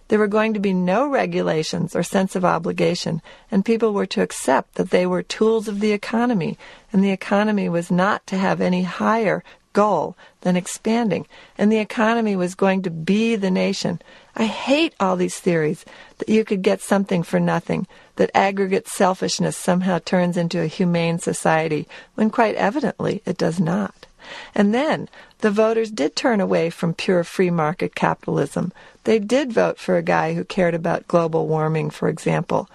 There 0.07 0.17
were 0.17 0.25
going 0.27 0.55
to 0.55 0.59
be 0.59 0.73
no 0.73 1.07
regulations 1.07 1.95
or 1.95 2.01
sense 2.01 2.35
of 2.35 2.43
obligation, 2.43 3.21
and 3.51 3.63
people 3.63 3.93
were 3.93 4.07
to 4.07 4.23
accept 4.23 4.73
that 4.75 4.89
they 4.89 5.05
were 5.05 5.21
tools 5.21 5.67
of 5.67 5.81
the 5.81 5.91
economy, 5.91 6.57
and 6.91 7.03
the 7.03 7.11
economy 7.11 7.69
was 7.69 7.91
not 7.91 8.25
to 8.25 8.39
have 8.39 8.59
any 8.59 8.81
higher 8.81 9.43
goal 9.73 10.15
than 10.41 10.55
expanding, 10.55 11.27
and 11.57 11.71
the 11.71 11.79
economy 11.79 12.35
was 12.35 12.55
going 12.55 12.81
to 12.83 12.89
be 12.89 13.35
the 13.35 13.51
nation. 13.51 14.01
I 14.35 14.45
hate 14.45 14.93
all 14.99 15.15
these 15.15 15.39
theories 15.39 15.85
that 16.17 16.29
you 16.29 16.45
could 16.45 16.61
get 16.61 16.81
something 16.81 17.23
for 17.23 17.39
nothing, 17.39 17.87
that 18.15 18.31
aggregate 18.33 18.87
selfishness 18.87 19.57
somehow 19.57 19.99
turns 19.99 20.37
into 20.37 20.61
a 20.61 20.67
humane 20.67 21.19
society, 21.19 21.87
when 22.15 22.29
quite 22.29 22.55
evidently 22.55 23.21
it 23.25 23.37
does 23.37 23.59
not. 23.59 24.05
And 24.53 24.73
then 24.73 25.09
the 25.39 25.51
voters 25.51 25.91
did 25.91 26.15
turn 26.15 26.39
away 26.39 26.69
from 26.69 26.93
pure 26.93 27.23
free 27.23 27.49
market 27.49 27.95
capitalism. 27.95 28.71
They 29.03 29.19
did 29.19 29.51
vote 29.51 29.79
for 29.79 29.97
a 29.97 30.03
guy 30.03 30.33
who 30.35 30.43
cared 30.43 30.75
about 30.75 31.07
global 31.07 31.47
warming, 31.47 31.89
for 31.89 32.07
example. 32.07 32.69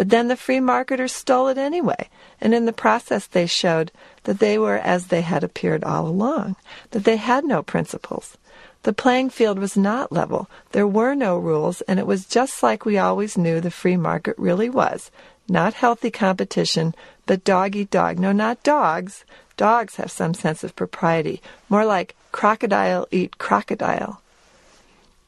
But 0.00 0.08
then 0.08 0.28
the 0.28 0.36
free 0.36 0.60
marketers 0.60 1.14
stole 1.14 1.48
it 1.48 1.58
anyway, 1.58 2.08
and 2.40 2.54
in 2.54 2.64
the 2.64 2.72
process 2.72 3.26
they 3.26 3.44
showed 3.44 3.92
that 4.24 4.38
they 4.38 4.56
were 4.56 4.78
as 4.78 5.08
they 5.08 5.20
had 5.20 5.44
appeared 5.44 5.84
all 5.84 6.06
along, 6.08 6.56
that 6.92 7.04
they 7.04 7.16
had 7.16 7.44
no 7.44 7.62
principles. 7.62 8.38
The 8.84 8.94
playing 8.94 9.28
field 9.28 9.58
was 9.58 9.76
not 9.76 10.10
level, 10.10 10.48
there 10.72 10.86
were 10.86 11.14
no 11.14 11.36
rules, 11.36 11.82
and 11.82 11.98
it 11.98 12.06
was 12.06 12.24
just 12.24 12.62
like 12.62 12.86
we 12.86 12.96
always 12.96 13.36
knew 13.36 13.60
the 13.60 13.70
free 13.70 13.98
market 13.98 14.36
really 14.38 14.70
was. 14.70 15.10
Not 15.50 15.74
healthy 15.74 16.10
competition, 16.10 16.94
but 17.26 17.44
dog 17.44 17.76
eat 17.76 17.90
dog. 17.90 18.18
No, 18.18 18.32
not 18.32 18.62
dogs. 18.62 19.26
Dogs 19.58 19.96
have 19.96 20.10
some 20.10 20.32
sense 20.32 20.64
of 20.64 20.74
propriety, 20.74 21.42
more 21.68 21.84
like 21.84 22.16
crocodile 22.32 23.06
eat 23.10 23.36
crocodile. 23.36 24.22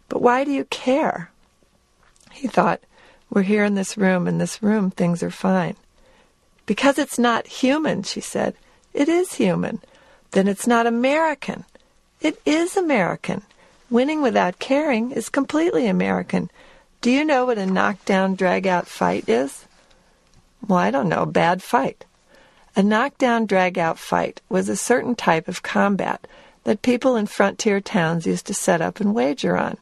But 0.09 0.23
why 0.23 0.45
do 0.45 0.51
you 0.51 0.65
care? 0.65 1.31
He 2.33 2.49
thought, 2.49 2.81
we're 3.33 3.43
here 3.43 3.65
in 3.65 3.75
this 3.75 3.97
room, 3.97 4.29
in 4.29 4.37
this 4.37 4.63
room 4.63 4.91
things 4.91 5.23
are 5.23 5.31
fine. 5.31 5.75
Because 6.67 6.99
it's 6.99 7.19
not 7.19 7.47
human, 7.47 8.03
she 8.03 8.21
said. 8.21 8.55
It 8.93 9.09
is 9.09 9.33
human. 9.33 9.81
Then 10.33 10.47
it's 10.47 10.67
not 10.67 10.87
American. 10.87 11.65
It 12.21 12.39
is 12.45 12.77
American. 12.77 13.43
Winning 13.89 14.21
without 14.21 14.59
caring 14.59 15.13
is 15.13 15.31
completely 15.31 15.87
American. 15.87 16.51
Do 17.01 17.11
you 17.11 17.25
know 17.25 17.47
what 17.47 17.57
a 17.57 17.65
knockdown, 17.65 18.35
drag 18.35 18.67
out 18.67 18.87
fight 18.87 19.27
is? 19.31 19.65
Well, 20.67 20.79
I 20.79 20.91
don't 20.91 21.09
know. 21.09 21.25
Bad 21.25 21.63
fight. 21.63 22.05
A 22.77 22.83
knockdown, 22.83 23.47
drag 23.47 23.79
out 23.79 23.99
fight 23.99 24.43
was 24.51 24.69
a 24.69 24.77
certain 24.77 25.15
type 25.15 25.49
of 25.49 25.63
combat 25.63 26.27
that 26.65 26.83
people 26.83 27.17
in 27.17 27.27
frontier 27.27 27.81
towns 27.81 28.27
used 28.27 28.47
to 28.47 28.55
set 28.55 28.83
up 28.83 29.01
and 29.01 29.15
wager 29.15 29.57
on. 29.57 29.79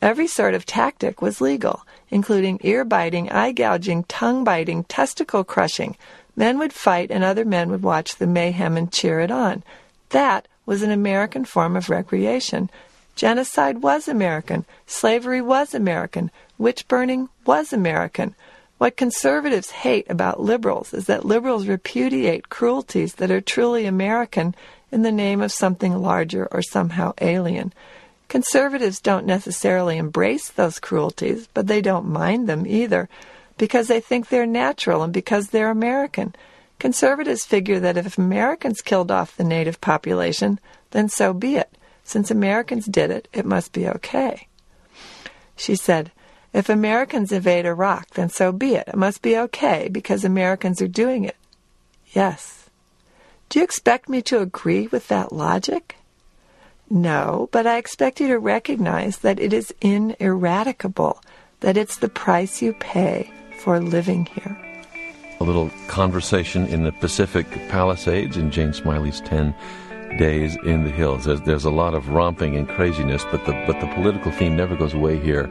Every 0.00 0.26
sort 0.26 0.54
of 0.54 0.64
tactic 0.64 1.20
was 1.20 1.42
legal, 1.42 1.82
including 2.10 2.60
ear 2.62 2.84
biting, 2.84 3.30
eye 3.30 3.52
gouging, 3.52 4.04
tongue 4.04 4.44
biting, 4.44 4.84
testicle 4.84 5.44
crushing. 5.44 5.96
Men 6.36 6.58
would 6.58 6.72
fight 6.72 7.10
and 7.10 7.24
other 7.24 7.44
men 7.44 7.70
would 7.70 7.82
watch 7.82 8.16
the 8.16 8.26
mayhem 8.26 8.76
and 8.76 8.92
cheer 8.92 9.20
it 9.20 9.30
on. 9.30 9.62
That 10.10 10.46
was 10.66 10.82
an 10.82 10.90
American 10.90 11.44
form 11.44 11.76
of 11.76 11.90
recreation. 11.90 12.70
Genocide 13.16 13.82
was 13.82 14.06
American. 14.06 14.64
Slavery 14.86 15.40
was 15.40 15.74
American. 15.74 16.30
Witch 16.56 16.86
burning 16.86 17.28
was 17.44 17.72
American. 17.72 18.34
What 18.78 18.96
conservatives 18.96 19.70
hate 19.70 20.08
about 20.08 20.40
liberals 20.40 20.94
is 20.94 21.06
that 21.06 21.24
liberals 21.24 21.66
repudiate 21.66 22.48
cruelties 22.48 23.14
that 23.14 23.30
are 23.30 23.40
truly 23.40 23.86
American 23.86 24.54
in 24.92 25.02
the 25.02 25.10
name 25.10 25.40
of 25.40 25.50
something 25.50 26.00
larger 26.00 26.46
or 26.52 26.62
somehow 26.62 27.12
alien. 27.20 27.72
Conservatives 28.28 29.00
don't 29.00 29.24
necessarily 29.24 29.96
embrace 29.96 30.48
those 30.48 30.78
cruelties, 30.78 31.48
but 31.54 31.66
they 31.66 31.80
don't 31.80 32.06
mind 32.06 32.48
them 32.48 32.66
either 32.66 33.08
because 33.56 33.88
they 33.88 34.00
think 34.00 34.28
they're 34.28 34.46
natural 34.46 35.02
and 35.02 35.12
because 35.12 35.48
they're 35.48 35.70
American. 35.70 36.34
Conservatives 36.78 37.44
figure 37.44 37.80
that 37.80 37.96
if 37.96 38.18
Americans 38.18 38.82
killed 38.82 39.10
off 39.10 39.36
the 39.36 39.44
native 39.44 39.80
population, 39.80 40.60
then 40.90 41.08
so 41.08 41.32
be 41.32 41.56
it. 41.56 41.70
Since 42.04 42.30
Americans 42.30 42.86
did 42.86 43.10
it, 43.10 43.28
it 43.32 43.44
must 43.44 43.72
be 43.72 43.88
okay. 43.88 44.46
She 45.56 45.74
said, 45.74 46.12
If 46.52 46.68
Americans 46.68 47.32
invade 47.32 47.66
Iraq, 47.66 48.10
then 48.10 48.28
so 48.28 48.52
be 48.52 48.76
it. 48.76 48.88
It 48.88 48.96
must 48.96 49.22
be 49.22 49.36
okay 49.36 49.88
because 49.90 50.24
Americans 50.24 50.80
are 50.80 50.88
doing 50.88 51.24
it. 51.24 51.36
Yes. 52.12 52.70
Do 53.48 53.58
you 53.58 53.64
expect 53.64 54.08
me 54.08 54.22
to 54.22 54.40
agree 54.40 54.86
with 54.86 55.08
that 55.08 55.32
logic? 55.32 55.97
No, 56.90 57.48
but 57.52 57.66
I 57.66 57.76
expect 57.76 58.20
you 58.20 58.28
to 58.28 58.38
recognize 58.38 59.18
that 59.18 59.38
it 59.38 59.52
is 59.52 59.74
ineradicable, 59.80 61.22
that 61.60 61.76
it's 61.76 61.98
the 61.98 62.08
price 62.08 62.62
you 62.62 62.72
pay 62.74 63.30
for 63.60 63.80
living 63.80 64.26
here. 64.26 64.56
A 65.40 65.44
little 65.44 65.70
conversation 65.86 66.66
in 66.66 66.84
the 66.84 66.92
Pacific 66.92 67.46
Palisades 67.68 68.36
in 68.36 68.50
Jane 68.50 68.72
Smiley's 68.72 69.20
10 69.20 69.54
Days 70.18 70.56
in 70.64 70.84
the 70.84 70.90
Hills. 70.90 71.26
There's, 71.26 71.40
there's 71.42 71.64
a 71.64 71.70
lot 71.70 71.94
of 71.94 72.08
romping 72.08 72.56
and 72.56 72.66
craziness, 72.68 73.24
but 73.30 73.44
the, 73.44 73.52
but 73.66 73.78
the 73.80 73.86
political 73.94 74.32
theme 74.32 74.56
never 74.56 74.74
goes 74.74 74.94
away 74.94 75.18
here. 75.18 75.48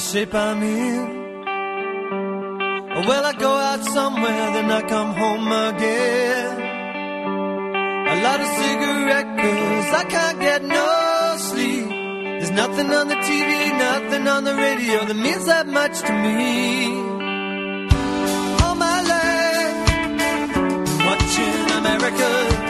The 0.00 0.06
shape 0.12 0.34
I'm 0.34 0.62
in. 0.62 1.20
Well, 3.08 3.24
I 3.24 3.32
go 3.32 3.52
out 3.70 3.84
somewhere, 3.84 4.52
then 4.54 4.70
I 4.70 4.82
come 4.82 5.14
home 5.14 5.46
again. 5.70 6.60
A 8.14 8.16
lot 8.26 8.40
of 8.40 8.48
cigarette 8.60 9.30
cause 9.42 9.90
I 10.02 10.04
can't 10.14 10.40
get 10.40 10.62
no 10.64 11.36
sleep. 11.38 11.88
There's 12.38 12.50
nothing 12.62 12.90
on 12.90 13.08
the 13.08 13.16
TV, 13.28 13.50
nothing 13.78 14.28
on 14.28 14.44
the 14.44 14.54
radio 14.54 15.04
that 15.04 15.16
means 15.16 15.46
that 15.46 15.66
much 15.66 16.00
to 16.08 16.12
me. 16.24 16.86
All 18.62 18.76
my 18.86 18.98
life, 19.14 19.76
watching 21.08 21.70
America. 21.80 22.69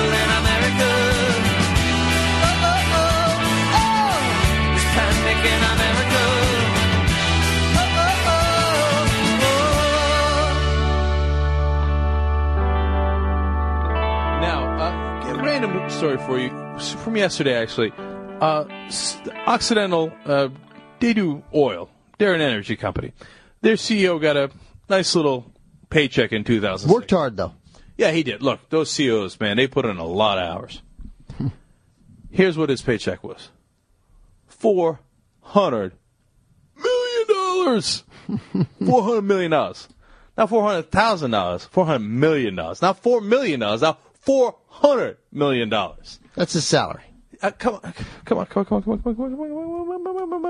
in 0.00 0.30
America. 0.40 0.90
Oh, 2.44 2.68
oh, 2.70 2.96
oh, 3.00 3.80
oh, 3.80 4.16
panic 4.94 5.42
in 5.52 5.62
America. 5.74 6.24
Oh, 7.78 7.98
oh, 8.00 8.28
oh, 8.32 8.40
oh. 9.42 9.60
Now, 14.40 14.60
uh, 14.80 15.42
random 15.42 15.72
story 15.90 16.18
for 16.18 16.38
you 16.38 16.50
from 17.02 17.16
yesterday, 17.16 17.54
actually. 17.54 17.92
Uh, 18.40 18.64
Occidental, 19.46 20.12
uh, 20.26 20.48
they 21.00 21.12
do 21.14 21.42
oil. 21.54 21.88
They're 22.18 22.34
an 22.34 22.40
energy 22.40 22.76
company. 22.76 23.12
Their 23.60 23.76
CEO 23.76 24.20
got 24.20 24.36
a 24.36 24.50
nice 24.88 25.14
little 25.14 25.52
paycheck 25.90 26.32
in 26.32 26.44
2000. 26.44 26.90
Worked 26.90 27.10
hard 27.10 27.36
though. 27.36 27.52
Yeah, 27.96 28.10
he 28.10 28.22
did. 28.22 28.42
Look, 28.42 28.68
those 28.70 28.90
CEOs, 28.90 29.38
man, 29.38 29.56
they 29.56 29.66
put 29.66 29.84
in 29.84 29.98
a 29.98 30.04
lot 30.04 30.38
of 30.38 30.44
hours. 30.44 30.82
Here's 32.30 32.56
what 32.56 32.70
his 32.70 32.80
paycheck 32.80 33.22
was: 33.22 33.50
four 34.46 35.00
hundred 35.40 35.92
million 36.76 37.28
dollars. 37.28 38.04
Four 38.84 39.02
hundred 39.02 39.22
million 39.22 39.50
dollars. 39.50 39.88
Not 40.36 40.48
four 40.48 40.62
hundred 40.62 40.90
thousand 40.90 41.32
dollars. 41.32 41.66
Four 41.66 41.84
hundred 41.84 42.08
million 42.08 42.54
dollars. 42.54 42.80
Not 42.80 43.02
four 43.02 43.20
million 43.20 43.60
dollars. 43.60 43.82
Now 43.82 43.98
four 44.14 44.56
hundred 44.68 45.18
million 45.30 45.68
dollars. 45.68 46.18
That's 46.34 46.54
his 46.54 46.66
salary. 46.66 47.02
Uh, 47.42 47.50
come 47.50 47.74
on, 47.82 47.92
come 48.24 48.38
on, 48.38 48.46
come 48.46 48.60
on, 48.60 48.66
come 48.66 48.76
on, 48.76 48.82
come 48.82 48.92
on, 48.92 49.02
come 49.02 49.12
on, 49.12 49.16
come 49.16 49.32
on, 49.32 49.56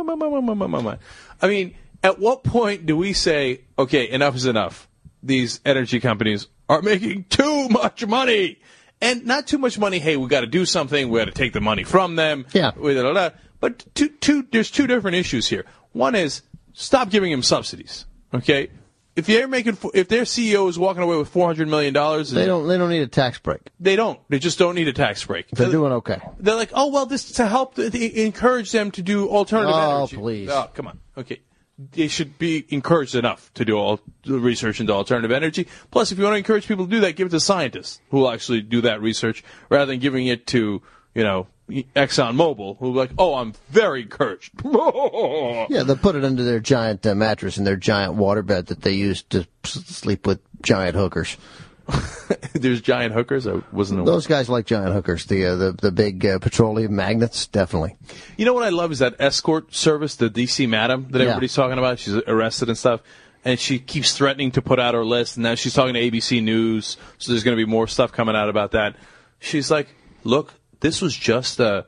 come 0.07 0.23
on, 0.23 0.47
come 0.47 0.63
on, 0.63 0.71
come 0.73 0.87
on. 0.87 0.99
I 1.41 1.49
mean, 1.49 1.75
at 2.03 2.19
what 2.19 2.45
point 2.45 2.87
do 2.87 2.97
we 2.97 3.13
say, 3.13 3.63
okay, 3.79 4.09
enough 4.11 4.37
is 4.37 4.47
enough? 4.47 4.89
These 5.23 5.61
energy 5.65 6.01
companies 6.01 6.49
are 6.73 6.83
making 6.83 7.25
too 7.29 7.69
much 7.69 8.07
money, 8.07 8.59
and 9.01 9.27
not 9.27 9.47
too 9.47 9.59
much 9.59 9.79
money. 9.79 9.99
Hey, 9.99 10.17
we 10.17 10.27
got 10.29 10.41
to 10.41 10.47
do 10.47 10.65
something. 10.65 11.09
We 11.11 11.19
got 11.19 11.27
to 11.27 11.31
take 11.33 11.53
the 11.53 11.61
money 11.61 11.85
from 11.85 12.17
them. 12.17 12.47
Yeah. 12.53 12.71
But 13.61 13.85
two, 13.95 14.09
two, 14.09 14.47
there's 14.51 14.71
two 14.71 14.87
different 14.87 15.17
issues 15.17 15.49
here. 15.49 15.65
One 15.93 16.15
is 16.15 16.43
stop 16.73 17.11
giving 17.11 17.31
them 17.31 17.43
subsidies. 17.43 18.07
Okay, 18.35 18.71
if 19.15 19.27
they're 19.27 19.47
making, 19.47 19.77
if 19.95 20.09
their 20.09 20.23
CEO 20.23 20.69
is 20.69 20.79
walking 20.79 21.03
away 21.03 21.17
with 21.19 21.29
four 21.29 21.47
hundred 21.47 21.69
million 21.69 21.93
dollars, 21.93 22.31
They 22.31 22.47
don't. 22.47 22.67
They 22.67 22.79
don't 22.79 22.89
need 22.89 23.03
a 23.03 23.07
tax 23.07 23.39
break. 23.39 23.61
They 23.79 23.95
don't. 23.95 24.19
They 24.31 24.39
just 24.39 24.59
don't 24.59 24.75
need 24.75 24.89
a 24.89 24.93
tax 24.95 25.25
break. 25.27 25.49
They're 25.51 25.71
doing 25.71 25.93
okay. 25.93 26.19
They're 26.39 26.57
like, 26.57 26.71
oh 26.73 26.89
well, 26.91 27.05
this 27.07 27.33
to 27.33 27.47
help 27.47 27.75
th- 27.77 27.93
th- 27.93 28.13
encourage 28.15 28.73
them 28.73 28.91
to 28.93 29.03
do 29.03 29.29
alternative 29.29 29.75
Oh, 29.77 29.99
energy. 29.99 30.17
please. 30.17 30.49
Oh, 30.49 30.71
come 30.75 30.87
on. 30.89 30.99
Okay, 31.19 31.41
they 31.79 32.09
should 32.09 32.39
be 32.39 32.67
encouraged 32.69 33.15
enough 33.15 33.53
to 33.55 33.65
do 33.65 33.77
all 33.77 34.01
the 34.25 34.39
research 34.39 34.81
into 34.81 34.93
alternative 34.93 35.33
energy. 35.33 35.67
Plus, 35.91 36.13
if 36.13 36.19
you 36.19 36.25
want 36.25 36.35
to 36.35 36.39
encourage 36.39 36.69
people 36.69 36.85
to 36.85 36.91
do 36.91 37.01
that, 37.01 37.17
give 37.17 37.29
it 37.29 37.31
to 37.31 37.41
scientists 37.41 38.01
who 38.11 38.19
will 38.19 38.31
actually 38.31 38.61
do 38.61 38.81
that 38.83 39.01
research 39.01 39.43
rather 39.69 39.87
than 39.87 39.99
giving 39.99 40.27
it 40.27 40.47
to 40.49 40.83
you 41.15 41.23
know 41.23 41.47
Exxon 41.71 42.35
Mobil, 42.35 42.77
who 42.79 42.93
are 42.93 42.97
like, 42.97 43.11
oh, 43.19 43.35
I'm 43.35 43.55
very 43.71 44.03
encouraged. 44.03 44.53
Yeah, 45.71 45.85
they'll 45.85 45.97
put 45.97 46.17
it 46.17 46.25
under 46.25 46.43
their 46.43 46.61
giant 46.61 47.07
uh, 47.07 47.15
mattress 47.15 47.57
and 47.57 47.67
their 47.67 47.77
giant 47.77 48.17
waterbed 48.17 48.67
that 48.67 48.83
they 48.83 48.93
use 48.93 49.23
to 49.25 49.47
sleep 49.65 50.27
with 50.27 50.41
giant 50.63 50.97
hookers. 50.97 51.37
There's 52.55 52.81
giant 52.81 53.15
hookers. 53.15 53.47
I 53.47 53.63
wasn't 53.73 54.01
aware. 54.01 54.13
Those 54.15 54.27
guys 54.27 54.49
like 54.49 54.67
giant 54.67 54.93
hookers. 54.93 55.27
The 55.27 55.47
uh, 55.47 55.57
the 55.57 55.73
the 55.73 55.93
big 55.93 56.25
uh, 56.25 56.39
petroleum 56.39 56.95
magnets, 56.95 57.47
definitely. 57.47 57.97
You 58.37 58.45
know 58.45 58.53
what 58.55 58.65
I 58.65 58.69
love 58.71 58.93
is 58.93 58.99
that 59.01 59.17
escort 59.19 59.75
service, 59.75 60.17
the 60.17 60.31
DC 60.31 60.69
Madam 60.69 61.09
that 61.11 61.19
Yeah. 61.19 61.25
everybody's 61.29 61.55
talking 61.55 61.79
about. 61.79 61.99
She's 61.99 62.15
arrested 62.15 62.69
and 62.69 62.79
stuff, 62.79 63.01
and 63.45 63.59
she 63.59 63.79
keeps 63.79 64.17
threatening 64.17 64.51
to 64.53 64.63
put 64.63 64.79
out 64.79 64.95
her 64.95 65.05
list. 65.05 65.37
And 65.37 65.43
now 65.45 65.55
she's 65.55 65.75
talking 65.75 65.95
to 65.95 66.01
ABC 66.01 66.43
News, 66.43 66.97
so 67.19 67.33
there's 67.33 67.45
going 67.45 67.57
to 67.57 67.65
be 67.65 67.69
more 67.71 67.87
stuff 67.87 68.13
coming 68.13 68.37
out 68.37 68.49
about 68.49 68.73
that. 68.73 68.97
She's 69.41 69.71
like, 69.71 69.89
"Look, 70.25 70.55
this 70.81 71.01
was 71.03 71.17
just 71.17 71.59
a, 71.61 71.87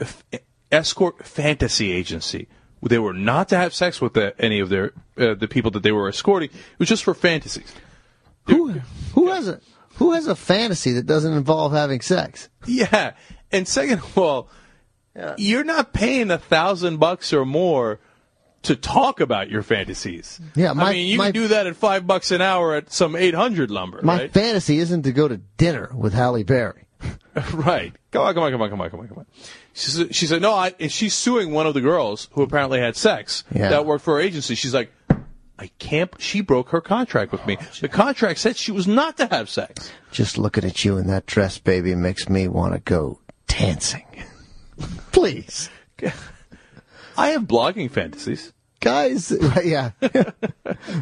a 0.00 0.02
f- 0.02 0.24
escort 0.72 1.24
fantasy 1.26 1.92
agency. 1.92 2.48
They 2.82 2.98
were 2.98 3.14
not 3.14 3.48
to 3.48 3.56
have 3.56 3.74
sex 3.74 4.00
with 4.00 4.12
the, 4.14 4.34
any 4.38 4.60
of 4.60 4.68
their 4.68 4.92
uh, 5.18 5.34
the 5.34 5.48
people 5.48 5.70
that 5.72 5.82
they 5.82 5.92
were 5.92 6.08
escorting. 6.08 6.50
It 6.50 6.78
was 6.78 6.88
just 6.88 7.04
for 7.04 7.14
fantasies." 7.14 7.72
Who 8.46 8.80
who 9.14 9.28
has 9.28 9.48
a 9.48 9.60
who 9.94 10.12
has 10.12 10.26
a 10.26 10.36
fantasy 10.36 10.92
that 10.92 11.06
doesn't 11.06 11.32
involve 11.32 11.72
having 11.72 12.00
sex? 12.00 12.48
Yeah, 12.66 13.12
and 13.52 13.66
second 13.66 14.00
of 14.00 14.18
all, 14.18 14.48
you're 15.36 15.64
not 15.64 15.92
paying 15.92 16.30
a 16.30 16.38
thousand 16.38 16.98
bucks 16.98 17.32
or 17.32 17.44
more 17.44 17.98
to 18.62 18.74
talk 18.76 19.20
about 19.20 19.48
your 19.50 19.62
fantasies. 19.62 20.40
Yeah, 20.56 20.72
my- 20.72 20.90
I 20.90 20.92
mean, 20.92 21.06
you 21.08 21.18
my- 21.18 21.26
can 21.26 21.34
do 21.34 21.48
that 21.48 21.66
at 21.66 21.76
five 21.76 22.06
bucks 22.06 22.30
an 22.32 22.42
hour 22.42 22.74
at 22.74 22.92
some 22.92 23.14
eight 23.16 23.34
hundred 23.34 23.70
lumber, 23.70 24.00
My 24.02 24.18
right? 24.18 24.32
fantasy 24.32 24.78
isn't 24.78 25.02
to 25.02 25.12
go 25.12 25.28
to 25.28 25.36
dinner 25.56 25.90
with 25.94 26.12
Halle 26.12 26.42
Berry. 26.42 26.82
right. 27.52 27.92
Come 28.10 28.22
on, 28.26 28.34
come 28.34 28.42
on, 28.42 28.50
come 28.52 28.62
on, 28.62 28.70
come 28.70 28.80
on, 28.80 28.90
come 28.90 29.00
on, 29.00 29.08
come 29.08 29.18
on. 29.18 29.26
She 29.74 29.90
said, 29.90 30.14
she 30.14 30.26
said 30.26 30.40
no, 30.42 30.54
I, 30.54 30.74
and 30.80 30.90
she's 30.90 31.14
suing 31.14 31.52
one 31.52 31.66
of 31.66 31.74
the 31.74 31.80
girls 31.82 32.28
who 32.32 32.42
apparently 32.42 32.80
had 32.80 32.96
sex 32.96 33.44
Yeah. 33.54 33.68
that 33.68 33.84
worked 33.86 34.02
for 34.04 34.14
her 34.14 34.20
agency. 34.20 34.54
She's 34.54 34.72
like, 34.74 34.90
I 35.58 35.68
can't. 35.78 36.10
She 36.18 36.40
broke 36.42 36.68
her 36.70 36.80
contract 36.82 37.32
with 37.32 37.46
me. 37.46 37.56
Oh, 37.60 37.66
the 37.80 37.88
contract 37.88 38.38
said 38.40 38.56
she 38.56 38.72
was 38.72 38.86
not 38.86 39.16
to 39.16 39.26
have 39.26 39.48
sex. 39.48 39.90
Just 40.12 40.36
looking 40.36 40.64
at 40.64 40.84
you 40.84 40.98
in 40.98 41.06
that 41.06 41.26
dress, 41.26 41.58
baby, 41.58 41.94
makes 41.94 42.28
me 42.28 42.46
want 42.48 42.74
to 42.74 42.80
go 42.80 43.20
dancing. 43.46 44.04
Please, 45.12 45.70
I 47.16 47.28
have 47.28 47.42
blogging 47.44 47.90
fantasies. 47.90 48.52
guys. 48.80 49.32
Yeah, 49.64 49.92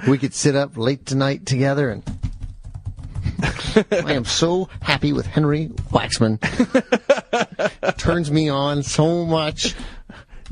we 0.09 0.19
could 0.19 0.33
sit 0.35 0.55
up 0.55 0.77
late 0.77 1.05
tonight 1.05 1.45
together, 1.47 1.91
and 1.91 2.03
I 3.91 4.13
am 4.13 4.25
so 4.25 4.69
happy 4.81 5.13
with 5.13 5.27
Henry 5.27 5.67
Waxman. 5.91 6.39
Turns 7.99 8.31
me 8.31 8.49
on 8.49 8.85
so 8.85 9.27
much. 9.27 9.75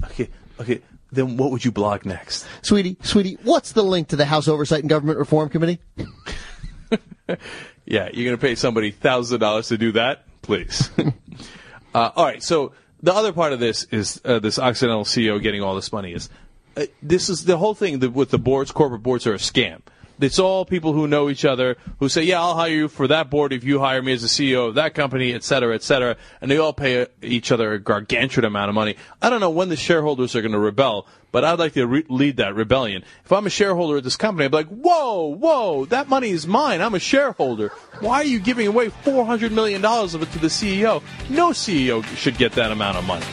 Okay, 0.06 0.28
okay. 0.60 0.80
Then 1.12 1.36
what 1.36 1.50
would 1.50 1.64
you 1.64 1.70
blog 1.70 2.06
next? 2.06 2.46
Sweetie, 2.62 2.96
sweetie, 3.02 3.38
what's 3.42 3.72
the 3.72 3.84
link 3.84 4.08
to 4.08 4.16
the 4.16 4.24
House 4.24 4.48
Oversight 4.48 4.80
and 4.80 4.88
Government 4.88 5.18
Reform 5.18 5.50
Committee? 5.50 5.78
Yeah, 7.84 8.08
you're 8.12 8.24
going 8.24 8.36
to 8.36 8.40
pay 8.40 8.54
somebody 8.54 8.90
thousand 8.90 9.40
dollars 9.40 9.68
to 9.68 9.78
do 9.78 9.92
that, 9.92 10.24
please. 10.42 10.90
uh, 11.94 12.10
all 12.14 12.24
right. 12.24 12.42
So 12.42 12.72
the 13.02 13.12
other 13.12 13.32
part 13.32 13.52
of 13.52 13.60
this 13.60 13.84
is 13.84 14.20
uh, 14.24 14.38
this 14.38 14.58
Occidental 14.58 15.04
CEO 15.04 15.42
getting 15.42 15.62
all 15.62 15.74
this 15.74 15.92
money 15.92 16.12
is 16.12 16.28
uh, 16.76 16.86
this 17.02 17.28
is 17.28 17.44
the 17.44 17.58
whole 17.58 17.74
thing 17.74 18.12
with 18.12 18.30
the 18.30 18.38
boards, 18.38 18.72
corporate 18.72 19.02
boards 19.02 19.26
are 19.26 19.34
a 19.34 19.38
scam. 19.38 19.80
It's 20.24 20.38
all 20.38 20.64
people 20.64 20.92
who 20.92 21.06
know 21.06 21.28
each 21.28 21.44
other 21.44 21.76
who 21.98 22.08
say, 22.08 22.22
"Yeah, 22.22 22.40
I'll 22.40 22.54
hire 22.54 22.70
you 22.70 22.88
for 22.88 23.08
that 23.08 23.30
board 23.30 23.52
if 23.52 23.64
you 23.64 23.78
hire 23.80 24.02
me 24.02 24.12
as 24.12 24.22
the 24.22 24.28
CEO 24.28 24.68
of 24.68 24.74
that 24.76 24.94
company, 24.94 25.32
et 25.32 25.44
cetera, 25.44 25.74
et 25.74 25.82
cetera," 25.82 26.16
and 26.40 26.50
they 26.50 26.58
all 26.58 26.72
pay 26.72 27.06
each 27.22 27.50
other 27.52 27.72
a 27.72 27.78
gargantuan 27.78 28.44
amount 28.44 28.68
of 28.68 28.74
money. 28.74 28.96
I 29.20 29.30
don't 29.30 29.40
know 29.40 29.50
when 29.50 29.68
the 29.68 29.76
shareholders 29.76 30.36
are 30.36 30.42
going 30.42 30.52
to 30.52 30.58
rebel, 30.58 31.06
but 31.32 31.44
I'd 31.44 31.58
like 31.58 31.72
to 31.74 31.86
re- 31.86 32.04
lead 32.08 32.36
that 32.36 32.54
rebellion. 32.54 33.04
If 33.24 33.32
I'm 33.32 33.46
a 33.46 33.50
shareholder 33.50 33.98
at 33.98 34.04
this 34.04 34.16
company, 34.16 34.44
I'd 34.44 34.50
be 34.50 34.58
like, 34.58 34.68
"Whoa, 34.68 35.34
whoa, 35.34 35.84
that 35.86 36.08
money 36.08 36.30
is 36.30 36.46
mine. 36.46 36.80
I'm 36.80 36.94
a 36.94 36.98
shareholder. 37.00 37.72
Why 38.00 38.16
are 38.16 38.24
you 38.24 38.38
giving 38.38 38.66
away 38.66 38.90
four 39.04 39.24
hundred 39.24 39.52
million 39.52 39.80
dollars 39.80 40.14
of 40.14 40.22
it 40.22 40.32
to 40.32 40.38
the 40.38 40.48
CEO? 40.48 41.02
No 41.30 41.50
CEO 41.50 42.02
should 42.16 42.38
get 42.38 42.52
that 42.52 42.70
amount 42.72 42.98
of 42.98 43.06
money, 43.06 43.26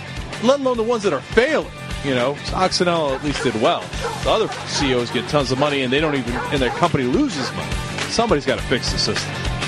let 0.43 0.59
alone 0.59 0.77
the 0.77 0.83
ones 0.83 1.03
that 1.03 1.13
are 1.13 1.21
failing." 1.21 1.71
You 2.05 2.15
know, 2.15 2.37
Occidental 2.53 3.13
at 3.13 3.23
least 3.23 3.43
did 3.43 3.55
well. 3.61 3.81
The 4.23 4.29
other 4.29 4.47
CEOs 4.67 5.11
get 5.11 5.27
tons 5.27 5.51
of 5.51 5.59
money 5.59 5.81
and 5.81 5.91
they 5.91 5.99
don't 5.99 6.15
even, 6.15 6.33
and 6.33 6.61
their 6.61 6.69
company 6.71 7.03
loses 7.03 7.51
money. 7.53 7.71
Somebody's 8.09 8.45
got 8.45 8.57
to 8.57 8.65
fix 8.65 8.91
the 8.91 8.97
system. 8.97 9.58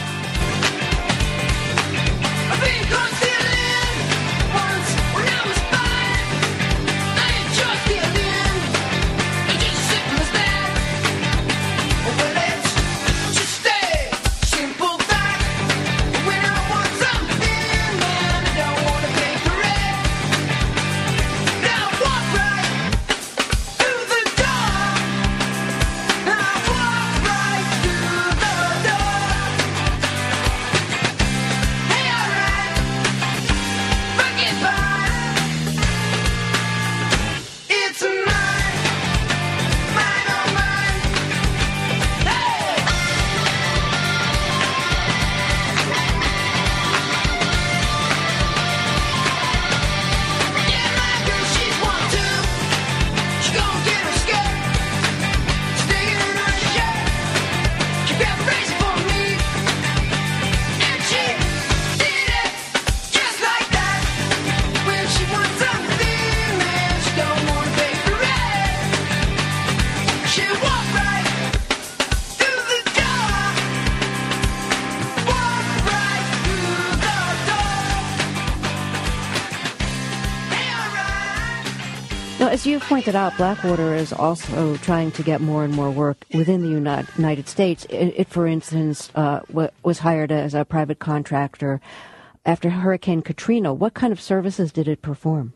Pointed 82.91 83.15
out, 83.15 83.37
Blackwater 83.37 83.95
is 83.95 84.11
also 84.11 84.75
trying 84.75 85.11
to 85.11 85.23
get 85.23 85.39
more 85.39 85.63
and 85.63 85.73
more 85.73 85.89
work 85.89 86.25
within 86.33 86.61
the 86.61 86.67
United 86.67 87.47
States. 87.47 87.85
It, 87.85 88.13
it 88.17 88.27
for 88.27 88.45
instance, 88.45 89.09
uh, 89.15 89.39
was 89.81 89.99
hired 89.99 90.29
as 90.29 90.53
a 90.53 90.65
private 90.65 90.99
contractor 90.99 91.79
after 92.45 92.69
Hurricane 92.69 93.21
Katrina. 93.21 93.73
What 93.73 93.93
kind 93.93 94.11
of 94.11 94.19
services 94.19 94.73
did 94.73 94.89
it 94.89 95.01
perform? 95.01 95.53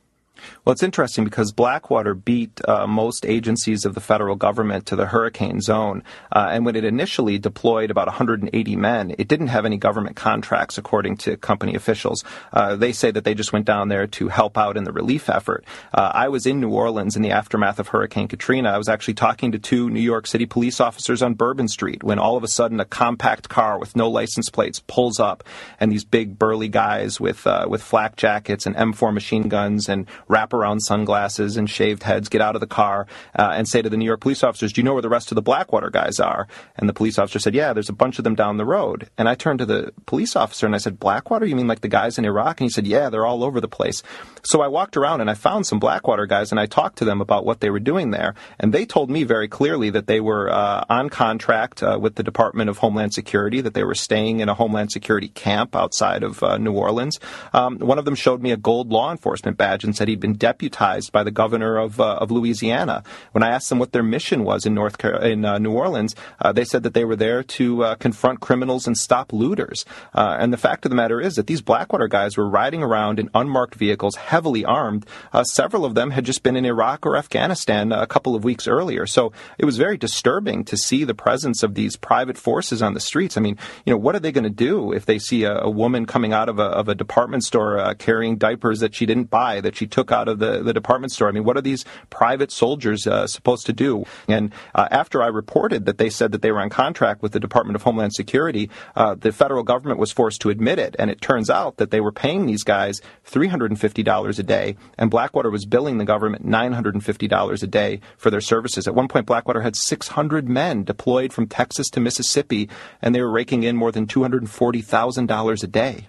Well, 0.63 0.73
it's 0.73 0.83
interesting 0.83 1.23
because 1.23 1.51
Blackwater 1.51 2.13
beat 2.13 2.61
uh, 2.67 2.87
most 2.87 3.25
agencies 3.25 3.85
of 3.85 3.93
the 3.93 4.01
federal 4.01 4.35
government 4.35 4.85
to 4.87 4.95
the 4.95 5.07
hurricane 5.07 5.61
zone. 5.61 6.03
Uh, 6.31 6.49
and 6.51 6.65
when 6.65 6.75
it 6.75 6.83
initially 6.83 7.37
deployed 7.37 7.91
about 7.91 8.07
180 8.07 8.75
men, 8.75 9.15
it 9.17 9.27
didn't 9.27 9.47
have 9.47 9.65
any 9.65 9.77
government 9.77 10.15
contracts, 10.15 10.77
according 10.77 11.17
to 11.17 11.37
company 11.37 11.75
officials. 11.75 12.23
Uh, 12.51 12.75
they 12.75 12.91
say 12.91 13.11
that 13.11 13.23
they 13.23 13.33
just 13.33 13.53
went 13.53 13.65
down 13.65 13.89
there 13.89 14.07
to 14.07 14.27
help 14.29 14.57
out 14.57 14.77
in 14.77 14.83
the 14.83 14.91
relief 14.91 15.29
effort. 15.29 15.65
Uh, 15.93 16.11
I 16.13 16.29
was 16.29 16.45
in 16.45 16.59
New 16.59 16.69
Orleans 16.69 17.15
in 17.15 17.21
the 17.21 17.31
aftermath 17.31 17.79
of 17.79 17.89
Hurricane 17.89 18.27
Katrina. 18.27 18.69
I 18.69 18.77
was 18.77 18.89
actually 18.89 19.15
talking 19.15 19.51
to 19.51 19.59
two 19.59 19.89
New 19.89 19.99
York 19.99 20.27
City 20.27 20.45
police 20.45 20.79
officers 20.79 21.21
on 21.21 21.33
Bourbon 21.33 21.67
Street 21.67 22.03
when 22.03 22.19
all 22.19 22.37
of 22.37 22.43
a 22.43 22.47
sudden 22.47 22.79
a 22.79 22.85
compact 22.85 23.49
car 23.49 23.77
with 23.79 23.95
no 23.95 24.09
license 24.09 24.49
plates 24.49 24.81
pulls 24.87 25.19
up, 25.19 25.43
and 25.79 25.91
these 25.91 26.03
big 26.03 26.37
burly 26.37 26.67
guys 26.67 27.19
with 27.19 27.45
uh, 27.47 27.65
with 27.69 27.81
flak 27.81 28.15
jackets 28.15 28.65
and 28.65 28.75
M4 28.75 29.13
machine 29.13 29.47
guns 29.49 29.89
and 29.89 30.07
wraparound 30.35 30.81
sunglasses 30.81 31.55
and 31.55 31.69
shaved 31.69 32.03
heads 32.03 32.27
get 32.29 32.41
out 32.41 32.55
of 32.55 32.61
the 32.61 32.67
car 32.67 33.07
uh, 33.37 33.53
and 33.55 33.67
say 33.67 33.81
to 33.81 33.89
the 33.89 33.97
New 33.97 34.05
York 34.05 34.19
police 34.19 34.43
officers, 34.43 34.73
Do 34.73 34.81
you 34.81 34.85
know 34.85 34.93
where 34.93 35.01
the 35.01 35.09
rest 35.09 35.31
of 35.31 35.35
the 35.35 35.41
Blackwater 35.41 35.89
guys 35.89 36.19
are? 36.19 36.47
And 36.75 36.89
the 36.89 36.93
police 36.93 37.17
officer 37.17 37.39
said, 37.39 37.55
Yeah, 37.55 37.73
there's 37.73 37.89
a 37.89 37.93
bunch 37.93 38.17
of 38.17 38.23
them 38.23 38.35
down 38.35 38.57
the 38.57 38.65
road. 38.65 39.09
And 39.17 39.29
I 39.29 39.35
turned 39.35 39.59
to 39.59 39.65
the 39.65 39.93
police 40.05 40.35
officer 40.35 40.65
and 40.65 40.75
I 40.75 40.79
said, 40.79 40.99
Blackwater? 40.99 41.45
You 41.45 41.55
mean 41.55 41.67
like 41.67 41.81
the 41.81 41.87
guys 41.87 42.17
in 42.17 42.25
Iraq? 42.25 42.59
And 42.59 42.65
he 42.65 42.69
said, 42.69 42.87
Yeah, 42.87 43.09
they're 43.09 43.25
all 43.25 43.43
over 43.43 43.61
the 43.61 43.67
place. 43.67 44.03
So 44.45 44.61
I 44.61 44.67
walked 44.67 44.95
around 44.95 45.21
and 45.21 45.29
I 45.29 45.33
found 45.33 45.65
some 45.65 45.79
Blackwater 45.79 46.27
guys 46.27 46.51
and 46.51 46.59
I 46.59 46.67
talked 46.67 46.99
to 46.99 47.05
them 47.05 47.19
about 47.19 47.45
what 47.45 47.61
they 47.61 47.71
were 47.71 47.79
doing 47.79 48.11
there. 48.11 48.35
And 48.59 48.71
they 48.71 48.85
told 48.85 49.09
me 49.09 49.23
very 49.23 49.47
clearly 49.47 49.89
that 49.89 50.05
they 50.05 50.19
were 50.19 50.51
uh, 50.51 50.85
on 50.87 51.09
contract 51.09 51.81
uh, 51.81 51.97
with 51.99 52.13
the 52.13 52.21
Department 52.21 52.69
of 52.69 52.77
Homeland 52.77 53.13
Security, 53.13 53.61
that 53.61 53.73
they 53.73 53.83
were 53.83 53.95
staying 53.95 54.41
in 54.41 54.49
a 54.49 54.53
Homeland 54.53 54.91
Security 54.91 55.29
camp 55.29 55.75
outside 55.75 56.21
of 56.21 56.43
uh, 56.43 56.59
New 56.59 56.73
Orleans. 56.73 57.19
Um, 57.53 57.79
one 57.79 57.97
of 57.97 58.05
them 58.05 58.13
showed 58.13 58.43
me 58.43 58.51
a 58.51 58.57
gold 58.57 58.89
law 58.89 59.11
enforcement 59.11 59.57
badge 59.57 59.83
and 59.83 59.95
said 59.95 60.07
he'd 60.07 60.19
been 60.19 60.35
deputized 60.35 61.11
by 61.11 61.23
the 61.23 61.31
governor 61.31 61.77
of, 61.77 61.99
uh, 61.99 62.17
of 62.17 62.29
Louisiana. 62.29 63.03
When 63.31 63.41
I 63.41 63.49
asked 63.49 63.69
them 63.69 63.79
what 63.79 63.93
their 63.93 64.03
mission 64.03 64.43
was 64.43 64.67
in 64.67 64.75
North 64.75 64.99
Car- 64.99 65.23
in 65.23 65.43
uh, 65.43 65.57
New 65.57 65.71
Orleans, 65.71 66.15
uh, 66.39 66.51
they 66.51 66.65
said 66.65 66.83
that 66.83 66.93
they 66.93 67.03
were 67.03 67.15
there 67.15 67.41
to 67.41 67.95
confront 67.99 68.41
criminals 68.41 68.85
and 68.85 68.95
stop 68.95 69.33
looters. 69.33 69.85
And 70.13 70.53
the 70.53 70.57
fact 70.57 70.85
of 70.85 70.91
the 70.91 70.95
matter 70.95 71.19
is 71.19 71.35
that 71.35 71.47
these 71.47 71.61
Blackwater 71.61 72.07
guys 72.07 72.37
were 72.37 72.47
riding 72.47 72.83
around 72.83 73.19
in 73.19 73.31
unmarked 73.33 73.73
vehicles, 73.73 74.15
heavily 74.35 74.65
armed. 74.65 75.05
Uh, 75.31 75.45
several 75.45 75.85
of 75.85 75.95
them 75.95 76.11
had 76.11 76.25
just 76.25 76.43
been 76.43 76.57
in 76.57 76.65
Iraq 76.65 77.05
or 77.05 77.15
Afghanistan 77.15 77.93
a 77.93 78.05
couple 78.05 78.35
of 78.35 78.43
weeks 78.43 78.67
earlier. 78.67 79.05
So 79.05 79.31
it 79.57 79.63
was 79.63 79.77
very 79.77 79.97
disturbing 79.97 80.65
to 80.65 80.75
see 80.75 81.05
the 81.05 81.13
presence 81.13 81.63
of 81.63 81.73
these 81.73 81.95
private 81.95 82.37
forces 82.37 82.81
on 82.81 82.93
the 82.93 82.99
streets. 82.99 83.37
I 83.37 83.41
mean, 83.41 83.57
you 83.85 83.93
know, 83.93 83.97
what 83.97 84.13
are 84.13 84.19
they 84.19 84.33
going 84.33 84.43
to 84.43 84.49
do 84.49 84.91
if 84.91 85.05
they 85.05 85.19
see 85.19 85.45
a, 85.45 85.59
a, 85.59 85.69
woman 85.69 86.05
coming 86.05 86.33
out 86.33 86.49
of 86.49 86.59
a, 86.59 86.63
of 86.63 86.89
a 86.89 86.95
department 86.95 87.45
store 87.45 87.95
carrying 87.95 88.37
diapers 88.37 88.81
that 88.81 88.93
she 88.93 89.05
didn't 89.05 89.29
buy, 89.29 89.61
that 89.61 89.77
she 89.77 89.87
took 89.87 90.11
out 90.11 90.27
of 90.27 90.39
the, 90.39 90.61
the 90.61 90.73
department 90.73 91.13
store. 91.13 91.29
I 91.29 91.31
mean, 91.31 91.45
what 91.45 91.55
are 91.55 91.61
these 91.61 91.85
private 92.09 92.51
soldiers 92.51 93.07
uh, 93.07 93.27
supposed 93.27 93.65
to 93.67 93.73
do? 93.73 94.03
And 94.27 94.53
uh, 94.73 94.89
after 94.91 95.23
I 95.23 95.27
reported 95.27 95.85
that 95.85 95.97
they 95.97 96.09
said 96.09 96.33
that 96.33 96.41
they 96.41 96.51
were 96.51 96.61
on 96.61 96.69
contract 96.69 97.21
with 97.21 97.31
the 97.31 97.39
Department 97.39 97.77
of 97.77 97.83
Homeland 97.83 98.13
Security, 98.13 98.69
uh, 98.97 99.15
the 99.15 99.31
federal 99.31 99.63
government 99.63 99.99
was 99.99 100.11
forced 100.11 100.41
to 100.41 100.49
admit 100.49 100.77
it. 100.77 100.95
And 100.99 101.09
it 101.09 101.21
turns 101.21 101.49
out 101.49 101.77
that 101.77 101.91
they 101.91 102.01
were 102.01 102.11
paying 102.11 102.45
these 102.45 102.63
guys 102.63 103.01
$350 103.27 104.24
a 104.29 104.43
day, 104.43 104.75
and 104.97 105.11
Blackwater 105.11 105.49
was 105.49 105.65
billing 105.65 105.97
the 105.97 106.05
government 106.05 106.45
$950 106.45 107.63
a 107.63 107.67
day 107.67 107.99
for 108.17 108.29
their 108.29 108.41
services. 108.41 108.87
At 108.87 108.95
one 108.95 109.07
point, 109.07 109.25
Blackwater 109.25 109.61
had 109.61 109.75
600 109.75 110.49
men 110.49 110.83
deployed 110.83 111.33
from 111.33 111.47
Texas 111.47 111.89
to 111.91 111.99
Mississippi, 111.99 112.69
and 113.01 113.13
they 113.13 113.21
were 113.21 113.31
raking 113.31 113.63
in 113.63 113.75
more 113.75 113.91
than 113.91 114.07
$240,000 114.07 115.63
a 115.63 115.67
day. 115.67 116.07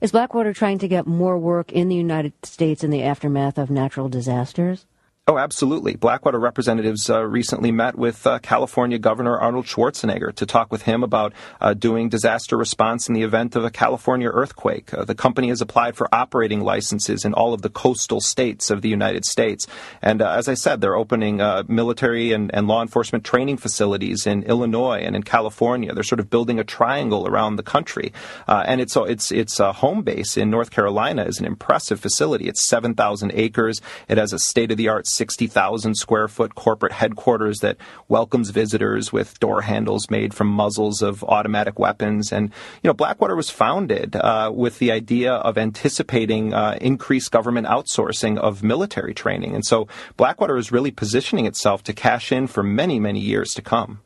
Is 0.00 0.12
Blackwater 0.12 0.52
trying 0.52 0.78
to 0.78 0.88
get 0.88 1.06
more 1.06 1.38
work 1.38 1.72
in 1.72 1.88
the 1.88 1.96
United 1.96 2.34
States 2.44 2.84
in 2.84 2.90
the 2.90 3.02
aftermath 3.02 3.58
of 3.58 3.70
natural 3.70 4.08
disasters? 4.08 4.86
Oh, 5.28 5.38
absolutely. 5.38 5.94
Blackwater 5.94 6.40
representatives 6.40 7.08
uh, 7.08 7.22
recently 7.22 7.70
met 7.70 7.96
with 7.96 8.26
uh, 8.26 8.40
California 8.40 8.98
Governor 8.98 9.38
Arnold 9.38 9.66
Schwarzenegger 9.66 10.34
to 10.34 10.44
talk 10.44 10.72
with 10.72 10.82
him 10.82 11.04
about 11.04 11.32
uh, 11.60 11.74
doing 11.74 12.08
disaster 12.08 12.56
response 12.56 13.06
in 13.06 13.14
the 13.14 13.22
event 13.22 13.54
of 13.54 13.64
a 13.64 13.70
California 13.70 14.28
earthquake. 14.28 14.92
Uh, 14.92 15.04
the 15.04 15.14
company 15.14 15.46
has 15.50 15.60
applied 15.60 15.94
for 15.94 16.12
operating 16.12 16.62
licenses 16.62 17.24
in 17.24 17.34
all 17.34 17.54
of 17.54 17.62
the 17.62 17.68
coastal 17.68 18.20
states 18.20 18.68
of 18.68 18.82
the 18.82 18.88
United 18.88 19.24
States. 19.24 19.64
And 20.02 20.22
uh, 20.22 20.32
as 20.32 20.48
I 20.48 20.54
said, 20.54 20.80
they're 20.80 20.96
opening 20.96 21.40
uh, 21.40 21.62
military 21.68 22.32
and, 22.32 22.52
and, 22.52 22.66
law 22.66 22.82
enforcement 22.82 23.22
training 23.22 23.58
facilities 23.58 24.26
in 24.26 24.42
Illinois 24.42 25.02
and 25.04 25.14
in 25.14 25.22
California. 25.22 25.94
They're 25.94 26.02
sort 26.02 26.18
of 26.18 26.30
building 26.30 26.58
a 26.58 26.64
triangle 26.64 27.28
around 27.28 27.54
the 27.54 27.62
country. 27.62 28.12
and 28.48 28.80
it's, 28.80 28.96
it's, 28.96 29.30
it's 29.30 29.60
a 29.60 29.72
home 29.72 30.02
base 30.02 30.36
in 30.36 30.50
North 30.50 30.72
Carolina 30.72 31.22
is 31.26 31.38
an 31.38 31.46
impressive 31.46 32.00
facility. 32.00 32.48
It's 32.48 32.68
7,000 32.68 33.30
acres. 33.34 33.80
It 34.08 34.18
has 34.18 34.32
a 34.32 34.40
state 34.40 34.72
of 34.72 34.76
the 34.76 34.88
art 34.88 35.06
60,000 35.16 35.94
square 35.94 36.28
foot 36.28 36.54
corporate 36.54 36.92
headquarters 36.92 37.58
that 37.60 37.76
welcomes 38.08 38.50
visitors 38.50 39.12
with 39.12 39.38
door 39.40 39.62
handles 39.62 40.10
made 40.10 40.34
from 40.34 40.48
muzzles 40.48 41.02
of 41.02 41.22
automatic 41.24 41.78
weapons. 41.78 42.32
And, 42.32 42.50
you 42.82 42.88
know, 42.88 42.94
Blackwater 42.94 43.36
was 43.36 43.50
founded 43.50 44.16
uh, 44.16 44.50
with 44.54 44.78
the 44.78 44.92
idea 44.92 45.32
of 45.32 45.58
anticipating 45.58 46.54
uh, 46.54 46.78
increased 46.80 47.30
government 47.30 47.66
outsourcing 47.66 48.38
of 48.38 48.62
military 48.62 49.14
training. 49.14 49.54
And 49.54 49.64
so 49.64 49.88
Blackwater 50.16 50.56
is 50.56 50.72
really 50.72 50.90
positioning 50.90 51.46
itself 51.46 51.82
to 51.84 51.92
cash 51.92 52.32
in 52.32 52.46
for 52.46 52.62
many, 52.62 52.98
many 53.00 53.20
years 53.20 53.54
to 53.54 53.62
come. 53.62 54.00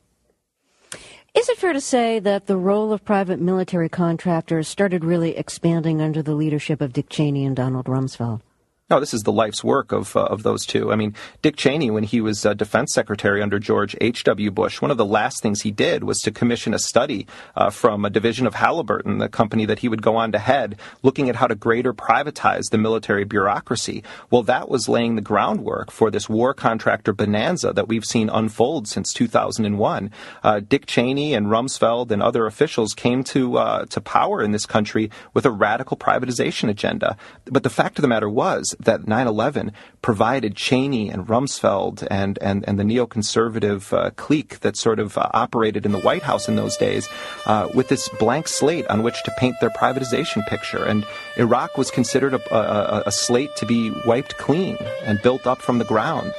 Is 1.37 1.51
it 1.51 1.59
fair 1.59 1.75
to 1.75 1.83
say 1.83 2.19
that 2.21 2.47
the 2.47 2.57
role 2.57 2.95
of 2.95 3.05
private 3.05 3.39
military 3.39 3.91
contractors 3.91 4.69
started 4.69 5.05
really 5.05 5.37
expanding 5.37 6.01
under 6.01 6.23
the 6.23 6.35
leadership 6.35 6.81
of 6.81 6.95
Dick 6.95 7.11
Cheney 7.11 7.45
and 7.45 7.55
Donald 7.55 7.85
Rumsfeld? 7.85 8.41
No, 8.89 9.01
this 9.01 9.15
is 9.15 9.25
the 9.25 9.33
life's 9.33 9.65
work 9.65 9.91
of 9.91 10.15
uh, 10.15 10.27
of 10.27 10.45
those 10.45 10.65
two. 10.65 10.93
I 10.93 10.97
mean, 10.97 11.13
Dick 11.43 11.57
Cheney, 11.57 11.91
when 11.91 12.05
he 12.05 12.21
was 12.21 12.47
uh, 12.47 12.55
defense 12.55 12.95
secretary 12.95 13.43
under 13.43 13.59
George 13.59 13.97
H. 14.01 14.23
W. 14.23 14.53
Bush, 14.53 14.81
one 14.81 14.93
of 14.93 14.97
the 14.97 15.05
last 15.05 15.43
things 15.43 15.63
he 15.63 15.73
did 15.73 16.05
was 16.05 16.21
to 16.21 16.31
commission 16.31 16.73
a 16.73 16.79
study 16.79 17.27
uh, 17.57 17.71
from 17.71 18.05
a 18.05 18.11
division 18.11 18.47
of 18.47 18.55
Halliburton, 18.55 19.19
the 19.19 19.29
company 19.29 19.65
that 19.65 19.81
he 19.81 19.89
would 19.89 20.03
go 20.03 20.15
on 20.15 20.31
to 20.31 20.39
head, 20.39 20.79
looking 21.03 21.29
at 21.29 21.35
how 21.35 21.49
to 21.49 21.57
greater 21.57 21.93
privatize 21.93 22.71
the 22.71 22.79
military 22.79 23.25
bureaucracy. 23.25 24.05
Well, 24.31 24.45
that 24.45 24.69
was 24.69 24.89
laying 24.89 25.17
the 25.17 25.21
groundwork 25.21 25.91
for 25.91 26.09
this 26.09 26.29
war 26.29 26.55
contractor 26.55 27.13
bonanza 27.13 27.73
that 27.73 27.89
we've 27.89 28.05
seen 28.05 28.29
unfold 28.29 28.87
since 28.87 29.13
2001. 29.13 30.13
Uh, 30.45 30.61
Dick 30.61 30.87
Cheney 30.87 31.35
and 31.35 31.49
Rumsfeld 31.49 32.13
and 32.13 32.23
other 32.23 32.47
officials 32.47 32.95
came 32.95 33.25
to 33.25 33.59
uh, 33.59 33.87
to 33.87 34.01
power 34.01 34.45
in 34.45 34.53
this 34.53 34.65
country 34.65 35.11
with 35.35 35.45
a 35.45 35.51
radical 35.51 35.97
privatization 35.97 36.69
agenda. 36.69 37.17
But 37.47 37.65
the 37.65 37.69
fact 37.69 37.99
of 37.99 38.03
the 38.03 38.09
matter 38.09 38.31
was 38.31 38.76
that 38.81 39.03
9/11 39.03 39.73
provided 40.03 40.57
Cheney 40.57 41.09
and 41.09 41.27
Rumsfeld 41.27 42.07
and 42.11 42.39
and, 42.41 42.65
and 42.69 42.79
the 42.79 42.85
neoconservative 42.85 43.93
uh, 43.93 44.11
clique 44.11 44.61
that 44.61 44.77
sort 44.77 44.99
of 44.99 45.19
uh, 45.19 45.29
operated 45.35 45.87
in 45.87 45.93
the 45.93 45.99
White 46.01 46.23
House 46.23 46.49
in 46.49 46.57
those 46.57 46.77
days 46.77 47.09
uh, 47.47 47.69
with 47.75 47.89
this 47.89 48.09
blank 48.21 48.49
slate 48.49 48.87
on 48.89 49.03
which 49.03 49.23
to 49.25 49.33
paint 49.39 49.57
their 49.61 49.71
privatization 49.71 50.47
picture. 50.47 50.85
And 50.85 51.07
Iraq 51.37 51.77
was 51.77 51.91
considered 51.91 52.35
a, 52.35 52.55
a, 52.55 53.05
a 53.07 53.13
slate 53.13 53.55
to 53.57 53.67
be 53.67 53.93
wiped 54.05 54.37
clean 54.39 54.77
and 55.05 55.21
built 55.23 55.47
up 55.47 55.61
from 55.61 55.79
the 55.79 55.85
ground. 55.85 56.33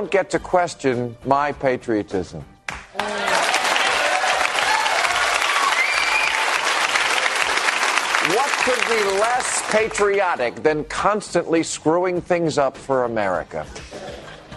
Don't 0.00 0.10
get 0.10 0.30
to 0.30 0.38
question 0.38 1.14
my 1.26 1.52
patriotism. 1.52 2.42
What 8.28 8.50
could 8.64 8.80
be 8.88 9.04
less 9.20 9.62
patriotic 9.70 10.62
than 10.62 10.84
constantly 10.84 11.62
screwing 11.62 12.22
things 12.22 12.56
up 12.56 12.78
for 12.78 13.04
America? 13.04 13.66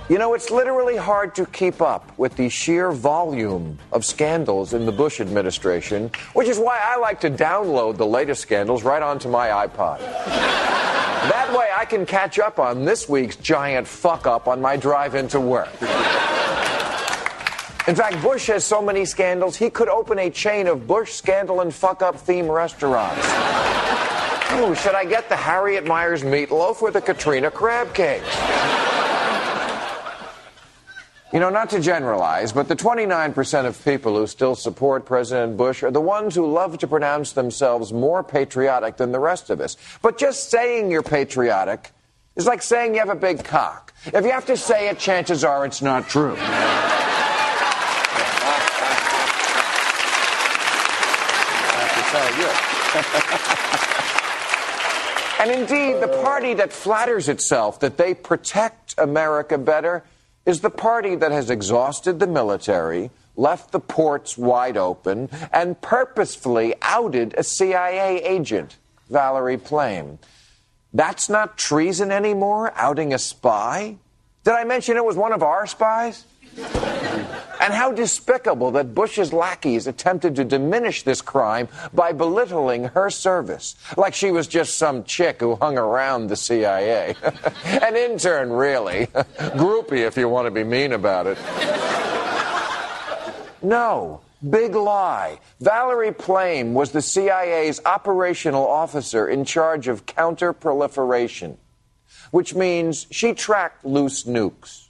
You 0.08 0.18
know, 0.18 0.34
it's 0.34 0.50
literally 0.50 0.96
hard 0.96 1.36
to 1.36 1.46
keep 1.48 1.82
up 1.82 2.18
with 2.18 2.38
the 2.38 2.48
sheer 2.48 2.94
volume 2.94 3.78
of 3.92 4.06
scandals 4.06 4.74
in 4.74 4.86
the 4.86 4.94
Bush 4.94 5.20
administration, 5.20 6.10
which 6.36 6.48
is 6.48 6.58
why 6.58 6.80
I 6.82 6.96
like 6.96 7.20
to 7.20 7.30
download 7.30 7.98
the 7.98 8.08
latest 8.08 8.42
scandals 8.42 8.84
right 8.84 9.04
onto 9.04 9.28
my 9.28 9.50
iPod. 9.68 10.73
That 11.30 11.54
way 11.58 11.70
I 11.74 11.86
can 11.86 12.06
catch 12.06 12.38
up 12.38 12.60
on 12.60 12.86
this 12.86 13.08
week's 13.08 13.38
giant 13.38 13.88
fuck 13.88 14.28
up 14.28 14.48
on 14.48 14.62
my 14.62 14.76
drive 14.76 15.16
into 15.16 15.40
work. 15.40 15.70
In 17.86 17.96
fact, 17.96 18.22
Bush 18.22 18.48
has 18.48 18.64
so 18.64 18.82
many 18.82 19.06
scandals, 19.06 19.58
he 19.58 19.70
could 19.70 19.90
open 19.90 20.18
a 20.20 20.30
chain 20.30 20.68
of 20.68 20.88
Bush 20.88 21.12
scandal 21.14 21.62
and 21.62 21.74
fuck 21.74 22.02
up 22.02 22.16
theme 22.16 22.50
restaurants. 22.50 23.26
Ooh, 24.54 24.76
should 24.76 24.96
I 24.96 25.06
get 25.06 25.30
the 25.30 25.36
Harriet 25.36 25.86
Miers 25.86 26.24
meatloaf 26.24 26.82
or 26.82 26.92
the 26.92 27.02
Katrina 27.02 27.52
crab 27.52 27.94
cakes? 27.94 28.28
You 31.34 31.40
know, 31.40 31.50
not 31.50 31.72
to 31.72 31.80
generalize, 31.80 32.54
but 32.54 32.68
the 32.68 32.76
29% 32.76 33.66
of 33.66 33.84
people 33.84 34.16
who 34.16 34.28
still 34.28 34.54
support 34.54 35.04
President 35.04 35.58
Bush 35.58 35.82
are 35.82 35.90
the 35.90 36.00
ones 36.00 36.36
who 36.36 36.46
love 36.46 36.78
to 36.78 36.88
pronounce 36.88 37.32
themselves 37.32 37.92
more 37.92 38.24
patriotic 38.24 38.98
than 38.98 39.12
the 39.12 39.18
rest 39.18 39.50
of 39.50 39.60
us. 39.60 39.76
But 40.04 40.20
just 40.20 40.52
saying 40.52 40.92
you're 40.92 41.02
patriotic 41.02 41.90
is 42.36 42.46
like 42.46 42.62
saying 42.62 42.94
you 42.94 43.00
have 43.00 43.10
a 43.10 43.16
big 43.16 43.44
cock. 43.44 43.96
If 44.06 44.24
you 44.24 44.30
have 44.30 44.46
to 44.46 44.56
say 44.56 44.90
it, 44.90 45.00
chances 45.00 45.44
are 45.44 45.66
it's 45.66 45.82
not 45.82 46.08
true. 46.08 46.36
and 55.40 55.50
indeed, 55.50 56.00
the 56.00 56.20
party 56.22 56.54
that 56.54 56.72
flatters 56.72 57.28
itself 57.28 57.80
that 57.80 57.98
they 57.98 58.14
protect 58.14 58.94
America 59.00 59.58
better 59.58 60.04
is 60.46 60.62
the 60.62 60.70
party 60.70 61.16
that 61.16 61.32
has 61.32 61.50
exhausted 61.50 62.20
the 62.20 62.28
military, 62.28 63.12
left 63.36 63.72
the 63.72 63.80
ports 63.80 64.38
wide 64.38 64.78
open, 64.78 65.30
and 65.52 65.82
purposefully 65.82 66.76
outed 66.82 67.34
a 67.38 67.44
CIA 67.44 68.22
agent, 68.24 68.78
Valerie 69.10 69.58
Plame. 69.58 70.20
That's 70.94 71.30
not 71.30 71.58
treason 71.58 72.12
anymore, 72.12 72.72
outing 72.76 73.14
a 73.14 73.20
spy? 73.20 73.98
Did 74.44 74.54
I 74.54 74.64
mention 74.64 74.98
it 74.98 75.06
was 75.06 75.16
one 75.16 75.32
of 75.32 75.42
our 75.42 75.66
spies? 75.66 76.26
And 76.58 77.74
how 77.74 77.94
despicable 77.94 78.72
that 78.72 78.94
Bush's 78.94 79.32
lackeys 79.32 79.88
attempted 79.88 80.36
to 80.36 80.44
diminish 80.44 81.04
this 81.04 81.22
crime 81.22 81.70
by 81.94 82.12
belittling 82.12 82.86
her 82.86 83.10
service, 83.10 83.76
like 83.96 84.14
she 84.14 84.32
was 84.32 84.48
just 84.48 84.78
some 84.78 85.06
chick 85.06 85.40
who 85.40 85.56
hung 85.56 85.78
around 85.78 86.28
the 86.28 86.36
CIA. 86.36 87.16
An 87.66 87.96
intern, 87.96 88.52
really. 88.52 89.08
Groupie, 89.38 90.06
if 90.06 90.18
you 90.18 90.28
want 90.28 90.46
to 90.48 90.52
be 90.52 90.64
mean 90.64 90.92
about 90.92 91.28
it. 91.28 91.38
No. 93.62 94.22
Big 94.50 94.76
lie. 94.76 95.40
Valerie 95.62 96.12
Plame 96.12 96.74
was 96.74 96.92
the 96.92 97.02
CIA's 97.02 97.80
operational 97.86 98.68
officer 98.68 99.26
in 99.26 99.46
charge 99.46 99.88
of 99.88 100.06
counterproliferation, 100.06 101.56
which 102.32 102.54
means 102.54 103.08
she 103.10 103.34
tracked 103.34 103.86
loose 103.86 104.26
nukes. 104.26 104.83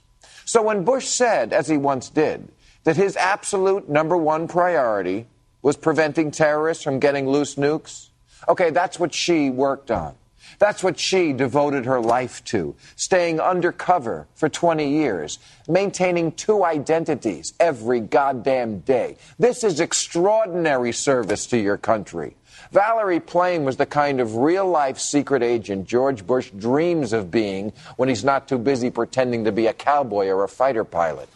So 0.54 0.62
when 0.62 0.84
Bush 0.84 1.08
said, 1.08 1.52
as 1.52 1.66
he 1.66 1.76
once 1.76 2.08
did, 2.08 2.48
that 2.84 2.94
his 2.94 3.16
absolute 3.16 3.88
number 3.88 4.16
one 4.16 4.46
priority 4.46 5.26
was 5.62 5.76
preventing 5.76 6.30
terrorists 6.30 6.84
from 6.84 7.00
getting 7.00 7.28
loose 7.28 7.56
nukes, 7.56 8.10
okay, 8.48 8.70
that's 8.70 9.00
what 9.00 9.12
she 9.12 9.50
worked 9.50 9.90
on. 9.90 10.14
That's 10.60 10.84
what 10.84 10.96
she 10.96 11.32
devoted 11.32 11.86
her 11.86 12.00
life 12.00 12.44
to, 12.44 12.76
staying 12.94 13.40
undercover 13.40 14.28
for 14.36 14.48
20 14.48 14.88
years, 14.88 15.40
maintaining 15.66 16.30
two 16.30 16.64
identities 16.64 17.52
every 17.58 17.98
goddamn 17.98 18.78
day. 18.78 19.16
This 19.40 19.64
is 19.64 19.80
extraordinary 19.80 20.92
service 20.92 21.48
to 21.48 21.58
your 21.58 21.78
country. 21.78 22.36
Valerie 22.74 23.20
Plame 23.20 23.62
was 23.62 23.76
the 23.76 23.86
kind 23.86 24.20
of 24.20 24.34
real 24.34 24.66
life 24.66 24.98
secret 24.98 25.44
agent 25.44 25.86
George 25.86 26.26
Bush 26.26 26.50
dreams 26.50 27.12
of 27.12 27.30
being 27.30 27.72
when 27.94 28.08
he's 28.08 28.24
not 28.24 28.48
too 28.48 28.58
busy 28.58 28.90
pretending 28.90 29.44
to 29.44 29.52
be 29.52 29.68
a 29.68 29.72
cowboy 29.72 30.26
or 30.26 30.42
a 30.42 30.48
fighter 30.48 30.82
pilot. 30.82 31.28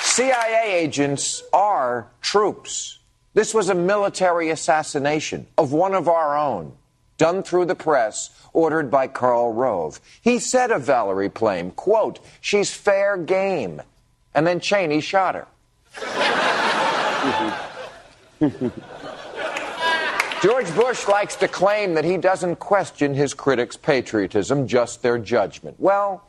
CIA 0.00 0.72
agents 0.76 1.42
are 1.52 2.08
troops. 2.22 3.00
This 3.34 3.52
was 3.52 3.68
a 3.68 3.74
military 3.74 4.48
assassination 4.48 5.46
of 5.58 5.72
one 5.72 5.92
of 5.92 6.08
our 6.08 6.38
own, 6.38 6.72
done 7.18 7.42
through 7.42 7.66
the 7.66 7.74
press, 7.74 8.30
ordered 8.52 8.90
by 8.90 9.06
Karl 9.06 9.52
Rove. 9.52 10.00
He 10.20 10.38
said 10.38 10.70
of 10.70 10.82
Valerie 10.82 11.30
Plame, 11.30 11.70
quote, 11.70 12.20
she's 12.40 12.72
fair 12.72 13.16
game. 13.16 13.82
And 14.34 14.46
then 14.46 14.60
Cheney 14.60 15.00
shot 15.00 15.34
her. 15.34 15.46
George 20.42 20.74
Bush 20.74 21.08
likes 21.08 21.36
to 21.36 21.48
claim 21.48 21.94
that 21.94 22.04
he 22.04 22.18
doesn't 22.18 22.56
question 22.56 23.14
his 23.14 23.32
critics' 23.32 23.76
patriotism, 23.76 24.68
just 24.68 25.02
their 25.02 25.18
judgment. 25.18 25.76
Well, 25.78 26.22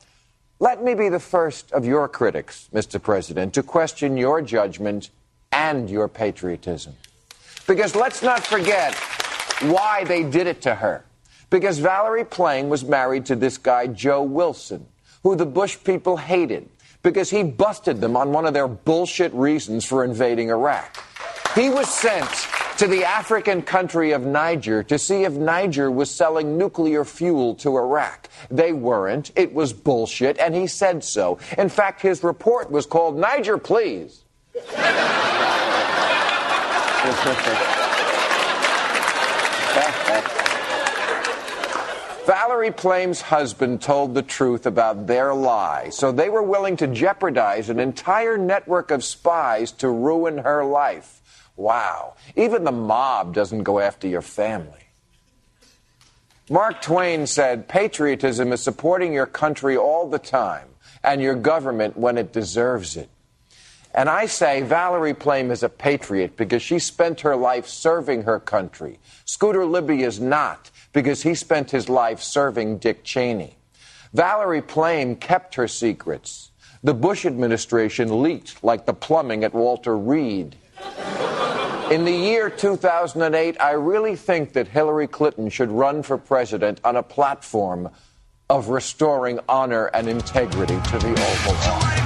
let 0.60 0.82
me 0.82 0.96
be 0.96 1.10
the 1.10 1.20
first 1.20 1.72
of 1.74 1.86
your 1.86 2.08
critics, 2.08 2.70
Mr. 2.74 3.02
President, 3.02 3.54
to 3.56 3.64
question 3.64 4.16
your 4.16 4.42
judgment 4.42 5.10
and 5.52 5.90
your 5.90 6.08
patriotism. 6.08 6.94
Because 7.68 7.96
let's 7.96 8.24
not 8.24 8.46
forget 8.46 8.96
why 9.62 10.04
they 10.04 10.24
did 10.24 10.48
it 10.48 10.62
to 10.64 10.76
her. 10.76 11.06
Because 11.50 11.80
Valerie 11.80 12.26
Plame 12.26 12.70
was 12.70 12.84
married 12.84 13.26
to 13.28 13.36
this 13.36 13.58
guy, 13.58 13.88
Joe 13.88 14.22
Wilson, 14.22 14.86
who 15.24 15.36
the 15.36 15.46
Bush 15.46 15.78
people 15.84 16.18
hated 16.18 16.70
because 17.04 17.30
he 17.30 17.44
busted 17.44 18.02
them 18.02 18.18
on 18.18 18.34
one 18.34 18.46
of 18.46 18.54
their 18.54 18.68
bullshit 18.68 19.34
reasons 19.34 19.86
for 19.86 20.04
invading 20.04 20.50
Iraq. 20.50 21.02
He 21.56 21.70
was 21.70 21.88
sent 21.94 22.30
to 22.78 22.88
the 22.88 23.06
African 23.06 23.62
country 23.62 24.12
of 24.12 24.24
Niger 24.24 24.84
to 24.84 25.00
see 25.00 25.24
if 25.24 25.34
Niger 25.34 25.90
was 25.90 26.12
selling 26.12 26.58
nuclear 26.58 27.06
fuel 27.06 27.56
to 27.56 27.78
Iraq. 27.78 28.30
They 28.52 28.74
weren't. 28.74 29.32
It 29.36 29.54
was 29.54 29.74
bullshit, 29.74 30.38
and 30.38 30.54
he 30.54 30.68
said 30.68 31.04
so. 31.04 31.40
In 31.58 31.70
fact, 31.70 32.02
his 32.02 32.24
report 32.24 32.70
was 32.70 32.86
called 32.86 33.18
Niger, 33.18 33.58
Please. 33.58 34.24
Valerie 42.28 42.72
Plame's 42.72 43.22
husband 43.22 43.82
told 43.82 44.14
the 44.14 44.22
truth 44.22 44.66
about 44.66 45.08
their 45.08 45.34
lie, 45.34 45.88
so 45.88 46.12
they 46.12 46.28
were 46.28 46.44
willing 46.44 46.76
to 46.76 46.86
jeopardize 46.86 47.70
an 47.70 47.80
entire 47.80 48.38
network 48.38 48.92
of 48.92 49.02
spies 49.02 49.72
to 49.72 49.88
ruin 49.88 50.40
her 50.40 50.66
life. 50.66 51.22
Wow. 51.56 52.16
Even 52.36 52.66
the 52.66 52.72
mob 52.74 53.34
doesn't 53.34 53.64
go 53.64 53.80
after 53.80 54.10
your 54.10 54.22
family. 54.22 54.90
Mark 56.50 56.82
Twain 56.82 57.28
said, 57.28 57.70
Patriotism 57.70 58.52
is 58.52 58.62
supporting 58.62 59.14
your 59.14 59.26
country 59.26 59.78
all 59.78 60.10
the 60.10 60.20
time 60.20 60.68
and 61.06 61.22
your 61.22 61.36
government 61.36 61.96
when 61.96 62.18
it 62.18 62.34
deserves 62.34 62.98
it. 62.98 63.10
And 63.94 64.10
I 64.10 64.26
say 64.26 64.64
Valerie 64.64 65.14
Plame 65.14 65.50
is 65.50 65.64
a 65.64 65.70
patriot 65.70 66.36
because 66.36 66.62
she 66.62 66.78
spent 66.78 67.22
her 67.22 67.38
life 67.38 67.68
serving 67.68 68.24
her 68.24 68.38
country. 68.38 69.00
Scooter 69.24 69.66
Libby 69.66 70.04
is 70.04 70.20
not 70.20 70.72
because 70.98 71.22
he 71.22 71.36
spent 71.36 71.70
his 71.70 71.90
life 71.90 72.20
serving 72.20 72.80
Dick 72.80 73.04
Cheney. 73.04 73.56
Valerie 74.14 74.64
Plame 74.64 75.16
kept 75.16 75.54
her 75.54 75.68
secrets. 75.68 76.50
The 76.82 76.96
Bush 76.96 77.24
administration 77.24 78.24
leaked 78.24 78.64
like 78.64 78.88
the 78.88 78.96
plumbing 78.96 79.44
at 79.44 79.54
Walter 79.54 79.96
Reed. 79.96 80.56
In 81.92 82.04
the 82.04 82.12
year 82.12 82.50
2008, 82.50 83.62
I 83.62 83.74
really 83.74 84.16
think 84.16 84.54
that 84.54 84.70
Hillary 84.70 85.06
Clinton 85.06 85.50
should 85.50 85.70
run 85.70 86.02
for 86.02 86.18
president 86.18 86.82
on 86.84 86.96
a 86.96 87.04
platform 87.04 87.92
of 88.50 88.70
restoring 88.70 89.40
honor 89.48 89.92
and 89.94 90.08
integrity 90.08 90.82
to 90.82 90.98
the 90.98 91.12
Oval 91.12 91.72
Office. 91.74 91.97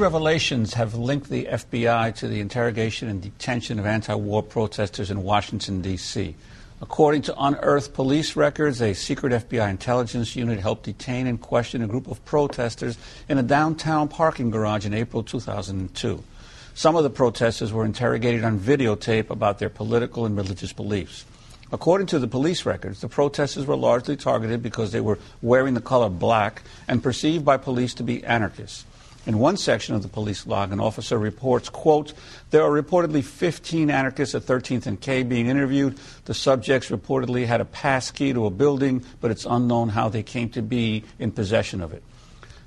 Revelations 0.00 0.74
have 0.74 0.94
linked 0.94 1.28
the 1.28 1.44
FBI 1.44 2.14
to 2.16 2.26
the 2.26 2.40
interrogation 2.40 3.08
and 3.08 3.20
detention 3.20 3.78
of 3.78 3.84
anti 3.84 4.14
war 4.14 4.42
protesters 4.42 5.10
in 5.10 5.22
Washington, 5.22 5.82
D.C. 5.82 6.34
According 6.80 7.22
to 7.22 7.34
unearthed 7.38 7.92
police 7.92 8.34
records, 8.34 8.80
a 8.80 8.94
secret 8.94 9.32
FBI 9.46 9.68
intelligence 9.68 10.34
unit 10.34 10.58
helped 10.58 10.84
detain 10.84 11.26
and 11.26 11.38
question 11.38 11.82
a 11.82 11.86
group 11.86 12.08
of 12.08 12.24
protesters 12.24 12.96
in 13.28 13.36
a 13.36 13.42
downtown 13.42 14.08
parking 14.08 14.50
garage 14.50 14.86
in 14.86 14.94
April 14.94 15.22
2002. 15.22 16.24
Some 16.74 16.96
of 16.96 17.02
the 17.02 17.10
protesters 17.10 17.70
were 17.70 17.84
interrogated 17.84 18.42
on 18.42 18.58
videotape 18.58 19.28
about 19.28 19.58
their 19.58 19.68
political 19.68 20.24
and 20.24 20.34
religious 20.34 20.72
beliefs. 20.72 21.26
According 21.72 22.06
to 22.08 22.18
the 22.18 22.26
police 22.26 22.64
records, 22.64 23.02
the 23.02 23.08
protesters 23.08 23.66
were 23.66 23.76
largely 23.76 24.16
targeted 24.16 24.62
because 24.62 24.92
they 24.92 25.02
were 25.02 25.18
wearing 25.42 25.74
the 25.74 25.80
color 25.80 26.08
black 26.08 26.62
and 26.88 27.02
perceived 27.02 27.44
by 27.44 27.58
police 27.58 27.92
to 27.94 28.02
be 28.02 28.24
anarchists. 28.24 28.86
In 29.26 29.38
one 29.38 29.58
section 29.58 29.94
of 29.94 30.02
the 30.02 30.08
police 30.08 30.46
log, 30.46 30.72
an 30.72 30.80
officer 30.80 31.18
reports, 31.18 31.68
quote, 31.68 32.14
there 32.50 32.62
are 32.62 32.70
reportedly 32.70 33.22
15 33.22 33.90
anarchists 33.90 34.34
at 34.34 34.42
13th 34.42 34.86
and 34.86 34.98
K 34.98 35.22
being 35.22 35.46
interviewed. 35.46 35.98
The 36.24 36.32
subjects 36.32 36.88
reportedly 36.88 37.44
had 37.44 37.60
a 37.60 37.66
pass 37.66 38.10
key 38.10 38.32
to 38.32 38.46
a 38.46 38.50
building, 38.50 39.04
but 39.20 39.30
it's 39.30 39.44
unknown 39.44 39.90
how 39.90 40.08
they 40.08 40.22
came 40.22 40.48
to 40.50 40.62
be 40.62 41.04
in 41.18 41.32
possession 41.32 41.82
of 41.82 41.92
it. 41.92 42.02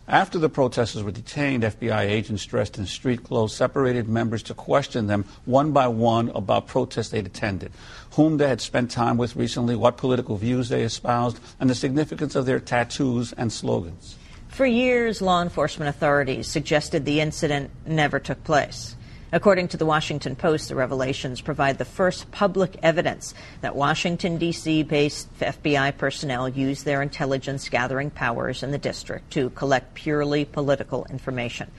After 0.07 0.37
the 0.37 0.49
protesters 0.49 1.01
were 1.01 1.11
detained, 1.11 1.63
FBI 1.63 2.01
agents 2.01 2.45
dressed 2.45 2.77
in 2.77 2.85
street 2.85 3.23
clothes 3.23 3.55
separated 3.55 4.07
members 4.07 4.43
to 4.43 4.53
question 4.53 5.07
them 5.07 5.25
one 5.45 5.71
by 5.71 5.87
one 5.87 6.29
about 6.35 6.67
protests 6.67 7.09
they'd 7.09 7.25
attended, 7.25 7.71
whom 8.11 8.37
they 8.37 8.47
had 8.47 8.61
spent 8.61 8.91
time 8.91 9.17
with 9.17 9.35
recently, 9.35 9.75
what 9.75 9.97
political 9.97 10.37
views 10.37 10.69
they 10.69 10.83
espoused, 10.83 11.39
and 11.59 11.67
the 11.67 11.75
significance 11.75 12.35
of 12.35 12.45
their 12.45 12.59
tattoos 12.59 13.33
and 13.33 13.51
slogans. 13.51 14.17
For 14.53 14.67
years, 14.67 15.19
law 15.19 15.41
enforcement 15.41 15.89
authorities 15.89 16.47
suggested 16.47 17.05
the 17.05 17.21
incident 17.21 17.71
never 17.87 18.19
took 18.19 18.43
place. 18.43 18.95
According 19.31 19.69
to 19.69 19.77
the 19.77 19.85
Washington 19.87 20.35
Post, 20.35 20.69
the 20.69 20.75
revelations 20.75 21.41
provide 21.41 21.79
the 21.79 21.85
first 21.85 22.29
public 22.29 22.77
evidence 22.83 23.33
that 23.61 23.75
Washington, 23.75 24.37
D.C. 24.37 24.83
based 24.83 25.27
FBI 25.39 25.97
personnel 25.97 26.47
used 26.47 26.85
their 26.85 27.01
intelligence 27.01 27.67
gathering 27.67 28.11
powers 28.11 28.61
in 28.61 28.69
the 28.69 28.77
district 28.77 29.31
to 29.31 29.49
collect 29.49 29.95
purely 29.95 30.45
political 30.45 31.05
information. 31.05 31.71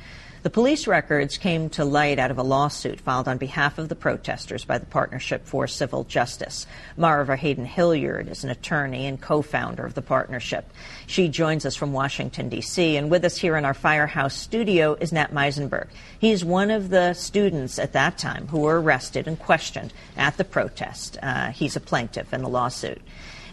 The 0.45 0.51
police 0.51 0.87
records 0.87 1.39
came 1.39 1.71
to 1.71 1.87
light 1.87 2.19
out 2.19 2.31
of 2.31 2.37
a 2.37 2.43
lawsuit 2.43 3.01
filed 3.01 3.29
on 3.29 3.39
behalf 3.39 3.79
of 3.79 3.89
the 3.89 3.95
protesters 3.95 4.63
by 4.67 4.77
the 4.77 4.85
Partnership 4.85 5.47
for 5.47 5.67
Civil 5.67 6.05
Justice. 6.05 6.67
Mara 6.99 7.25
Verheyden-Hilliard 7.25 8.29
is 8.29 8.45
an 8.45 8.51
attorney 8.51 9.07
and 9.07 9.19
co-founder 9.19 9.87
of 9.87 9.95
the 9.95 10.03
partnership. 10.03 10.71
She 11.07 11.29
joins 11.29 11.65
us 11.65 11.77
from 11.77 11.95
Washington, 11.95 12.51
D.C., 12.51 12.95
and 12.99 13.11
with 13.11 13.25
us 13.25 13.39
here 13.39 13.57
in 13.57 13.65
our 13.65 13.73
Firehouse 13.73 14.35
studio 14.35 14.93
is 15.01 15.15
Nat 15.15 15.33
Meisenberg. 15.33 15.89
He's 16.19 16.45
one 16.45 16.71
of 16.71 16.91
the 16.91 17.15
students 17.15 17.79
at 17.79 17.95
that 17.95 18.19
time 18.19 18.49
who 18.49 18.59
were 18.59 18.83
arrested 18.83 19.27
and 19.27 19.39
questioned 19.39 19.95
at 20.15 20.37
the 20.37 20.45
protest. 20.45 21.17
Uh, 21.23 21.53
he's 21.53 21.75
a 21.75 21.81
plaintiff 21.81 22.35
in 22.35 22.43
the 22.43 22.51
lawsuit. 22.51 23.01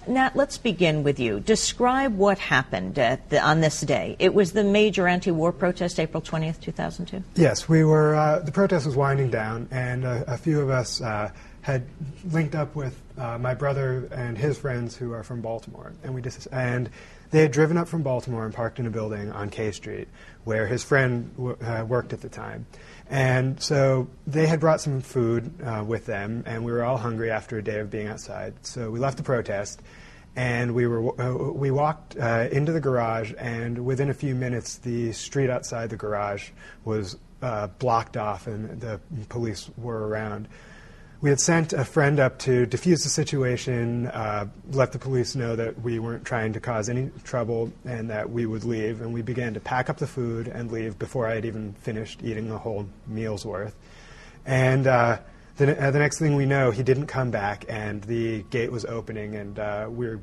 Nat, 0.08 0.36
let's 0.36 0.58
begin 0.58 1.04
with 1.04 1.20
you. 1.20 1.40
Describe 1.40 2.18
what 2.18 2.40
happened 2.40 2.96
the, 2.96 3.40
on 3.42 3.62
this 3.62 3.82
day. 3.82 4.16
It 4.20 4.34
was 4.34 4.52
the 4.52 4.64
major 4.64 5.08
anti-war 5.08 5.52
protest, 5.52 6.00
April 6.00 6.22
20th, 6.22 6.60
2002? 6.60 7.24
Yes, 7.36 7.70
we 7.70 7.84
were, 7.84 8.16
uh, 8.16 8.40
the 8.40 8.52
protest 8.52 8.86
was 8.86 8.96
winding 8.96 9.30
down, 9.30 9.68
and 9.72 10.06
uh, 10.06 10.24
a 10.28 10.38
few 10.38 10.60
of 10.60 10.70
us 10.70 11.02
uh, 11.02 11.32
had 11.62 11.86
linked 12.32 12.56
up 12.56 12.76
with 12.76 13.00
uh, 13.18 13.38
my 13.38 13.54
brother 13.54 14.10
and 14.12 14.38
his 14.38 14.58
friends 14.58 14.96
who 14.98 15.12
are 15.12 15.24
from 15.24 15.42
Baltimore, 15.42 15.94
and 16.04 16.14
we 16.16 16.22
just, 16.22 16.48
and 16.52 16.90
they 17.30 17.42
had 17.42 17.52
driven 17.52 17.78
up 17.78 17.88
from 17.88 18.02
Baltimore 18.02 18.46
and 18.46 18.54
parked 18.54 18.80
in 18.80 18.88
a 18.88 18.90
building 18.90 19.32
on 19.32 19.50
K 19.50 19.72
Street 19.72 20.08
where 20.44 20.66
his 20.66 20.84
friend 20.84 21.32
w- 21.38 21.58
uh, 21.62 21.86
worked 21.86 22.14
at 22.14 22.22
the 22.22 22.30
time. 22.30 22.66
And 23.12 23.62
so 23.62 24.08
they 24.26 24.48
had 24.48 24.62
brought 24.62 24.80
some 24.80 25.02
food 25.02 25.52
uh, 25.62 25.84
with 25.86 26.06
them, 26.06 26.44
and 26.48 26.64
we 26.64 26.72
were 26.72 26.82
all 26.82 26.96
hungry 26.96 27.30
after 27.30 27.58
a 27.58 27.62
day 27.62 27.80
of 27.80 27.90
being 27.90 28.08
outside. 28.08 28.54
So 28.66 28.90
we 28.90 29.00
left 29.00 29.18
the 29.18 29.24
protest, 29.24 29.82
and 30.38 30.74
we 30.74 30.88
were 30.88 31.22
uh, 31.22 31.52
we 31.52 31.72
walked 31.72 32.16
uh, 32.18 32.48
into 32.54 32.72
the 32.72 32.80
garage, 32.80 33.34
and 33.38 33.84
within 33.84 34.10
a 34.10 34.14
few 34.14 34.34
minutes, 34.34 34.78
the 34.78 35.12
street 35.12 35.50
outside 35.50 35.90
the 35.90 35.98
garage 35.98 36.52
was 36.86 37.18
uh, 37.42 37.68
blocked 37.80 38.16
off, 38.16 38.48
and 38.48 38.80
the 38.80 39.02
police 39.28 39.70
were 39.78 40.08
around. 40.08 40.48
We 41.22 41.30
had 41.30 41.40
sent 41.40 41.72
a 41.72 41.86
friend 41.86 42.20
up 42.20 42.40
to 42.40 42.66
defuse 42.66 43.04
the 43.04 43.10
situation, 43.10 44.08
uh, 44.08 44.48
let 44.72 44.92
the 44.92 44.98
police 44.98 45.36
know 45.36 45.56
that 45.56 45.80
we 45.80 46.00
weren't 46.00 46.26
trying 46.26 46.54
to 46.54 46.60
cause 46.60 46.90
any 46.90 47.12
trouble 47.24 47.72
and 47.86 48.10
that 48.10 48.32
we 48.32 48.48
would 48.48 48.64
leave. 48.64 49.02
And 49.02 49.14
we 49.14 49.22
began 49.22 49.54
to 49.54 49.60
pack 49.60 49.88
up 49.88 49.98
the 49.98 50.08
food 50.08 50.48
and 50.48 50.72
leave 50.72 50.98
before 50.98 51.28
I 51.28 51.36
had 51.36 51.46
even 51.46 51.74
finished 51.74 52.22
eating 52.24 52.50
the 52.50 52.58
whole 52.58 52.88
meal's 53.06 53.46
worth. 53.46 53.76
And 54.48 54.88
uh, 54.88 55.20
the, 55.58 55.80
uh, 55.80 55.92
the, 55.92 56.00
next 56.00 56.18
thing 56.18 56.36
we 56.36 56.48
know, 56.48 56.72
he 56.72 56.82
didn't 56.82 57.06
come 57.06 57.30
back, 57.30 57.66
and 57.70 58.02
the 58.06 58.42
gate 58.50 58.72
was 58.72 58.84
opening, 58.86 59.36
and 59.36 59.60
uh, 59.60 59.88
we 59.92 60.08
were, 60.08 60.20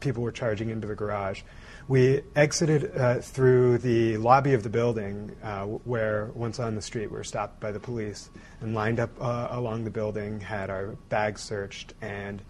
people 0.00 0.22
were 0.22 0.32
charging 0.32 0.68
into 0.68 0.86
the 0.86 0.94
garage. 0.94 1.40
We 1.88 2.22
exited 2.36 2.96
uh, 2.96 3.20
through 3.20 3.78
the 3.78 4.16
lobby 4.16 4.54
of 4.54 4.62
the 4.62 4.68
building, 4.68 5.34
uh, 5.42 5.64
where 5.64 6.30
once 6.34 6.60
on 6.60 6.74
the 6.74 6.82
street 6.82 7.10
we 7.10 7.16
were 7.16 7.24
stopped 7.24 7.60
by 7.60 7.72
the 7.72 7.80
police 7.80 8.30
and 8.60 8.74
lined 8.74 9.00
up 9.00 9.10
uh, 9.20 9.48
along 9.50 9.84
the 9.84 9.90
building, 9.90 10.40
had 10.40 10.70
our 10.70 10.96
bags 11.08 11.40
searched, 11.40 11.94
and 12.00 12.40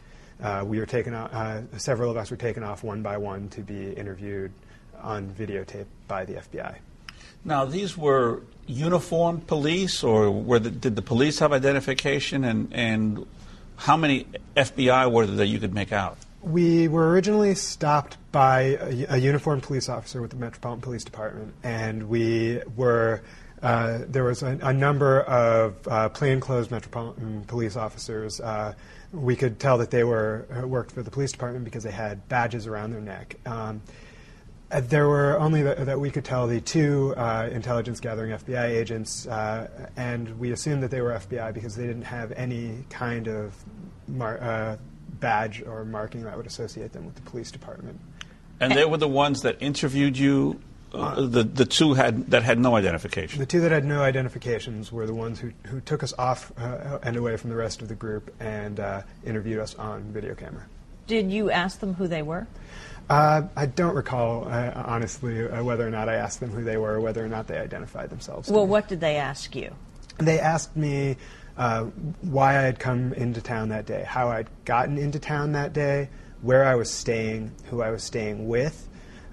uh, 0.43 0.64
we 0.66 0.78
were 0.78 0.87
taken 0.87 1.14
off, 1.14 1.33
uh, 1.33 1.78
several 1.78 2.11
of 2.11 2.16
us 2.16 2.30
were 2.30 2.37
taken 2.37 2.62
off 2.62 2.85
one 2.85 3.03
by 3.03 3.16
one 3.16 3.49
to 3.51 3.62
be 3.62 3.93
interviewed 3.93 4.53
on 5.01 5.30
videotape 5.30 5.87
by 6.09 6.24
the 6.24 6.35
FBI. 6.35 6.76
Now, 7.45 7.64
these 7.64 7.97
were 7.97 8.43
uniformed 8.66 9.47
police, 9.47 10.05
or 10.05 10.59
the, 10.59 10.70
did 10.70 10.95
the 10.95 11.03
police 11.03 11.39
have 11.39 11.53
identification, 11.53 12.45
and, 12.45 12.72
and 12.72 13.26
how 13.76 13.97
many 13.97 14.26
FBI 14.57 15.11
were 15.11 15.26
there 15.26 15.37
that 15.37 15.47
you 15.47 15.59
could 15.59 15.74
make 15.74 15.91
out? 15.91 16.18
We 16.43 16.88
were 16.88 17.11
originally 17.11 17.55
stopped 17.55 18.16
by 18.32 18.76
a, 18.80 19.07
a, 19.11 19.16
uniformed 19.16 19.62
police 19.62 19.88
officer 19.88 20.20
with 20.20 20.32
the 20.32 20.36
Metropolitan 20.36 20.82
Police 20.82 21.05
Department, 21.05 21.55
and 21.62 22.09
we 22.09 22.61
were. 22.74 23.22
Uh, 23.62 24.01
there 24.09 24.24
was 24.24 24.43
a, 24.43 24.59
a 24.61 24.72
number 24.72 25.20
of 25.20 25.86
uh, 25.86 26.09
plainclothes 26.09 26.68
Metropolitan 26.68 27.45
Police 27.45 27.76
officers. 27.76 28.40
Uh, 28.40 28.74
we 29.12 29.36
could 29.36 29.61
tell 29.61 29.78
that 29.78 29.93
they 29.93 30.03
were 30.03 30.49
uh, 30.51 30.66
worked 30.66 30.90
for 30.90 31.05
the 31.05 31.12
police 31.12 31.30
department 31.30 31.64
because 31.64 31.84
they 31.84 31.93
had 31.93 32.28
badges 32.28 32.66
around 32.66 32.90
their 32.90 33.01
neck. 33.01 33.36
Um, 33.47 33.80
uh, 34.72 34.80
there 34.80 35.07
were 35.07 35.38
only 35.38 35.62
the, 35.62 35.76
that 35.76 36.01
we 36.01 36.11
could 36.11 36.24
tell 36.24 36.49
the 36.49 36.61
two 36.61 37.14
uh, 37.16 37.49
intelligence 37.53 38.01
gathering 38.01 38.32
FBI 38.32 38.64
agents, 38.64 39.28
and 39.97 40.40
we 40.40 40.51
assumed 40.51 40.82
that 40.82 40.90
they 40.90 41.03
were 41.03 41.12
FBI 41.12 41.55
because 41.55 41.76
they 41.76 41.86
didn't 41.86 42.03
have 42.03 42.32
any 42.32 42.84
kind 42.90 43.28
of 43.28 43.55
mar- 44.09 44.78
badge 45.20 45.62
or 45.62 45.84
marking 45.84 46.24
that 46.24 46.36
would 46.36 46.46
associate 46.46 46.92
them 46.92 47.06
with 47.06 47.14
the 47.14 47.22
police 47.22 47.50
department. 47.50 48.00
And 48.60 48.72
they 48.72 48.84
were 48.84 48.96
the 48.96 49.08
ones 49.08 49.42
that 49.42 49.60
interviewed 49.60 50.16
you. 50.16 50.60
Uh, 50.92 51.22
the 51.22 51.42
the 51.42 51.64
two 51.64 51.94
had 51.94 52.30
that 52.30 52.42
had 52.42 52.58
no 52.58 52.76
identification. 52.76 53.40
The 53.40 53.46
two 53.46 53.60
that 53.60 53.70
had 53.70 53.84
no 53.84 54.02
identifications 54.02 54.92
were 54.92 55.06
the 55.06 55.14
ones 55.14 55.40
who 55.40 55.52
who 55.64 55.80
took 55.80 56.02
us 56.02 56.12
off 56.18 56.52
uh, 56.58 56.98
and 57.02 57.16
away 57.16 57.38
from 57.38 57.48
the 57.48 57.56
rest 57.56 57.80
of 57.80 57.88
the 57.88 57.94
group 57.94 58.30
and 58.40 58.78
uh, 58.78 59.02
interviewed 59.24 59.58
us 59.58 59.74
on 59.76 60.02
video 60.12 60.34
camera. 60.34 60.66
Did 61.06 61.32
you 61.32 61.50
ask 61.50 61.80
them 61.80 61.94
who 61.94 62.06
they 62.08 62.22
were? 62.22 62.46
Uh, 63.08 63.42
I 63.56 63.66
don't 63.66 63.94
recall, 63.94 64.46
uh, 64.46 64.72
honestly, 64.74 65.48
uh, 65.48 65.64
whether 65.64 65.86
or 65.86 65.90
not 65.90 66.08
I 66.08 66.14
asked 66.14 66.40
them 66.40 66.50
who 66.50 66.62
they 66.62 66.76
were, 66.76 66.92
or 66.92 67.00
whether 67.00 67.24
or 67.24 67.28
not 67.28 67.46
they 67.46 67.58
identified 67.58 68.10
themselves. 68.10 68.48
Well, 68.50 68.66
what 68.66 68.88
did 68.88 69.00
they 69.00 69.16
ask 69.16 69.56
you? 69.56 69.74
They 70.18 70.38
asked 70.38 70.76
me 70.76 71.16
uh, 71.57 71.84
why 72.22 72.59
I 72.59 72.62
had 72.62 72.78
come 72.78 73.12
into 73.12 73.40
town 73.40 73.68
that 73.70 73.86
day, 73.86 74.05
how 74.07 74.28
I'd 74.28 74.48
gotten 74.64 74.98
into 74.98 75.18
town 75.18 75.53
that 75.53 75.72
day, 75.72 76.09
where 76.40 76.64
I 76.64 76.74
was 76.74 76.90
staying, 76.90 77.53
who 77.66 77.82
I 77.82 77.90
was 77.90 78.03
staying 78.03 78.48
with, 78.48 78.88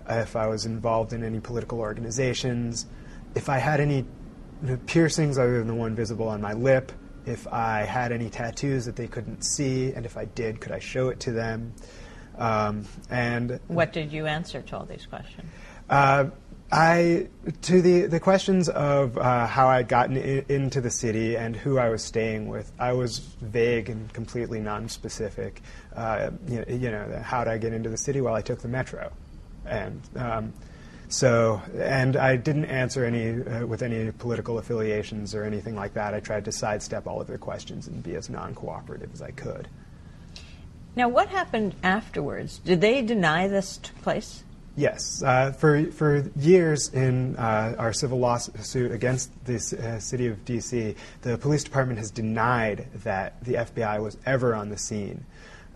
if 0.10 0.36
I 0.36 0.48
was 0.48 0.66
involved 0.66 1.14
in 1.14 1.24
any 1.24 1.40
political 1.40 1.80
organizations, 1.80 2.86
if 3.36 3.50
I 3.50 3.58
had 3.58 3.80
any 3.80 4.06
piercings 4.88 5.38
other 5.38 5.60
than 5.60 5.68
the 5.68 5.76
one 5.76 5.96
visible 5.96 6.28
on 6.28 6.42
my 6.42 6.54
lip, 6.54 6.92
if 7.26 7.48
I 7.48 7.82
had 7.82 8.12
any 8.12 8.30
tattoos 8.30 8.86
that 8.86 8.96
they 8.96 9.08
couldn't 9.08 9.44
see, 9.44 9.94
and 9.94 10.06
if 10.06 10.18
I 10.18 10.26
did, 10.26 10.60
could 10.60 10.72
I 10.72 10.80
show 10.80 11.10
it 11.10 11.20
to 11.22 11.32
them? 11.32 11.74
Um, 12.38 12.86
and 13.10 13.60
what 13.68 13.94
did 13.94 14.12
you 14.12 14.26
answer 14.26 14.62
to 14.62 14.78
all 14.78 14.86
these 14.86 15.06
questions? 15.06 15.50
Uh, 15.90 16.26
I 16.72 17.28
to 17.64 17.82
the 17.82 18.06
the 18.06 18.20
questions 18.20 18.70
of 18.70 19.18
uh, 19.18 19.48
how 19.48 19.68
I'd 19.70 19.88
gotten 19.88 20.18
in, 20.18 20.46
into 20.50 20.82
the 20.82 20.92
city 20.92 21.36
and 21.36 21.56
who 21.56 21.80
I 21.80 21.90
was 21.90 22.04
staying 22.04 22.48
with, 22.48 22.72
I 22.78 22.94
was 22.94 23.20
vague 23.20 23.90
and 23.90 24.12
completely 24.14 24.60
non-specific. 24.60 25.62
Uh, 25.96 26.30
you, 26.48 26.64
you, 26.68 26.92
know, 26.92 27.22
how 27.24 27.44
did 27.44 27.52
I 27.52 27.58
get 27.58 27.74
into 27.74 27.90
the 27.90 27.98
city? 27.98 28.22
Well, 28.22 28.36
I 28.36 28.42
took 28.42 28.60
the 28.60 28.68
metro, 28.68 29.12
and 29.66 30.00
um, 30.16 30.54
so 31.08 31.60
and 31.76 32.16
I 32.16 32.36
didn't 32.36 32.66
answer 32.66 33.04
any 33.04 33.42
uh, 33.42 33.66
with 33.66 33.82
any 33.82 34.12
political 34.12 34.60
affiliations 34.60 35.34
or 35.34 35.46
anything 35.46 35.76
like 35.76 35.96
that. 35.96 36.14
I 36.14 36.20
tried 36.20 36.46
to 36.46 36.52
sidestep 36.52 37.08
all 37.08 37.20
of 37.20 37.26
their 37.26 37.40
questions 37.40 37.88
and 37.88 38.04
be 38.04 38.16
as 38.16 38.30
non-cooperative 38.30 39.12
as 39.12 39.24
I 39.24 39.32
could. 39.32 39.68
Now, 40.96 41.10
what 41.10 41.30
happened 41.30 41.76
afterwards? 41.82 42.60
Did 42.60 42.82
they 42.82 43.02
deny 43.02 43.48
this 43.48 43.78
took 43.78 43.96
place? 44.02 44.44
Yes, 44.80 45.22
uh, 45.24 45.52
for 45.52 45.92
for 45.92 46.24
years 46.38 46.88
in 46.94 47.36
uh, 47.36 47.76
our 47.78 47.92
civil 47.92 48.18
lawsuit 48.18 48.94
against 48.94 49.30
the 49.44 49.56
uh, 49.56 50.00
city 50.00 50.28
of 50.28 50.46
D.C., 50.46 50.96
the 51.22 51.38
police 51.38 51.66
department 51.66 52.00
has 52.00 52.12
denied 52.12 52.88
that 53.04 53.44
the 53.44 53.56
FBI 53.56 54.02
was 54.02 54.16
ever 54.26 54.56
on 54.56 54.70
the 54.70 54.78
scene. 54.78 55.26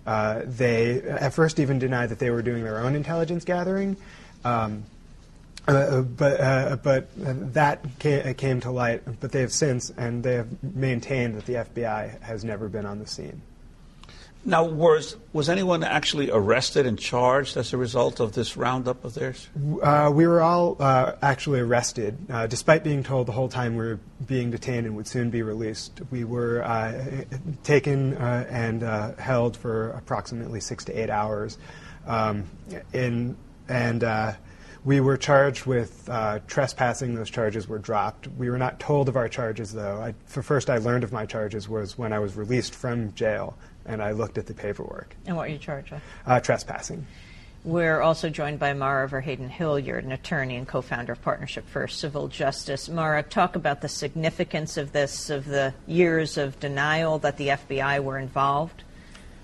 Uh, 0.07 0.43
they 0.45 1.01
at 1.01 1.33
first 1.33 1.59
even 1.59 1.79
denied 1.79 2.09
that 2.11 2.19
they 2.19 2.29
were 2.29 2.41
doing 2.41 2.63
their 2.63 2.79
own 2.79 2.95
intelligence 2.95 3.43
gathering. 3.43 3.97
Um, 4.45 4.85
uh, 5.67 5.99
but 5.99 6.39
uh, 6.39 6.77
but 6.77 7.09
that 7.53 7.85
ca- 7.99 8.33
came 8.35 8.61
to 8.61 8.71
light. 8.71 9.03
But 9.19 9.33
they 9.33 9.41
have 9.41 9.51
since, 9.51 9.89
and 9.89 10.23
they 10.23 10.35
have 10.35 10.63
maintained 10.63 11.35
that 11.35 11.45
the 11.45 11.55
FBI 11.55 12.21
has 12.21 12.45
never 12.45 12.69
been 12.69 12.85
on 12.85 12.99
the 12.99 13.07
scene. 13.07 13.41
Now, 14.45 14.65
was 14.65 15.15
was 15.31 15.47
anyone 15.47 15.83
actually 15.83 16.29
arrested 16.29 16.85
and 16.85 16.99
charged 16.99 17.55
as 17.55 17.71
a 17.71 17.77
result 17.77 18.19
of 18.19 18.33
this 18.33 18.57
roundup 18.57 19.05
of 19.05 19.13
theirs? 19.13 19.47
Uh, 19.81 20.11
we 20.13 20.27
were 20.27 20.41
all 20.41 20.75
uh, 20.81 21.13
actually 21.21 21.61
arrested, 21.61 22.17
uh, 22.29 22.47
despite 22.47 22.83
being 22.83 23.03
told 23.03 23.27
the 23.27 23.31
whole 23.31 23.47
time 23.47 23.77
we 23.77 23.85
were 23.85 23.99
being 24.27 24.51
detained 24.51 24.85
and 24.85 24.97
would 24.97 25.07
soon 25.07 25.29
be 25.29 25.43
released. 25.43 26.01
We 26.11 26.25
were 26.25 26.61
uh, 26.61 27.23
taken 27.63 28.17
uh, 28.17 28.45
and 28.49 28.83
uh, 28.83 29.15
held 29.15 29.55
for 29.55 29.91
approximately 29.91 30.59
six 30.59 30.83
to 30.85 30.91
eight 30.91 31.09
hours, 31.09 31.57
um, 32.05 32.43
in, 32.91 33.37
and 33.69 34.35
we 34.83 34.99
were 34.99 35.15
charged 35.15 35.65
with 35.65 36.09
trespassing. 36.47 37.15
Those 37.15 37.29
charges 37.29 37.69
were 37.69 37.79
dropped. 37.79 38.27
We 38.27 38.49
were 38.49 38.57
not 38.57 38.81
told 38.81 39.07
of 39.07 39.15
our 39.15 39.29
charges, 39.29 39.71
though. 39.71 40.01
I, 40.01 40.15
for 40.25 40.43
first, 40.43 40.69
I 40.69 40.79
learned 40.79 41.05
of 41.05 41.13
my 41.13 41.25
charges 41.25 41.69
was 41.69 41.97
when 41.97 42.11
I 42.11 42.19
was 42.19 42.35
released 42.35 42.75
from 42.75 43.13
jail 43.13 43.57
and 43.85 44.01
I 44.01 44.11
looked 44.11 44.37
at 44.37 44.47
the 44.47 44.53
paperwork. 44.53 45.15
And 45.25 45.35
what 45.35 45.47
are 45.47 45.51
you 45.51 45.57
charged 45.57 45.91
with? 45.91 46.01
Uh, 46.25 46.39
trespassing. 46.39 47.05
We're 47.65 48.01
also 48.01 48.29
joined 48.29 48.59
by 48.59 48.73
Mara 48.73 49.07
Verheyden 49.07 49.49
Hilliard, 49.49 50.03
an 50.03 50.11
attorney 50.11 50.57
and 50.57 50.67
co 50.67 50.81
founder 50.81 51.13
of 51.13 51.21
Partnership 51.21 51.65
for 51.69 51.87
Civil 51.87 52.27
Justice. 52.27 52.89
Mara, 52.89 53.23
talk 53.23 53.55
about 53.55 53.79
the 53.79 53.87
significance 53.87 54.75
of 54.75 54.91
this, 54.91 55.29
of 55.29 55.45
the 55.45 55.73
years 55.87 56.37
of 56.37 56.59
denial 56.59 57.19
that 57.19 57.37
the 57.37 57.49
FBI 57.49 58.03
were 58.03 58.17
involved. 58.17 58.83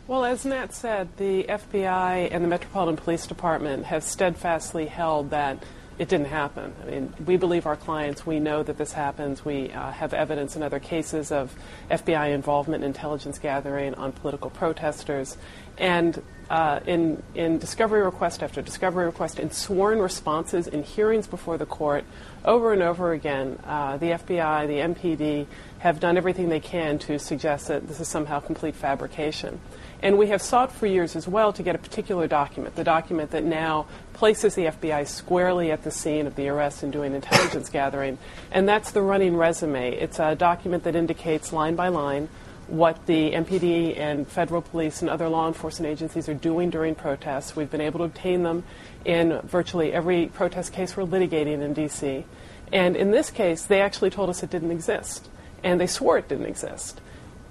Well, 0.05 0.25
as 0.25 0.43
Matt 0.43 0.73
said, 0.73 1.15
the 1.17 1.43
FBI 1.43 2.29
and 2.31 2.43
the 2.43 2.49
Metropolitan 2.49 2.97
Police 2.97 3.25
Department 3.25 3.85
have 3.85 4.03
steadfastly 4.03 4.87
held 4.87 5.29
that 5.29 5.63
it 5.99 6.07
didn't 6.07 6.27
happen. 6.27 6.73
I 6.81 6.89
mean, 6.89 7.13
we 7.25 7.35
believe 7.35 7.65
our 7.65 7.75
clients. 7.75 8.25
We 8.25 8.39
know 8.39 8.63
that 8.63 8.77
this 8.77 8.93
happens. 8.93 9.43
We 9.43 9.69
uh, 9.71 9.91
have 9.91 10.13
evidence 10.13 10.55
in 10.55 10.63
other 10.63 10.79
cases 10.79 11.29
of 11.29 11.53
FBI 11.91 12.33
involvement 12.33 12.83
in 12.83 12.87
intelligence 12.87 13.37
gathering 13.37 13.93
on 13.95 14.13
political 14.13 14.49
protesters. 14.49 15.37
And 15.77 16.21
uh, 16.49 16.79
in, 16.85 17.21
in 17.35 17.57
discovery 17.57 18.01
request 18.01 18.41
after 18.41 18.61
discovery 18.61 19.05
request, 19.05 19.39
in 19.39 19.51
sworn 19.51 19.99
responses, 19.99 20.67
in 20.67 20.83
hearings 20.83 21.27
before 21.27 21.57
the 21.57 21.65
court, 21.65 22.05
over 22.45 22.71
and 22.71 22.81
over 22.81 23.11
again, 23.11 23.59
uh, 23.65 23.97
the 23.97 24.07
FBI, 24.11 24.67
the 24.67 25.01
MPD 25.01 25.47
have 25.79 25.99
done 25.99 26.15
everything 26.17 26.47
they 26.47 26.61
can 26.61 26.97
to 26.99 27.19
suggest 27.19 27.67
that 27.67 27.87
this 27.89 27.99
is 27.99 28.07
somehow 28.07 28.39
complete 28.39 28.75
fabrication. 28.75 29.59
And 30.01 30.17
we 30.17 30.27
have 30.27 30.41
sought 30.41 30.71
for 30.71 30.87
years 30.87 31.15
as 31.17 31.27
well 31.27 31.51
to 31.53 31.61
get 31.61 31.75
a 31.75 31.77
particular 31.77 32.27
document, 32.27 32.75
the 32.75 32.85
document 32.85 33.31
that 33.31 33.43
now 33.43 33.85
places 34.19 34.53
the 34.53 34.65
FBI 34.65 35.07
squarely 35.07 35.71
at 35.71 35.83
the 35.83 35.91
scene 35.91 36.27
of 36.27 36.35
the 36.35 36.49
arrest 36.49 36.83
and 36.83 36.91
doing 36.91 37.15
intelligence 37.15 37.69
gathering. 37.69 38.17
And 38.51 38.67
that's 38.67 38.91
the 38.91 39.01
running 39.01 39.37
resume. 39.37 39.93
It's 39.93 40.19
a 40.19 40.35
document 40.35 40.83
that 40.83 40.93
indicates 40.93 41.53
line 41.53 41.77
by 41.77 41.87
line 41.87 42.27
what 42.67 43.05
the 43.05 43.31
MPD 43.31 43.97
and 43.97 44.27
federal 44.27 44.61
police 44.61 45.01
and 45.01 45.09
other 45.09 45.29
law 45.29 45.47
enforcement 45.47 45.89
agencies 45.89 46.27
are 46.27 46.33
doing 46.33 46.69
during 46.69 46.95
protests. 46.95 47.55
We've 47.55 47.71
been 47.71 47.79
able 47.79 47.99
to 47.99 48.03
obtain 48.03 48.43
them 48.43 48.65
in 49.05 49.39
virtually 49.45 49.93
every 49.93 50.25
protest 50.27 50.73
case 50.73 50.97
we're 50.97 51.05
litigating 51.05 51.61
in 51.61 51.73
D.C. 51.73 52.25
And 52.73 52.97
in 52.97 53.11
this 53.11 53.31
case, 53.31 53.63
they 53.63 53.79
actually 53.79 54.09
told 54.09 54.29
us 54.29 54.43
it 54.43 54.49
didn't 54.49 54.71
exist. 54.71 55.29
And 55.63 55.79
they 55.79 55.87
swore 55.87 56.17
it 56.17 56.27
didn't 56.27 56.47
exist. 56.47 56.99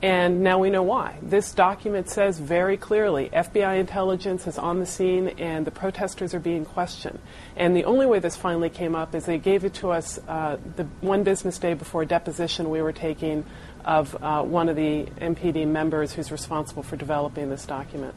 And 0.01 0.43
now 0.43 0.61
we 0.61 0.71
know 0.71 0.85
why. 0.85 1.17
This 1.23 1.53
document 1.53 2.09
says 2.09 2.39
very 2.39 2.77
clearly 2.77 3.31
FBI 3.31 3.81
intelligence 3.81 4.47
is 4.47 4.57
on 4.57 4.79
the 4.79 4.87
scene 4.87 5.29
and 5.39 5.67
the 5.67 5.73
protesters 5.73 6.35
are 6.35 6.41
being 6.41 6.65
questioned. 6.65 7.19
And 7.57 7.75
the 7.75 7.85
only 7.85 8.07
way 8.07 8.21
this 8.21 8.37
finally 8.37 8.71
came 8.71 8.95
up 8.95 9.17
is 9.17 9.25
they 9.25 9.39
gave 9.39 9.65
it 9.65 9.75
to 9.75 9.91
us 9.91 10.21
uh, 10.29 10.59
the 10.77 10.85
one 11.01 11.25
business 11.25 11.59
day 11.59 11.75
before 11.75 12.03
a 12.03 12.07
deposition 12.07 12.71
we 12.71 12.81
were 12.81 12.93
taking 12.93 13.45
of 13.85 14.17
uh, 14.23 14.43
one 14.45 14.69
of 14.69 14.77
the 14.77 15.07
MPD 15.21 15.67
members 15.67 16.13
who's 16.13 16.31
responsible 16.31 16.85
for 16.85 16.97
developing 16.97 17.51
this 17.51 17.67
document. 17.67 18.15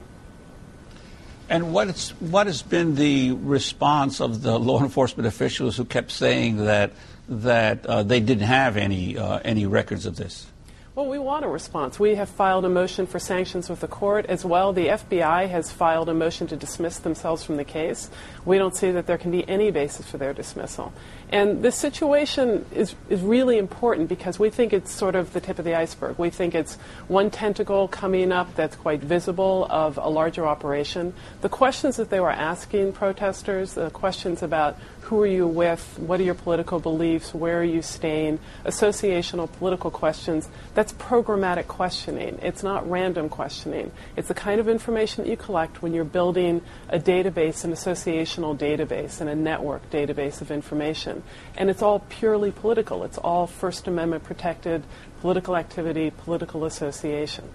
And 1.49 1.73
what, 1.73 1.89
what 2.19 2.45
has 2.45 2.61
been 2.61 2.93
the 2.93 3.31
response 3.31 4.21
of 4.21 4.43
the 4.43 4.59
law 4.59 4.83
enforcement 4.83 5.25
officials 5.25 5.77
who 5.77 5.85
kept 5.85 6.11
saying 6.11 6.57
that, 6.57 6.91
that 7.27 7.85
uh, 7.87 8.03
they 8.03 8.19
didn't 8.19 8.47
have 8.47 8.77
any, 8.77 9.17
uh, 9.17 9.39
any 9.39 9.65
records 9.65 10.05
of 10.05 10.15
this? 10.15 10.45
Well, 10.93 11.07
we 11.07 11.19
want 11.19 11.45
a 11.45 11.47
response. 11.47 12.01
We 12.01 12.15
have 12.15 12.27
filed 12.27 12.65
a 12.65 12.69
motion 12.69 13.07
for 13.07 13.17
sanctions 13.17 13.69
with 13.69 13.79
the 13.79 13.87
court 13.87 14.25
as 14.25 14.43
well. 14.43 14.73
The 14.73 14.87
FBI 14.87 15.47
has 15.47 15.71
filed 15.71 16.09
a 16.09 16.13
motion 16.13 16.47
to 16.47 16.57
dismiss 16.57 16.97
themselves 16.97 17.45
from 17.45 17.55
the 17.55 17.63
case. 17.63 18.09
We 18.43 18.57
don't 18.57 18.75
see 18.75 18.91
that 18.91 19.07
there 19.07 19.17
can 19.17 19.31
be 19.31 19.47
any 19.47 19.71
basis 19.71 20.05
for 20.05 20.17
their 20.17 20.33
dismissal. 20.33 20.91
And 21.29 21.63
this 21.63 21.77
situation 21.77 22.65
is, 22.73 22.95
is 23.07 23.21
really 23.21 23.57
important 23.57 24.09
because 24.09 24.37
we 24.37 24.49
think 24.49 24.73
it's 24.73 24.91
sort 24.91 25.15
of 25.15 25.31
the 25.31 25.39
tip 25.39 25.59
of 25.59 25.63
the 25.63 25.75
iceberg. 25.75 26.17
We 26.17 26.29
think 26.29 26.53
it's 26.53 26.75
one 27.07 27.31
tentacle 27.31 27.87
coming 27.87 28.33
up 28.33 28.53
that's 28.55 28.75
quite 28.75 28.99
visible 28.99 29.67
of 29.69 29.97
a 29.97 30.09
larger 30.09 30.45
operation. 30.45 31.13
The 31.39 31.47
questions 31.47 31.95
that 31.95 32.09
they 32.09 32.19
were 32.19 32.31
asking 32.31 32.91
protesters, 32.91 33.75
the 33.75 33.91
questions 33.91 34.43
about 34.43 34.77
who 35.11 35.21
are 35.21 35.27
you 35.27 35.45
with, 35.45 35.99
what 35.99 36.21
are 36.21 36.23
your 36.23 36.33
political 36.33 36.79
beliefs, 36.79 37.33
where 37.33 37.59
are 37.59 37.65
you 37.65 37.81
staying, 37.81 38.39
associational 38.63 39.51
political 39.51 39.91
questions, 39.91 40.47
that's 40.73 40.93
programmatic 40.93 41.67
questioning. 41.67 42.39
It's 42.41 42.63
not 42.63 42.89
random 42.89 43.27
questioning. 43.27 43.91
It's 44.15 44.29
the 44.29 44.33
kind 44.33 44.61
of 44.61 44.69
information 44.69 45.25
that 45.25 45.29
you 45.29 45.35
collect 45.35 45.81
when 45.81 45.93
you're 45.93 46.05
building 46.05 46.61
a 46.87 46.97
database, 46.97 47.65
an 47.65 47.73
associational 47.73 48.57
database, 48.57 49.19
and 49.19 49.29
a 49.29 49.35
network 49.35 49.89
database 49.89 50.39
of 50.39 50.49
information. 50.49 51.23
And 51.57 51.69
it's 51.69 51.81
all 51.81 51.99
purely 52.07 52.51
political. 52.51 53.03
It's 53.03 53.17
all 53.17 53.47
First 53.47 53.89
Amendment 53.89 54.23
protected 54.23 54.81
political 55.19 55.57
activity, 55.57 56.09
political 56.09 56.63
association. 56.63 57.49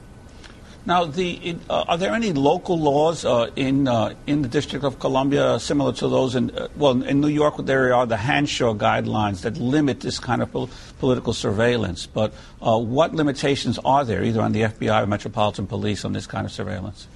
Now, 0.87 1.05
the, 1.05 1.57
uh, 1.69 1.85
are 1.89 1.99
there 1.99 2.15
any 2.15 2.33
local 2.33 2.79
laws 2.79 3.25
uh, 3.25 3.51
in 3.57 3.89
uh, 3.89 4.15
in 4.29 4.43
the 4.43 4.49
District 4.49 4.85
of 4.85 5.01
Columbia 5.01 5.59
similar 5.59 5.93
to 5.95 6.07
those 6.07 6.37
in 6.37 6.57
uh, 6.57 6.69
well 6.77 7.03
in 7.03 7.21
New 7.21 7.27
York? 7.27 7.57
There 7.59 7.93
are 7.93 8.07
the 8.07 8.15
Handschu 8.15 8.79
guidelines 8.79 9.41
that 9.41 9.57
limit 9.57 10.01
this 10.01 10.21
kind 10.21 10.43
of 10.43 10.53
pol- 10.53 10.71
political 11.01 11.33
surveillance. 11.33 12.07
But 12.07 12.33
uh, 12.63 12.79
what 12.79 13.17
limitations 13.17 13.81
are 13.85 14.05
there, 14.05 14.23
either 14.23 14.41
on 14.41 14.53
the 14.53 14.63
FBI 14.63 15.03
or 15.03 15.07
Metropolitan 15.07 15.67
Police, 15.67 16.05
on 16.05 16.13
this 16.13 16.29
kind 16.29 16.47
of 16.47 16.53
surveillance? 16.53 17.09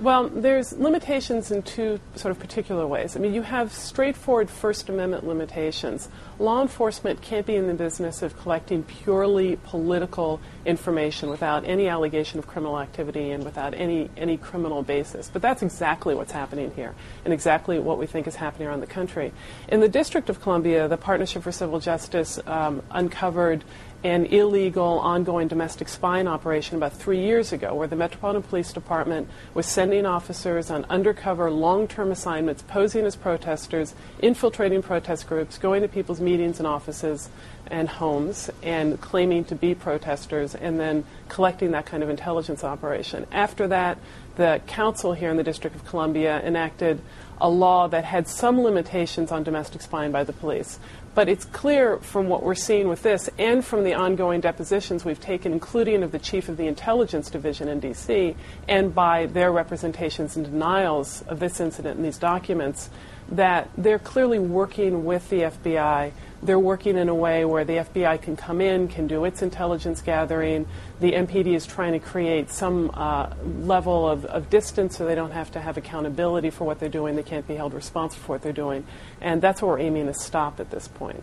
Well, 0.00 0.28
there's 0.28 0.72
limitations 0.72 1.52
in 1.52 1.62
two 1.62 2.00
sort 2.16 2.32
of 2.32 2.40
particular 2.40 2.84
ways. 2.84 3.16
I 3.16 3.20
mean, 3.20 3.32
you 3.32 3.42
have 3.42 3.72
straightforward 3.72 4.50
First 4.50 4.88
Amendment 4.88 5.24
limitations. 5.24 6.08
Law 6.40 6.62
enforcement 6.62 7.22
can't 7.22 7.46
be 7.46 7.54
in 7.54 7.68
the 7.68 7.74
business 7.74 8.20
of 8.20 8.36
collecting 8.36 8.82
purely 8.82 9.54
political 9.62 10.40
information 10.66 11.30
without 11.30 11.64
any 11.64 11.86
allegation 11.86 12.40
of 12.40 12.46
criminal 12.48 12.80
activity 12.80 13.30
and 13.30 13.44
without 13.44 13.72
any, 13.72 14.10
any 14.16 14.36
criminal 14.36 14.82
basis. 14.82 15.30
But 15.32 15.42
that's 15.42 15.62
exactly 15.62 16.12
what's 16.16 16.32
happening 16.32 16.72
here 16.74 16.92
and 17.24 17.32
exactly 17.32 17.78
what 17.78 17.96
we 17.96 18.06
think 18.06 18.26
is 18.26 18.34
happening 18.34 18.66
around 18.66 18.80
the 18.80 18.88
country. 18.88 19.32
In 19.68 19.78
the 19.78 19.88
District 19.88 20.28
of 20.28 20.42
Columbia, 20.42 20.88
the 20.88 20.96
Partnership 20.96 21.44
for 21.44 21.52
Civil 21.52 21.78
Justice 21.78 22.40
um, 22.48 22.82
uncovered 22.90 23.62
an 24.04 24.26
illegal 24.26 24.98
ongoing 24.98 25.48
domestic 25.48 25.88
spying 25.88 26.28
operation 26.28 26.76
about 26.76 26.92
three 26.92 27.20
years 27.20 27.54
ago 27.54 27.74
where 27.74 27.88
the 27.88 27.96
Metropolitan 27.96 28.42
Police 28.42 28.70
Department 28.70 29.26
was 29.54 29.64
sending 29.64 30.04
officers 30.04 30.70
on 30.70 30.84
undercover 30.90 31.50
long 31.50 31.88
term 31.88 32.12
assignments, 32.12 32.60
posing 32.60 33.06
as 33.06 33.16
protesters, 33.16 33.94
infiltrating 34.18 34.82
protest 34.82 35.26
groups, 35.26 35.56
going 35.56 35.80
to 35.80 35.88
people's 35.88 36.20
meetings 36.20 36.58
and 36.58 36.66
offices 36.66 37.30
and 37.68 37.88
homes, 37.88 38.50
and 38.62 39.00
claiming 39.00 39.42
to 39.44 39.54
be 39.54 39.74
protesters, 39.74 40.54
and 40.54 40.78
then 40.78 41.02
collecting 41.30 41.70
that 41.70 41.86
kind 41.86 42.02
of 42.02 42.10
intelligence 42.10 42.62
operation. 42.62 43.26
After 43.32 43.66
that, 43.68 43.96
the 44.36 44.60
council 44.66 45.14
here 45.14 45.30
in 45.30 45.38
the 45.38 45.42
District 45.42 45.74
of 45.74 45.86
Columbia 45.86 46.42
enacted 46.42 47.00
a 47.40 47.48
law 47.48 47.88
that 47.88 48.04
had 48.04 48.28
some 48.28 48.60
limitations 48.60 49.32
on 49.32 49.42
domestic 49.42 49.80
spying 49.80 50.12
by 50.12 50.24
the 50.24 50.32
police. 50.32 50.78
But 51.14 51.28
it's 51.28 51.44
clear 51.44 51.98
from 51.98 52.28
what 52.28 52.42
we're 52.42 52.56
seeing 52.56 52.88
with 52.88 53.02
this 53.02 53.30
and 53.38 53.64
from 53.64 53.84
the 53.84 53.94
ongoing 53.94 54.40
depositions 54.40 55.04
we've 55.04 55.20
taken, 55.20 55.52
including 55.52 56.02
of 56.02 56.10
the 56.10 56.18
chief 56.18 56.48
of 56.48 56.56
the 56.56 56.66
intelligence 56.66 57.30
division 57.30 57.68
in 57.68 57.78
D.C., 57.78 58.34
and 58.66 58.94
by 58.94 59.26
their 59.26 59.52
representations 59.52 60.36
and 60.36 60.44
denials 60.44 61.22
of 61.28 61.38
this 61.38 61.60
incident 61.60 61.98
in 61.98 62.02
these 62.02 62.18
documents, 62.18 62.90
that 63.30 63.70
they're 63.76 63.98
clearly 63.98 64.38
working 64.38 65.04
with 65.04 65.28
the 65.30 65.40
FBI. 65.40 66.12
They're 66.42 66.58
working 66.58 66.98
in 66.98 67.08
a 67.08 67.14
way 67.14 67.44
where 67.44 67.64
the 67.64 67.76
FBI 67.76 68.20
can 68.20 68.36
come 68.36 68.60
in, 68.60 68.88
can 68.88 69.06
do 69.06 69.24
its 69.24 69.40
intelligence 69.40 70.02
gathering. 70.02 70.66
The 71.00 71.12
MPD 71.12 71.54
is 71.54 71.66
trying 71.66 71.92
to 71.92 71.98
create 71.98 72.50
some 72.50 72.90
uh, 72.92 73.30
level 73.42 74.08
of, 74.08 74.26
of 74.26 74.50
distance 74.50 74.98
so 74.98 75.06
they 75.06 75.14
don't 75.14 75.30
have 75.30 75.50
to 75.52 75.60
have 75.60 75.78
accountability 75.78 76.50
for 76.50 76.64
what 76.64 76.80
they're 76.80 76.88
doing. 76.90 77.16
They 77.16 77.22
can't 77.22 77.48
be 77.48 77.54
held 77.54 77.72
responsible 77.72 78.24
for 78.24 78.32
what 78.32 78.42
they're 78.42 78.52
doing. 78.52 78.84
And 79.20 79.40
that's 79.40 79.62
what 79.62 79.68
we're 79.68 79.80
aiming 79.80 80.06
to 80.06 80.14
stop 80.14 80.60
at 80.60 80.70
this 80.70 80.86
point. 80.86 81.22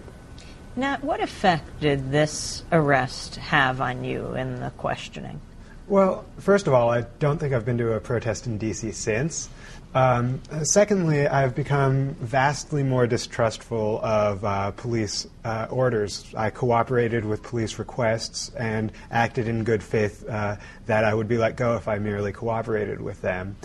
Now, 0.76 0.98
what 1.02 1.20
effect 1.20 1.82
did 1.82 2.12
this 2.12 2.64
arrest 2.72 3.36
have 3.36 3.82
on 3.82 4.04
you 4.04 4.36
in 4.36 4.60
the 4.60 4.72
questioning? 4.72 5.42
Well, 5.88 6.24
first 6.40 6.68
of 6.68 6.74
all, 6.74 6.90
I 6.90 7.02
don't 7.20 7.38
think 7.38 7.54
I've 7.54 7.66
been 7.66 7.78
to 7.80 7.94
a 7.94 8.00
protest 8.00 8.48
in 8.48 8.58
D.C. 8.58 8.94
since. 8.94 9.50
Um, 9.94 10.42
secondly, 10.64 11.28
I've 11.28 11.54
become 11.54 12.14
vastly 12.16 12.82
more 12.82 13.08
distrustful 13.08 14.00
of 14.02 14.46
uh, 14.46 14.72
police 14.72 15.28
uh, 15.44 15.68
orders. 15.70 16.34
I 16.36 16.50
cooperated 16.50 17.26
with 17.26 17.44
police 17.44 17.78
requests 17.78 18.50
and 18.56 18.94
acted 19.10 19.50
in 19.50 19.66
good 19.66 19.84
faith 19.84 20.28
uh, 20.30 20.56
that 20.86 21.04
I 21.04 21.14
would 21.14 21.28
be 21.28 21.38
let 21.38 21.58
go 21.58 21.76
if 21.76 21.90
I 21.90 22.00
merely 22.00 22.32
cooperated 22.32 23.02
with 23.02 23.22
them. 23.22 23.58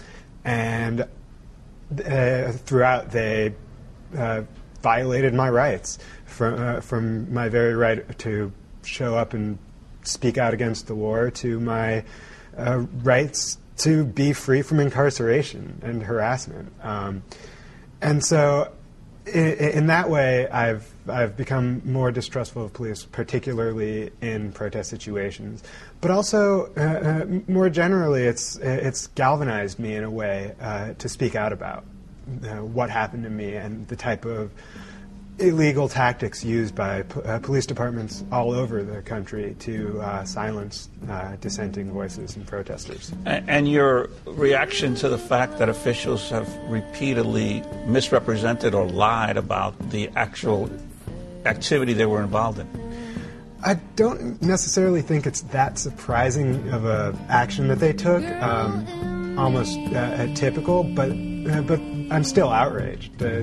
And 0.45 1.03
uh, 2.05 2.53
throughout, 2.53 3.13
they 3.13 3.55
uh, 4.17 4.43
violated 4.83 5.33
my 5.33 5.49
rights 5.49 5.99
from, 6.25 6.61
uh, 6.61 6.81
from 6.81 7.33
my 7.33 7.49
very 7.49 7.75
right 7.75 8.19
to 8.21 8.53
show 8.83 9.17
up 9.17 9.33
and 9.33 9.59
speak 10.03 10.39
out 10.39 10.55
against 10.55 10.89
the 10.89 10.95
war 10.95 11.31
to 11.31 11.61
my 11.61 12.03
rights 12.57 13.59
to 13.79 14.05
be 14.05 14.33
free 14.33 14.63
from 14.63 14.81
incarceration 14.81 15.81
and 15.83 16.03
harassment. 16.03 16.73
Um, 16.83 17.23
and 18.01 18.25
so, 18.25 18.73
in, 19.27 19.53
in, 19.55 19.87
that 19.89 20.09
way, 20.09 20.49
I've 20.49 20.91
I've 21.09 21.37
become 21.37 21.83
more 21.85 22.13
distrustful 22.13 22.65
of 22.65 22.73
police, 22.73 23.05
particularly 23.05 24.11
in 24.21 24.53
protest 24.53 24.91
situations. 24.91 25.63
But 26.01 26.11
also, 26.11 26.73
uh, 26.77 26.81
uh, 26.81 27.27
more 27.49 27.69
generally, 27.69 28.25
it's 28.25 28.57
it's 28.57 29.09
galvanized 29.09 29.79
me 29.79 29.97
in 29.97 30.05
a 30.05 30.11
way 30.11 30.55
uh, 30.61 30.95
to 30.95 31.09
speak 31.09 31.35
out 31.35 31.53
about 31.53 31.85
uh, 32.45 32.57
what 32.63 32.91
happened 32.91 33.25
to 33.25 33.31
me 33.31 33.55
and 33.55 33.87
the 33.89 33.97
type 33.97 34.25
of 34.25 34.51
illegal 35.39 35.89
tactics 35.89 36.45
used 36.45 36.75
by 36.75 37.03
uh, 37.25 37.39
police 37.41 37.67
departments 37.67 38.25
all 38.33 38.53
over 38.53 38.83
the 38.83 39.03
country 39.03 39.55
to 39.59 40.01
uh, 40.01 40.25
silence 40.25 40.89
uh, 41.09 41.37
dissenting 41.41 41.91
voices 41.93 42.37
and 42.37 42.47
protesters. 42.47 43.13
And, 43.27 43.49
and, 43.49 43.69
your 43.69 44.09
reaction 44.25 44.95
to 44.97 45.09
the 45.09 45.19
fact 45.19 45.59
that 45.59 45.69
officials 45.69 46.31
have 46.31 46.49
repeatedly 46.69 47.63
misrepresented 47.87 48.75
or 48.75 48.87
lied 48.87 49.37
about 49.37 49.91
the 49.91 50.09
actual 50.17 50.71
activity 51.45 51.93
they 51.93 52.07
were 52.07 52.23
involved 52.23 52.59
in? 52.59 52.69
I 53.65 53.75
don't 53.97 54.41
necessarily 54.43 55.03
think 55.03 55.27
it's 55.27 55.43
that 55.43 55.79
surprising 55.79 56.69
of 56.71 56.85
a 56.85 57.17
action 57.29 57.69
that 57.69 57.79
they 57.79 57.93
took. 57.93 58.25
Um, 58.25 59.37
almost 59.39 59.79
uh, 59.95 60.33
typical, 60.35 60.83
but 60.83 61.11
uh, 61.11 61.63
but 61.63 61.81
I'm 62.11 62.25
still 62.25 62.51
outraged. 62.51 63.21
Uh, 63.21 63.41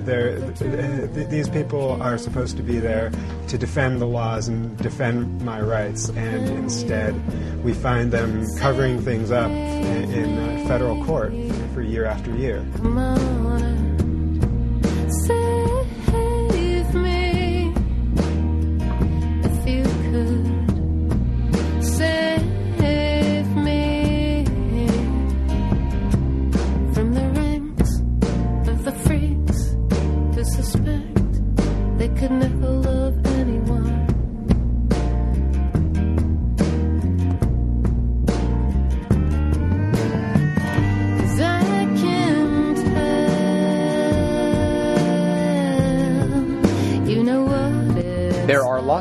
these 1.30 1.50
people 1.50 2.02
are 2.02 2.18
supposed 2.18 2.58
to 2.58 2.64
be 2.64 2.80
there 2.80 3.12
to 3.50 3.58
defend 3.58 4.00
the 4.00 4.06
laws 4.06 4.48
and 4.48 4.78
defend 4.78 5.42
my 5.42 5.60
rights, 5.62 6.10
and 6.10 6.48
instead 6.50 7.14
we 7.64 7.74
find 7.74 8.12
them 8.12 8.46
covering 8.60 9.02
things 9.02 9.32
up 9.32 9.52
in, 9.52 10.12
in 10.12 10.38
uh, 10.38 10.68
federal 10.68 11.04
court 11.06 11.34
for 11.74 11.82
year 11.82 12.06
after 12.06 12.34
year. 12.36 12.66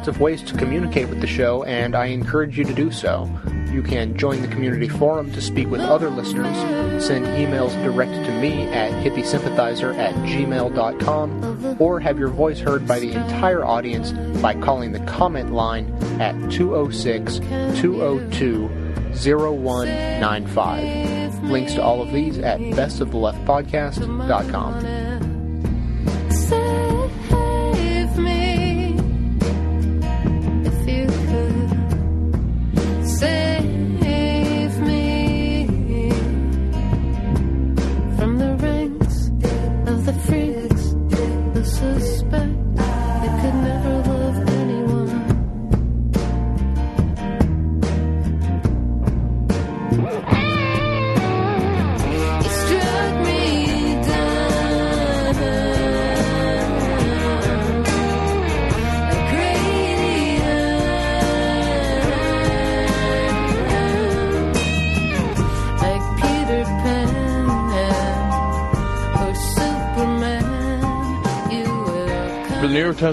Lots 0.02 0.08
of 0.08 0.20
ways 0.20 0.42
to 0.42 0.56
communicate 0.56 1.08
with 1.08 1.20
the 1.20 1.26
show, 1.28 1.62
and 1.62 1.94
I 1.94 2.06
encourage 2.06 2.58
you 2.58 2.64
to 2.64 2.74
do 2.74 2.90
so. 2.90 3.30
You 3.72 3.82
can 3.82 4.16
join 4.16 4.42
the 4.42 4.48
community 4.48 4.88
forum 4.88 5.32
to 5.32 5.40
speak 5.40 5.68
with 5.68 5.80
other 5.80 6.10
listeners, 6.10 6.54
send 7.02 7.24
emails 7.26 7.72
direct 7.82 8.12
to 8.12 8.40
me 8.40 8.64
at 8.64 8.92
hippiesympathizer 9.02 9.96
at 9.96 10.14
gmail.com, 10.14 11.76
or 11.80 11.98
have 11.98 12.18
your 12.18 12.28
voice 12.28 12.58
heard 12.58 12.86
by 12.86 13.00
the 13.00 13.12
entire 13.12 13.64
audience 13.64 14.12
by 14.42 14.52
calling 14.54 14.92
the 14.92 15.00
comment 15.00 15.52
line 15.52 15.90
at 16.20 16.34
206 16.50 17.38
202 17.80 18.68
0195. 19.14 21.42
Links 21.44 21.74
to 21.74 21.82
all 21.82 22.02
of 22.02 22.12
these 22.12 22.38
at 22.38 22.58
bestoftheleftpodcast.com. 22.60 25.01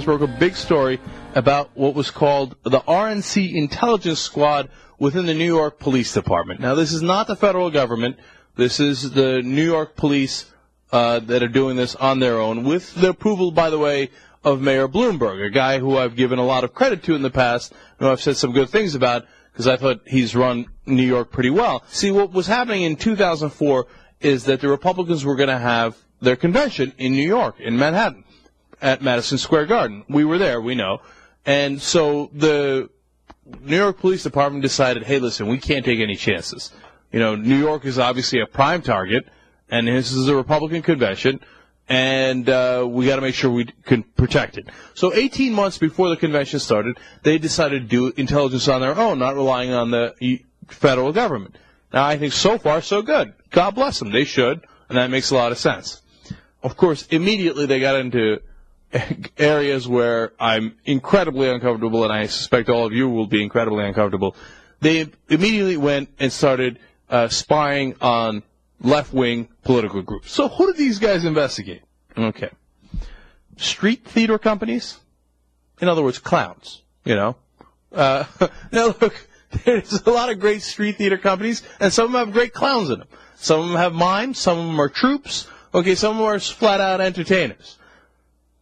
broke 0.09 0.21
a 0.21 0.39
big 0.39 0.55
story 0.55 0.99
about 1.35 1.69
what 1.75 1.93
was 1.93 2.09
called 2.09 2.55
the 2.63 2.79
RNC 2.79 3.53
Intelligence 3.53 4.19
Squad 4.19 4.67
within 4.97 5.27
the 5.27 5.35
New 5.35 5.45
York 5.45 5.77
Police 5.77 6.11
Department. 6.15 6.59
Now, 6.59 6.73
this 6.73 6.93
is 6.93 7.03
not 7.03 7.27
the 7.27 7.35
federal 7.35 7.69
government. 7.69 8.17
This 8.55 8.79
is 8.79 9.11
the 9.11 9.43
New 9.43 9.63
York 9.63 9.95
Police 9.95 10.51
uh, 10.91 11.19
that 11.19 11.43
are 11.43 11.47
doing 11.47 11.75
this 11.75 11.93
on 11.93 12.19
their 12.19 12.39
own, 12.39 12.63
with 12.63 12.95
the 12.95 13.09
approval, 13.09 13.51
by 13.51 13.69
the 13.69 13.77
way, 13.77 14.09
of 14.43 14.61
Mayor 14.61 14.87
Bloomberg, 14.87 15.45
a 15.45 15.51
guy 15.51 15.77
who 15.77 15.95
I've 15.95 16.15
given 16.15 16.39
a 16.39 16.43
lot 16.43 16.63
of 16.63 16.73
credit 16.73 17.03
to 17.03 17.13
in 17.13 17.21
the 17.21 17.29
past, 17.29 17.71
and 17.99 18.09
I've 18.09 18.19
said 18.19 18.35
some 18.35 18.51
good 18.51 18.69
things 18.71 18.95
about 18.95 19.27
because 19.53 19.67
I 19.67 19.77
thought 19.77 20.01
he's 20.07 20.35
run 20.35 20.65
New 20.87 21.05
York 21.05 21.31
pretty 21.31 21.51
well. 21.51 21.83
See, 21.89 22.09
what 22.09 22.31
was 22.31 22.47
happening 22.47 22.81
in 22.81 22.95
2004 22.95 23.85
is 24.21 24.45
that 24.45 24.59
the 24.59 24.69
Republicans 24.69 25.23
were 25.23 25.35
going 25.35 25.49
to 25.49 25.59
have 25.59 25.95
their 26.19 26.35
convention 26.35 26.93
in 26.97 27.11
New 27.11 27.27
York, 27.27 27.59
in 27.59 27.77
Manhattan 27.77 28.23
at 28.81 29.01
Madison 29.01 29.37
Square 29.37 29.67
Garden. 29.67 30.03
We 30.09 30.25
were 30.25 30.37
there, 30.37 30.61
we 30.61 30.75
know. 30.75 31.01
And 31.45 31.81
so 31.81 32.29
the 32.33 32.89
New 33.61 33.77
York 33.77 33.99
Police 33.99 34.23
Department 34.23 34.61
decided, 34.61 35.03
hey, 35.03 35.19
listen, 35.19 35.47
we 35.47 35.57
can't 35.57 35.85
take 35.85 35.99
any 35.99 36.15
chances. 36.15 36.71
You 37.11 37.19
know, 37.19 37.35
New 37.35 37.57
York 37.57 37.85
is 37.85 37.97
obviously 37.97 38.41
a 38.41 38.45
prime 38.45 38.81
target, 38.81 39.27
and 39.69 39.87
this 39.87 40.11
is 40.11 40.27
a 40.27 40.35
Republican 40.35 40.81
convention, 40.81 41.39
and 41.87 42.47
uh, 42.47 42.85
we 42.87 43.07
got 43.07 43.15
to 43.15 43.21
make 43.21 43.33
sure 43.33 43.49
we 43.49 43.65
can 43.65 44.03
protect 44.03 44.57
it. 44.57 44.69
So 44.93 45.13
18 45.13 45.53
months 45.53 45.79
before 45.79 46.09
the 46.09 46.17
convention 46.17 46.59
started, 46.59 46.97
they 47.23 47.39
decided 47.39 47.83
to 47.83 47.87
do 47.87 48.13
intelligence 48.15 48.67
on 48.67 48.81
their 48.81 48.95
own, 48.95 49.17
not 49.17 49.35
relying 49.35 49.73
on 49.73 49.89
the 49.89 50.43
federal 50.67 51.11
government. 51.11 51.57
Now, 51.91 52.05
I 52.05 52.17
think 52.17 52.33
so 52.33 52.59
far, 52.59 52.81
so 52.81 53.01
good. 53.01 53.33
God 53.49 53.71
bless 53.73 53.97
them. 53.97 54.11
They 54.11 54.25
should, 54.25 54.61
and 54.87 54.97
that 54.99 55.09
makes 55.09 55.31
a 55.31 55.35
lot 55.35 55.51
of 55.51 55.57
sense. 55.57 56.03
Of 56.61 56.77
course, 56.77 57.07
immediately 57.07 57.65
they 57.65 57.79
got 57.79 57.95
into 57.95 58.39
areas 59.37 59.87
where 59.87 60.33
I'm 60.39 60.75
incredibly 60.85 61.49
uncomfortable, 61.49 62.03
and 62.03 62.13
I 62.13 62.25
suspect 62.27 62.69
all 62.69 62.85
of 62.85 62.93
you 62.93 63.09
will 63.09 63.27
be 63.27 63.43
incredibly 63.43 63.85
uncomfortable. 63.85 64.35
They 64.81 65.09
immediately 65.29 65.77
went 65.77 66.09
and 66.19 66.31
started 66.31 66.79
uh, 67.09 67.27
spying 67.27 67.95
on 68.01 68.43
left-wing 68.81 69.49
political 69.63 70.01
groups. 70.01 70.31
So 70.31 70.47
who 70.47 70.67
did 70.67 70.77
these 70.77 70.99
guys 70.99 71.25
investigate? 71.25 71.81
Okay. 72.17 72.49
street 73.57 74.05
theater 74.05 74.39
companies. 74.39 74.97
In 75.81 75.87
other 75.87 76.03
words, 76.03 76.19
clowns. 76.19 76.81
You 77.05 77.15
know. 77.15 77.35
Uh, 77.91 78.25
now 78.71 78.95
look, 78.99 79.27
there's 79.65 80.01
a 80.01 80.11
lot 80.11 80.29
of 80.29 80.39
great 80.39 80.61
street 80.61 80.97
theater 80.97 81.17
companies, 81.17 81.63
and 81.79 81.91
some 81.91 82.07
of 82.07 82.11
them 82.11 82.25
have 82.25 82.33
great 82.33 82.53
clowns 82.53 82.89
in 82.89 82.99
them. 82.99 83.07
Some 83.35 83.61
of 83.61 83.67
them 83.69 83.77
have 83.77 83.93
mimes. 83.93 84.37
Some 84.37 84.59
of 84.59 84.65
them 84.65 84.79
are 84.81 84.89
troupes. 84.89 85.47
Okay, 85.73 85.95
some 85.95 86.11
of 86.11 86.17
them 86.17 86.25
are 86.25 86.39
flat 86.39 86.81
out 86.81 86.99
entertainers. 87.01 87.77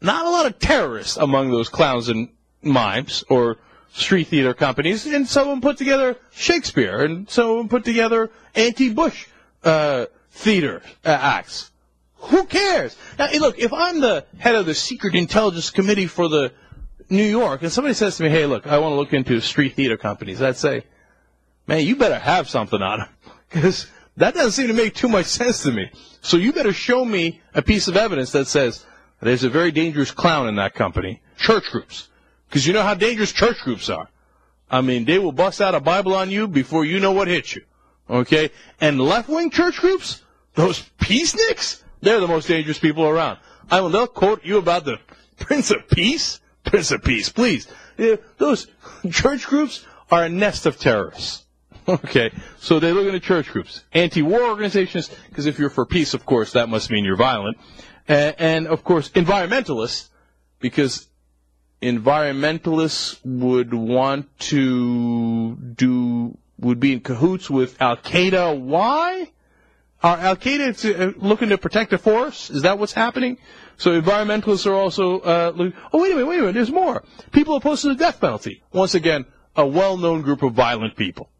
Not 0.02 0.26
a 0.26 0.30
lot 0.30 0.46
of 0.46 0.60
terrorists 0.60 1.18
among 1.18 1.52
those 1.52 1.70
clowns 1.70 2.10
and 2.10 2.30
mimes 2.62 3.24
or 3.30 3.58
street 3.94 4.28
theater 4.28 4.54
companies, 4.54 5.06
and 5.06 5.28
some 5.28 5.44
of 5.44 5.50
them 5.50 5.62
put 5.62 5.78
together 5.78 6.18
Shakespeare, 6.32 7.04
and 7.04 7.30
some 7.30 7.50
of 7.50 7.58
them 7.58 7.70
put 7.70 7.84
together 7.84 8.30
anti-Bush 8.54 9.28
uh, 9.64 10.06
theater 10.32 10.82
uh, 11.04 11.10
acts. 11.10 11.72
Who 12.16 12.46
cares? 12.46 12.96
Now, 13.18 13.30
look, 13.40 13.58
if 13.60 13.74
I'm 13.74 14.02
the 14.02 14.26
head 14.38 14.56
of 14.56 14.66
the 14.66 14.74
Secret 14.74 15.16
Intelligence 15.16 15.70
Committee 15.70 16.08
for 16.08 16.28
the 16.28 16.52
New 17.10 17.24
York, 17.24 17.62
and 17.62 17.72
somebody 17.72 17.94
says 17.94 18.18
to 18.18 18.24
me, 18.24 18.30
"Hey, 18.30 18.46
look, 18.46 18.68
I 18.68 18.80
want 18.80 18.92
to 18.92 18.98
look 18.98 19.14
into 19.14 19.40
street 19.40 19.76
theater 19.76 19.98
companies," 19.98 20.42
I'd 20.42 20.58
say, 20.58 20.84
"Man, 21.66 21.86
you 21.86 21.96
better 21.96 22.20
have 22.20 22.50
something 22.50 22.82
on 22.82 23.00
them, 23.00 23.10
because 23.50 23.88
that 24.18 24.34
doesn't 24.34 24.52
seem 24.52 24.68
to 24.68 24.74
make 24.74 24.94
too 24.94 25.08
much 25.08 25.28
sense 25.28 25.64
to 25.64 25.72
me. 25.72 25.90
So 26.22 26.38
you 26.38 26.52
better 26.52 26.74
show 26.74 27.06
me 27.06 27.42
a 27.54 27.62
piece 27.62 27.88
of 27.88 27.96
evidence 27.96 28.32
that 28.32 28.48
says 28.48 28.86
there's 29.22 29.44
a 29.44 29.50
very 29.50 29.72
dangerous 29.72 30.12
clown 30.12 30.48
in 30.48 30.56
that 30.56 30.76
company, 30.76 31.22
church 31.38 31.66
groups, 31.72 32.10
because 32.48 32.66
you 32.68 32.74
know 32.74 32.84
how 32.84 32.94
dangerous 32.94 33.32
church 33.32 33.58
groups 33.64 33.90
are. 33.90 34.10
I 34.70 34.82
mean, 34.82 35.06
they 35.06 35.18
will 35.18 35.32
bust 35.32 35.62
out 35.62 35.76
a 35.76 35.80
Bible 35.80 36.14
on 36.14 36.30
you 36.30 36.48
before 36.48 36.86
you 36.86 37.00
know 37.00 37.14
what 37.14 37.28
hits 37.28 37.56
you." 37.56 37.64
Okay? 38.10 38.52
And 38.80 39.00
left-wing 39.02 39.50
church 39.50 39.78
groups, 39.78 40.22
those 40.56 40.82
peaceniks, 41.00 41.82
they're 42.02 42.20
the 42.20 42.28
most 42.28 42.48
dangerous 42.48 42.80
people 42.80 43.06
around. 43.06 43.40
I 43.70 43.82
will 43.82 43.90
they'll 43.90 44.08
quote 44.08 44.44
you 44.46 44.58
about 44.58 44.86
the 44.86 45.00
Prince 45.40 45.72
of 45.72 45.88
Peace. 45.90 46.40
Prince 46.64 46.92
of 46.92 47.04
Peace, 47.04 47.30
please. 47.30 47.68
Those 48.38 48.68
church 49.12 49.48
groups 49.48 49.86
are 50.12 50.24
a 50.24 50.30
nest 50.30 50.66
of 50.66 50.80
terrorists. 50.80 51.44
Okay, 51.90 52.32
so 52.60 52.82
they 52.82 52.92
look 52.92 53.06
into 53.06 53.22
church 53.22 53.48
groups, 53.50 53.86
anti-war 53.94 54.42
organizations, 54.42 55.10
because 55.30 55.46
if 55.46 55.58
you're 55.58 55.70
for 55.70 55.86
peace, 55.86 56.14
of 56.14 56.26
course, 56.26 56.52
that 56.52 56.68
must 56.68 56.92
mean 56.92 57.06
you're 57.06 57.16
violent, 57.16 57.58
and, 58.08 58.36
and 58.38 58.68
of 58.68 58.84
course, 58.84 59.10
environmentalists, 59.10 60.10
because 60.60 61.08
environmentalists 61.82 63.20
would 63.24 63.74
want 63.74 64.40
to 64.40 65.56
do 65.56 66.38
would 66.60 66.80
be 66.80 66.94
in 66.94 67.00
cahoots 67.02 67.50
with 67.50 67.80
Al 67.82 67.98
Qaeda. 67.98 68.60
Why? 68.60 69.32
Are 70.02 70.18
Al 70.18 70.36
Qaeda 70.36 71.00
uh, 71.00 71.14
looking 71.18 71.50
to 71.50 71.58
protect 71.58 71.92
the 71.92 71.98
forest? 71.98 72.50
Is 72.50 72.64
that 72.64 72.80
what's 72.80 72.94
happening? 72.94 73.38
So 73.78 74.00
environmentalists 74.00 74.66
are 74.66 74.74
also. 74.74 75.20
Uh, 75.20 75.72
oh 75.94 76.02
wait 76.02 76.12
a 76.12 76.16
minute, 76.16 76.28
wait 76.28 76.38
a 76.38 76.42
minute. 76.42 76.54
There's 76.54 76.72
more. 76.72 77.04
People 77.32 77.56
opposed 77.56 77.84
to 77.84 77.90
the 77.90 77.96
death 77.96 78.20
penalty. 78.20 78.64
Once 78.72 78.96
again, 78.96 79.26
a 79.56 79.66
well-known 79.66 80.22
group 80.22 80.44
of 80.44 80.54
violent 80.54 80.96
people. 80.96 81.30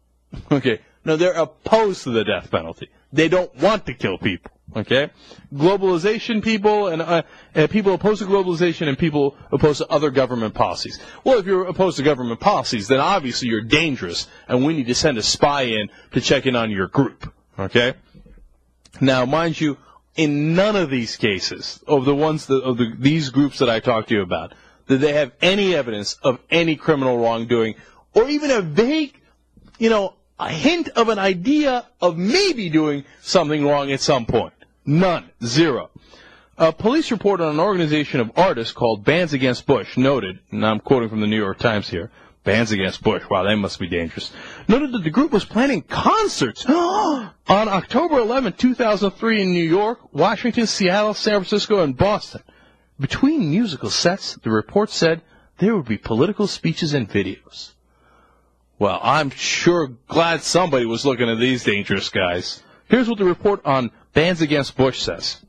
Okay. 0.50 0.80
No, 1.04 1.16
they're 1.16 1.32
opposed 1.32 2.02
to 2.02 2.10
the 2.10 2.22
death 2.22 2.50
penalty. 2.50 2.90
They 3.12 3.28
don't 3.28 3.54
want 3.56 3.86
to 3.86 3.94
kill 3.94 4.18
people. 4.18 4.50
Okay. 4.76 5.10
Globalization 5.54 6.42
people 6.42 6.88
and 6.88 7.00
uh, 7.00 7.22
uh, 7.54 7.66
people 7.68 7.94
opposed 7.94 8.20
to 8.20 8.28
globalization 8.28 8.86
and 8.88 8.98
people 8.98 9.36
opposed 9.50 9.78
to 9.78 9.86
other 9.88 10.10
government 10.10 10.54
policies. 10.54 11.00
Well, 11.24 11.38
if 11.38 11.46
you're 11.46 11.66
opposed 11.66 11.96
to 11.96 12.02
government 12.02 12.40
policies, 12.40 12.86
then 12.86 13.00
obviously 13.00 13.48
you're 13.48 13.62
dangerous, 13.62 14.28
and 14.46 14.64
we 14.64 14.74
need 14.74 14.86
to 14.88 14.94
send 14.94 15.16
a 15.16 15.22
spy 15.22 15.62
in 15.62 15.88
to 16.12 16.20
check 16.20 16.46
in 16.46 16.54
on 16.54 16.70
your 16.70 16.86
group. 16.86 17.32
Okay. 17.58 17.94
Now, 19.00 19.24
mind 19.24 19.60
you, 19.60 19.78
in 20.16 20.54
none 20.54 20.76
of 20.76 20.90
these 20.90 21.16
cases 21.16 21.82
of 21.86 22.04
the 22.04 22.14
ones 22.14 22.46
that, 22.46 22.62
of 22.62 22.76
the, 22.76 22.92
these 22.98 23.30
groups 23.30 23.60
that 23.60 23.70
I 23.70 23.80
talked 23.80 24.08
to 24.08 24.16
you 24.16 24.22
about, 24.22 24.52
did 24.86 25.00
they 25.00 25.14
have 25.14 25.32
any 25.40 25.74
evidence 25.74 26.14
of 26.22 26.40
any 26.50 26.76
criminal 26.76 27.18
wrongdoing 27.18 27.74
or 28.14 28.28
even 28.28 28.50
a 28.50 28.60
vague, 28.60 29.14
you 29.78 29.90
know, 29.90 30.14
a 30.38 30.50
hint 30.50 30.88
of 30.90 31.08
an 31.08 31.18
idea 31.18 31.86
of 32.00 32.16
maybe 32.16 32.68
doing 32.68 33.04
something 33.22 33.64
wrong 33.64 33.90
at 33.90 34.00
some 34.00 34.24
point. 34.26 34.52
None. 34.88 35.30
Zero. 35.44 35.90
A 36.56 36.72
police 36.72 37.10
report 37.10 37.42
on 37.42 37.52
an 37.52 37.60
organization 37.60 38.20
of 38.20 38.32
artists 38.38 38.72
called 38.72 39.04
Bands 39.04 39.34
Against 39.34 39.66
Bush 39.66 39.98
noted, 39.98 40.38
and 40.50 40.64
I'm 40.64 40.80
quoting 40.80 41.10
from 41.10 41.20
the 41.20 41.26
New 41.26 41.36
York 41.36 41.58
Times 41.58 41.90
here, 41.90 42.10
Bands 42.42 42.72
Against 42.72 43.02
Bush, 43.02 43.22
wow, 43.28 43.42
they 43.42 43.54
must 43.54 43.78
be 43.78 43.86
dangerous, 43.86 44.32
noted 44.66 44.92
that 44.92 45.04
the 45.04 45.10
group 45.10 45.30
was 45.30 45.44
planning 45.44 45.82
concerts 45.82 46.64
on 46.66 47.30
October 47.46 48.18
11, 48.18 48.54
2003 48.54 49.42
in 49.42 49.52
New 49.52 49.62
York, 49.62 49.98
Washington, 50.14 50.66
Seattle, 50.66 51.12
San 51.12 51.34
Francisco, 51.34 51.82
and 51.82 51.94
Boston. 51.94 52.40
Between 52.98 53.50
musical 53.50 53.90
sets, 53.90 54.36
the 54.36 54.50
report 54.50 54.88
said 54.88 55.20
there 55.58 55.76
would 55.76 55.84
be 55.84 55.98
political 55.98 56.46
speeches 56.46 56.94
and 56.94 57.10
videos. 57.10 57.72
Well, 58.78 58.98
I'm 59.02 59.28
sure 59.28 59.88
glad 60.08 60.40
somebody 60.40 60.86
was 60.86 61.04
looking 61.04 61.28
at 61.28 61.38
these 61.38 61.62
dangerous 61.62 62.08
guys. 62.08 62.62
Here's 62.88 63.06
what 63.06 63.18
the 63.18 63.26
report 63.26 63.60
on 63.66 63.90
Bands 64.12 64.40
Against 64.40 64.76
Bush 64.76 65.00
says. 65.00 65.44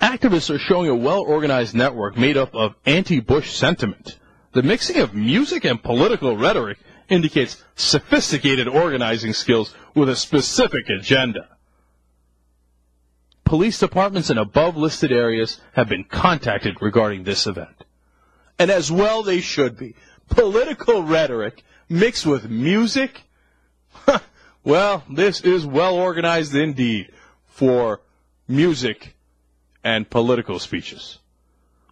Activists 0.00 0.54
are 0.54 0.58
showing 0.58 0.88
a 0.88 0.94
well-organized 0.94 1.74
network 1.74 2.16
made 2.16 2.36
up 2.36 2.54
of 2.54 2.74
anti-Bush 2.84 3.52
sentiment. 3.52 4.18
The 4.52 4.62
mixing 4.62 4.98
of 4.98 5.14
music 5.14 5.64
and 5.64 5.82
political 5.82 6.36
rhetoric 6.36 6.78
indicates 7.08 7.62
sophisticated 7.76 8.68
organizing 8.68 9.32
skills 9.32 9.74
with 9.94 10.08
a 10.08 10.16
specific 10.16 10.88
agenda. 10.88 11.48
Police 13.44 13.78
departments 13.78 14.28
in 14.28 14.38
above 14.38 14.76
listed 14.76 15.12
areas 15.12 15.60
have 15.72 15.88
been 15.88 16.04
contacted 16.04 16.82
regarding 16.82 17.24
this 17.24 17.46
event. 17.46 17.84
And 18.58 18.70
as 18.70 18.90
well 18.90 19.22
they 19.22 19.40
should 19.40 19.78
be. 19.78 19.94
Political 20.28 21.04
rhetoric 21.04 21.62
mixed 21.88 22.26
with 22.26 22.50
music. 22.50 23.22
well, 24.64 25.04
this 25.08 25.40
is 25.42 25.64
well 25.64 25.94
organized 25.94 26.54
indeed 26.54 27.12
for 27.56 28.02
music 28.46 29.16
and 29.82 30.08
political 30.10 30.58
speeches. 30.58 31.18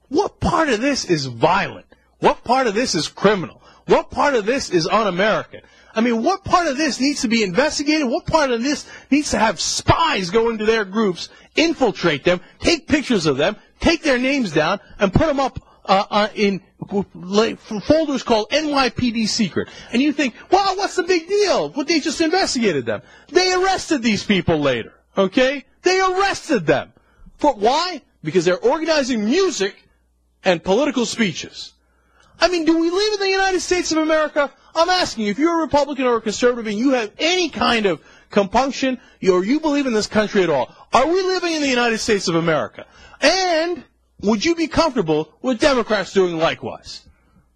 What 0.09 0.39
part 0.39 0.69
of 0.69 0.82
this 0.82 1.07
is 1.07 1.24
violent? 1.24 1.86
What 2.19 2.45
part 2.45 2.66
of 2.66 2.74
this 2.74 2.95
is 2.95 3.09
criminal? 3.09 3.62
What 3.86 4.11
part 4.11 4.35
of 4.35 4.45
this 4.45 4.69
is 4.69 4.86
un-American? 4.86 5.62
I 5.95 6.03
mean, 6.03 6.23
what 6.23 6.45
part 6.45 6.66
of 6.66 6.77
this 6.77 7.01
needs 7.01 7.23
to 7.23 7.28
be 7.28 7.43
investigated? 7.43 8.07
What 8.09 8.27
part 8.27 8.51
of 8.51 8.62
this 8.62 8.86
needs 9.11 9.31
to 9.31 9.39
have 9.39 9.59
spies 9.59 10.28
go 10.28 10.51
into 10.51 10.66
their 10.66 10.85
groups, 10.85 11.31
infiltrate 11.57 12.24
them, 12.24 12.43
take 12.59 12.86
pictures 12.86 13.24
of 13.24 13.39
them, 13.39 13.57
take 13.81 14.03
their 14.03 14.19
names 14.19 14.53
down, 14.53 14.81
and 14.99 15.15
put 15.15 15.28
them 15.28 15.41
up 15.41 15.59
uh, 15.86 16.05
uh, 16.11 16.28
in 16.35 16.61
folders 17.86 18.23
called 18.23 18.51
NYPD 18.51 19.28
Secret. 19.28 19.69
And 19.93 20.03
you 20.03 20.12
think, 20.12 20.35
well, 20.51 20.77
what's 20.77 20.97
the 20.97 21.05
big 21.05 21.27
deal? 21.27 21.70
Well, 21.70 21.86
they 21.86 22.01
just 22.01 22.20
investigated 22.20 22.85
them. 22.85 23.01
They 23.28 23.55
arrested 23.55 24.03
these 24.03 24.24
people 24.24 24.59
later. 24.59 24.93
Okay? 25.16 25.65
They 25.82 26.01
arrested 26.01 26.66
them. 26.66 26.93
For 27.39 27.55
why? 27.55 28.03
Because 28.23 28.45
they're 28.45 28.59
organizing 28.59 29.24
music 29.24 29.77
and 30.45 30.62
political 30.62 31.07
speeches. 31.07 31.73
I 32.41 32.49
mean, 32.49 32.65
do 32.65 32.78
we 32.78 32.91
live 32.91 33.15
in 33.15 33.20
the 33.20 33.31
United 33.31 33.61
States 33.61 33.93
of 33.93 33.99
America? 33.99 34.51
I'm 34.74 34.89
asking 34.89 35.27
you, 35.27 35.31
if 35.31 35.39
you're 35.39 35.59
a 35.59 35.62
Republican 35.62 36.05
or 36.05 36.16
a 36.16 36.20
conservative 36.20 36.66
and 36.66 36.78
you 36.78 36.91
have 36.91 37.12
any 37.19 37.49
kind 37.49 37.86
of 37.86 38.03
compunction 38.31 38.99
or 39.23 39.45
you 39.45 39.61
believe 39.61 39.86
in 39.86 39.93
this 39.93 40.09
country 40.09 40.43
at 40.43 40.51
all, 40.51 40.74
are 40.93 41.07
we 41.07 41.23
living 41.23 41.55
in 41.55 41.62
the 41.62 41.69
United 41.69 41.99
States 41.99 42.28
of 42.28 42.35
America? 42.35 42.86
And 43.20 43.85
would 44.20 44.45
you 44.45 44.55
be 44.55 44.66
comfortable 44.66 45.32
with 45.43 45.61
Democrats 45.61 46.12
doing 46.12 46.39
likewise? 46.39 47.07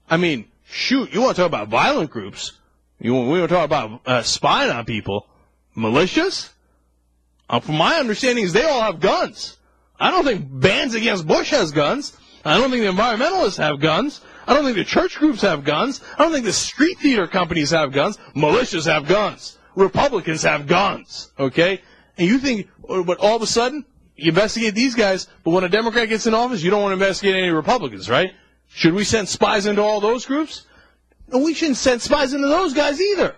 I 0.09 0.17
mean, 0.17 0.47
shoot, 0.65 1.13
you 1.13 1.23
want 1.23 1.37
to 1.37 1.43
talk 1.43 1.49
about 1.49 1.69
violent 1.69 2.11
groups? 2.11 2.53
You 3.01 3.15
we 3.15 3.39
want 3.39 3.49
to 3.49 3.55
talk 3.55 3.65
about 3.65 4.01
uh, 4.07 4.23
spying 4.23 4.71
on 4.71 4.85
people? 4.85 5.27
Militias? 5.77 6.51
Uh, 7.49 7.61
from 7.61 7.77
my 7.77 7.97
understanding, 7.97 8.45
is 8.45 8.53
they 8.53 8.65
all 8.65 8.83
have 8.83 9.01
guns. 9.01 9.57
I 9.99 10.11
don't 10.11 10.25
think 10.25 10.47
Bands 10.49 10.95
Against 10.95 11.27
Bush 11.27 11.51
has 11.51 11.73
guns. 11.73 12.17
I 12.45 12.59
don't 12.59 12.71
think 12.71 12.85
the 12.85 12.91
environmentalists 12.93 13.59
have 13.59 13.81
guns. 13.81 14.21
I 14.47 14.55
don't 14.55 14.65
think 14.65 14.77
the 14.77 14.85
church 14.85 15.17
groups 15.17 15.43
have 15.43 15.65
guns. 15.65 16.01
I 16.17 16.23
don't 16.23 16.33
think 16.33 16.45
the 16.45 16.53
street 16.53 16.99
theater 16.99 17.27
companies 17.27 17.71
have 17.71 17.93
guns. 17.93 18.19
Militias 18.35 18.87
have 18.87 19.07
guns. 19.07 19.59
Republicans 19.75 20.43
have 20.43 20.67
guns. 20.67 21.31
Okay? 21.39 21.83
And 22.17 22.29
you 22.29 22.39
think, 22.39 22.69
but 22.87 23.19
all 23.19 23.37
of 23.37 23.43
a 23.43 23.47
sudden, 23.47 23.85
you 24.17 24.31
investigate 24.31 24.75
these 24.75 24.95
guys, 24.95 25.29
but 25.45 25.51
when 25.51 25.65
a 25.65 25.69
Democrat 25.69 26.09
gets 26.09 26.27
in 26.27 26.35
office, 26.35 26.63
you 26.63 26.71
don't 26.71 26.83
want 26.83 26.91
to 26.91 26.95
investigate 26.95 27.37
any 27.37 27.51
Republicans, 27.51 28.09
right? 28.09 28.33
Should 28.69 28.95
we 28.95 29.05
send 29.05 29.29
spies 29.29 29.67
into 29.67 29.83
all 29.83 30.01
those 30.01 30.27
groups? 30.27 30.67
No, 31.29 31.39
we 31.39 31.55
shouldn't 31.55 31.77
send 31.77 32.03
spies 32.03 32.33
into 32.33 32.49
those 32.49 32.75
guys 32.75 33.01
either. 33.01 33.37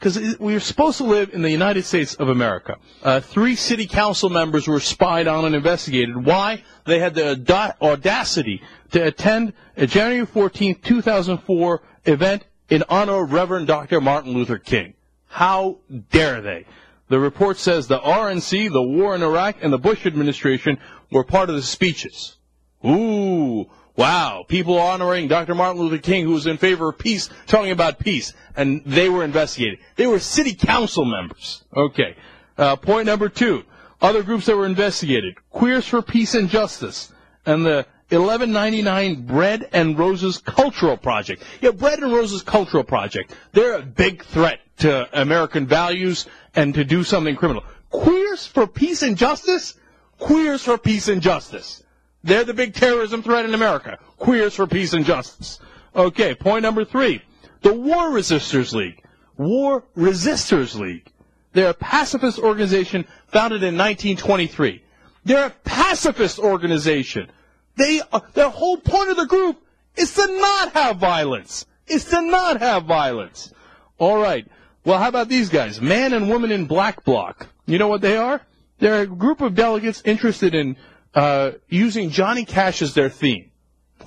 Because 0.00 0.38
we're 0.38 0.60
supposed 0.60 0.96
to 0.96 1.04
live 1.04 1.34
in 1.34 1.42
the 1.42 1.50
United 1.50 1.84
States 1.84 2.14
of 2.14 2.30
America. 2.30 2.78
Uh, 3.02 3.20
three 3.20 3.54
city 3.54 3.86
council 3.86 4.30
members 4.30 4.66
were 4.66 4.80
spied 4.80 5.28
on 5.28 5.44
and 5.44 5.54
investigated. 5.54 6.24
Why? 6.24 6.62
They 6.86 6.98
had 6.98 7.14
the 7.14 7.76
audacity 7.82 8.62
to 8.92 9.06
attend 9.06 9.52
a 9.76 9.86
January 9.86 10.24
14, 10.24 10.76
2004 10.76 11.82
event 12.06 12.46
in 12.70 12.82
honor 12.88 13.24
of 13.24 13.32
Reverend 13.34 13.66
Dr. 13.66 14.00
Martin 14.00 14.32
Luther 14.32 14.56
King. 14.56 14.94
How 15.26 15.80
dare 16.10 16.40
they? 16.40 16.64
The 17.08 17.20
report 17.20 17.58
says 17.58 17.86
the 17.86 17.98
RNC, 17.98 18.72
the 18.72 18.82
war 18.82 19.14
in 19.14 19.22
Iraq, 19.22 19.56
and 19.60 19.70
the 19.70 19.78
Bush 19.78 20.06
administration 20.06 20.78
were 21.12 21.24
part 21.24 21.50
of 21.50 21.56
the 21.56 21.62
speeches. 21.62 22.38
Ooh, 22.86 23.68
wow. 23.96 24.44
People 24.46 24.78
honoring 24.78 25.28
Dr. 25.28 25.54
Martin 25.54 25.82
Luther 25.82 25.98
King, 25.98 26.24
who 26.24 26.32
was 26.32 26.46
in 26.46 26.58
favor 26.58 26.88
of 26.88 26.98
peace, 26.98 27.28
talking 27.46 27.70
about 27.70 27.98
peace, 27.98 28.32
and 28.56 28.82
they 28.84 29.08
were 29.08 29.24
investigated. 29.24 29.78
They 29.96 30.06
were 30.06 30.18
city 30.18 30.54
council 30.54 31.04
members. 31.04 31.64
Okay. 31.76 32.16
Uh, 32.56 32.76
point 32.76 33.06
number 33.06 33.28
two. 33.28 33.64
Other 34.02 34.22
groups 34.22 34.46
that 34.46 34.56
were 34.56 34.66
investigated. 34.66 35.36
Queers 35.50 35.86
for 35.86 36.00
Peace 36.00 36.34
and 36.34 36.48
Justice 36.48 37.12
and 37.44 37.64
the 37.64 37.86
1199 38.08 39.26
Bread 39.26 39.68
and 39.72 39.98
Roses 39.98 40.38
Cultural 40.38 40.96
Project. 40.96 41.42
Yeah, 41.60 41.70
Bread 41.70 42.00
and 42.00 42.12
Roses 42.12 42.42
Cultural 42.42 42.82
Project. 42.82 43.34
They're 43.52 43.74
a 43.74 43.82
big 43.82 44.24
threat 44.24 44.60
to 44.78 45.20
American 45.20 45.66
values 45.66 46.26
and 46.54 46.74
to 46.74 46.84
do 46.84 47.04
something 47.04 47.36
criminal. 47.36 47.62
Queers 47.90 48.46
for 48.46 48.66
Peace 48.66 49.02
and 49.02 49.16
Justice? 49.16 49.74
Queers 50.18 50.62
for 50.62 50.78
Peace 50.78 51.08
and 51.08 51.22
Justice. 51.22 51.82
They're 52.22 52.44
the 52.44 52.54
big 52.54 52.74
terrorism 52.74 53.22
threat 53.22 53.44
in 53.44 53.54
America. 53.54 53.98
Queers 54.18 54.54
for 54.54 54.66
Peace 54.66 54.92
and 54.92 55.04
Justice. 55.04 55.58
Okay, 55.94 56.34
point 56.34 56.62
number 56.62 56.84
three. 56.84 57.22
The 57.62 57.72
War 57.72 58.10
Resisters 58.10 58.74
League. 58.74 59.02
War 59.36 59.84
Resisters 59.94 60.78
League. 60.78 61.10
They're 61.52 61.70
a 61.70 61.74
pacifist 61.74 62.38
organization 62.38 63.06
founded 63.28 63.62
in 63.62 63.76
1923. 63.76 64.82
They're 65.24 65.46
a 65.46 65.50
pacifist 65.64 66.38
organization. 66.38 67.30
They, 67.76 68.00
uh, 68.12 68.20
their 68.34 68.50
whole 68.50 68.76
point 68.76 69.10
of 69.10 69.16
the 69.16 69.26
group 69.26 69.62
is 69.96 70.14
to 70.14 70.26
not 70.26 70.72
have 70.72 70.98
violence. 70.98 71.66
Is 71.86 72.04
to 72.06 72.20
not 72.22 72.60
have 72.60 72.84
violence. 72.84 73.52
All 73.98 74.18
right. 74.18 74.46
Well, 74.84 74.98
how 74.98 75.08
about 75.08 75.28
these 75.28 75.48
guys? 75.48 75.80
Man 75.80 76.12
and 76.12 76.28
Woman 76.28 76.52
in 76.52 76.66
Black 76.66 77.04
Bloc. 77.04 77.48
You 77.66 77.78
know 77.78 77.88
what 77.88 78.00
they 78.00 78.16
are? 78.16 78.40
They're 78.78 79.02
a 79.02 79.06
group 79.06 79.40
of 79.40 79.54
delegates 79.54 80.00
interested 80.04 80.54
in 80.54 80.76
uh, 81.14 81.52
using 81.68 82.10
Johnny 82.10 82.44
Cash 82.44 82.82
as 82.82 82.94
their 82.94 83.08
theme. 83.08 83.50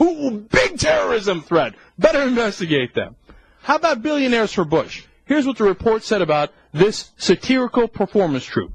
Ooh, 0.02 0.48
big 0.52 0.80
terrorism 0.80 1.42
threat. 1.42 1.74
Better 1.98 2.24
investigate 2.24 2.94
them. 2.94 3.16
How 3.62 3.76
about 3.76 4.02
Billionaires 4.02 4.54
for 4.54 4.66
Bush? 4.66 5.04
Here's 5.26 5.46
what 5.48 5.58
the 5.58 5.64
report 5.64 6.04
said 6.04 6.22
about 6.22 6.52
this 6.74 7.12
satirical 7.18 7.88
performance 7.88 8.44
troupe. 8.44 8.74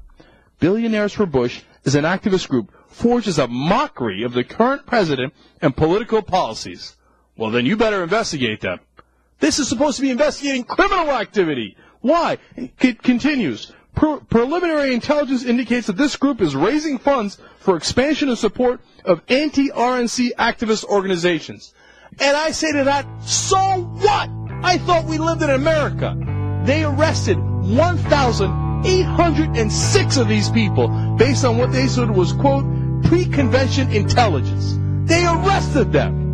Billionaires 0.59 1.13
for 1.13 1.25
Bush 1.25 1.61
is 1.83 1.95
an 1.95 2.05
activist 2.05 2.49
group 2.49 2.73
forges 2.87 3.37
a 3.37 3.47
mockery 3.47 4.23
of 4.23 4.33
the 4.33 4.43
current 4.43 4.85
president 4.85 5.33
and 5.61 5.75
political 5.75 6.21
policies. 6.21 6.95
Well, 7.37 7.51
then 7.51 7.65
you 7.65 7.77
better 7.77 8.03
investigate 8.03 8.61
them. 8.61 8.79
This 9.39 9.59
is 9.59 9.69
supposed 9.69 9.97
to 9.97 10.01
be 10.01 10.11
investigating 10.11 10.63
criminal 10.63 11.11
activity. 11.11 11.77
Why? 12.01 12.37
It 12.55 13.01
continues. 13.03 13.71
Pre- 13.99 14.19
preliminary 14.29 14.93
intelligence 14.93 15.43
indicates 15.43 15.87
that 15.87 15.97
this 15.97 16.15
group 16.15 16.39
is 16.39 16.55
raising 16.55 16.97
funds 16.99 17.37
for 17.59 17.75
expansion 17.75 18.29
and 18.29 18.37
support 18.37 18.79
of 19.03 19.21
anti-RNC 19.27 20.29
activist 20.39 20.85
organizations. 20.85 21.73
And 22.17 22.37
I 22.37 22.51
say 22.51 22.71
to 22.71 22.85
that, 22.85 23.05
so 23.21 23.57
what? 23.57 24.29
I 24.63 24.77
thought 24.77 25.03
we 25.03 25.17
lived 25.17 25.41
in 25.41 25.49
America. 25.49 26.15
They 26.63 26.85
arrested 26.85 27.37
1,806 27.39 30.17
of 30.17 30.29
these 30.29 30.49
people 30.49 30.87
based 31.17 31.43
on 31.43 31.57
what 31.57 31.73
they 31.73 31.87
said 31.87 32.09
was, 32.09 32.31
quote, 32.31 32.63
pre-convention 33.03 33.91
intelligence. 33.91 34.77
They 35.09 35.25
arrested 35.25 35.91
them. 35.91 36.28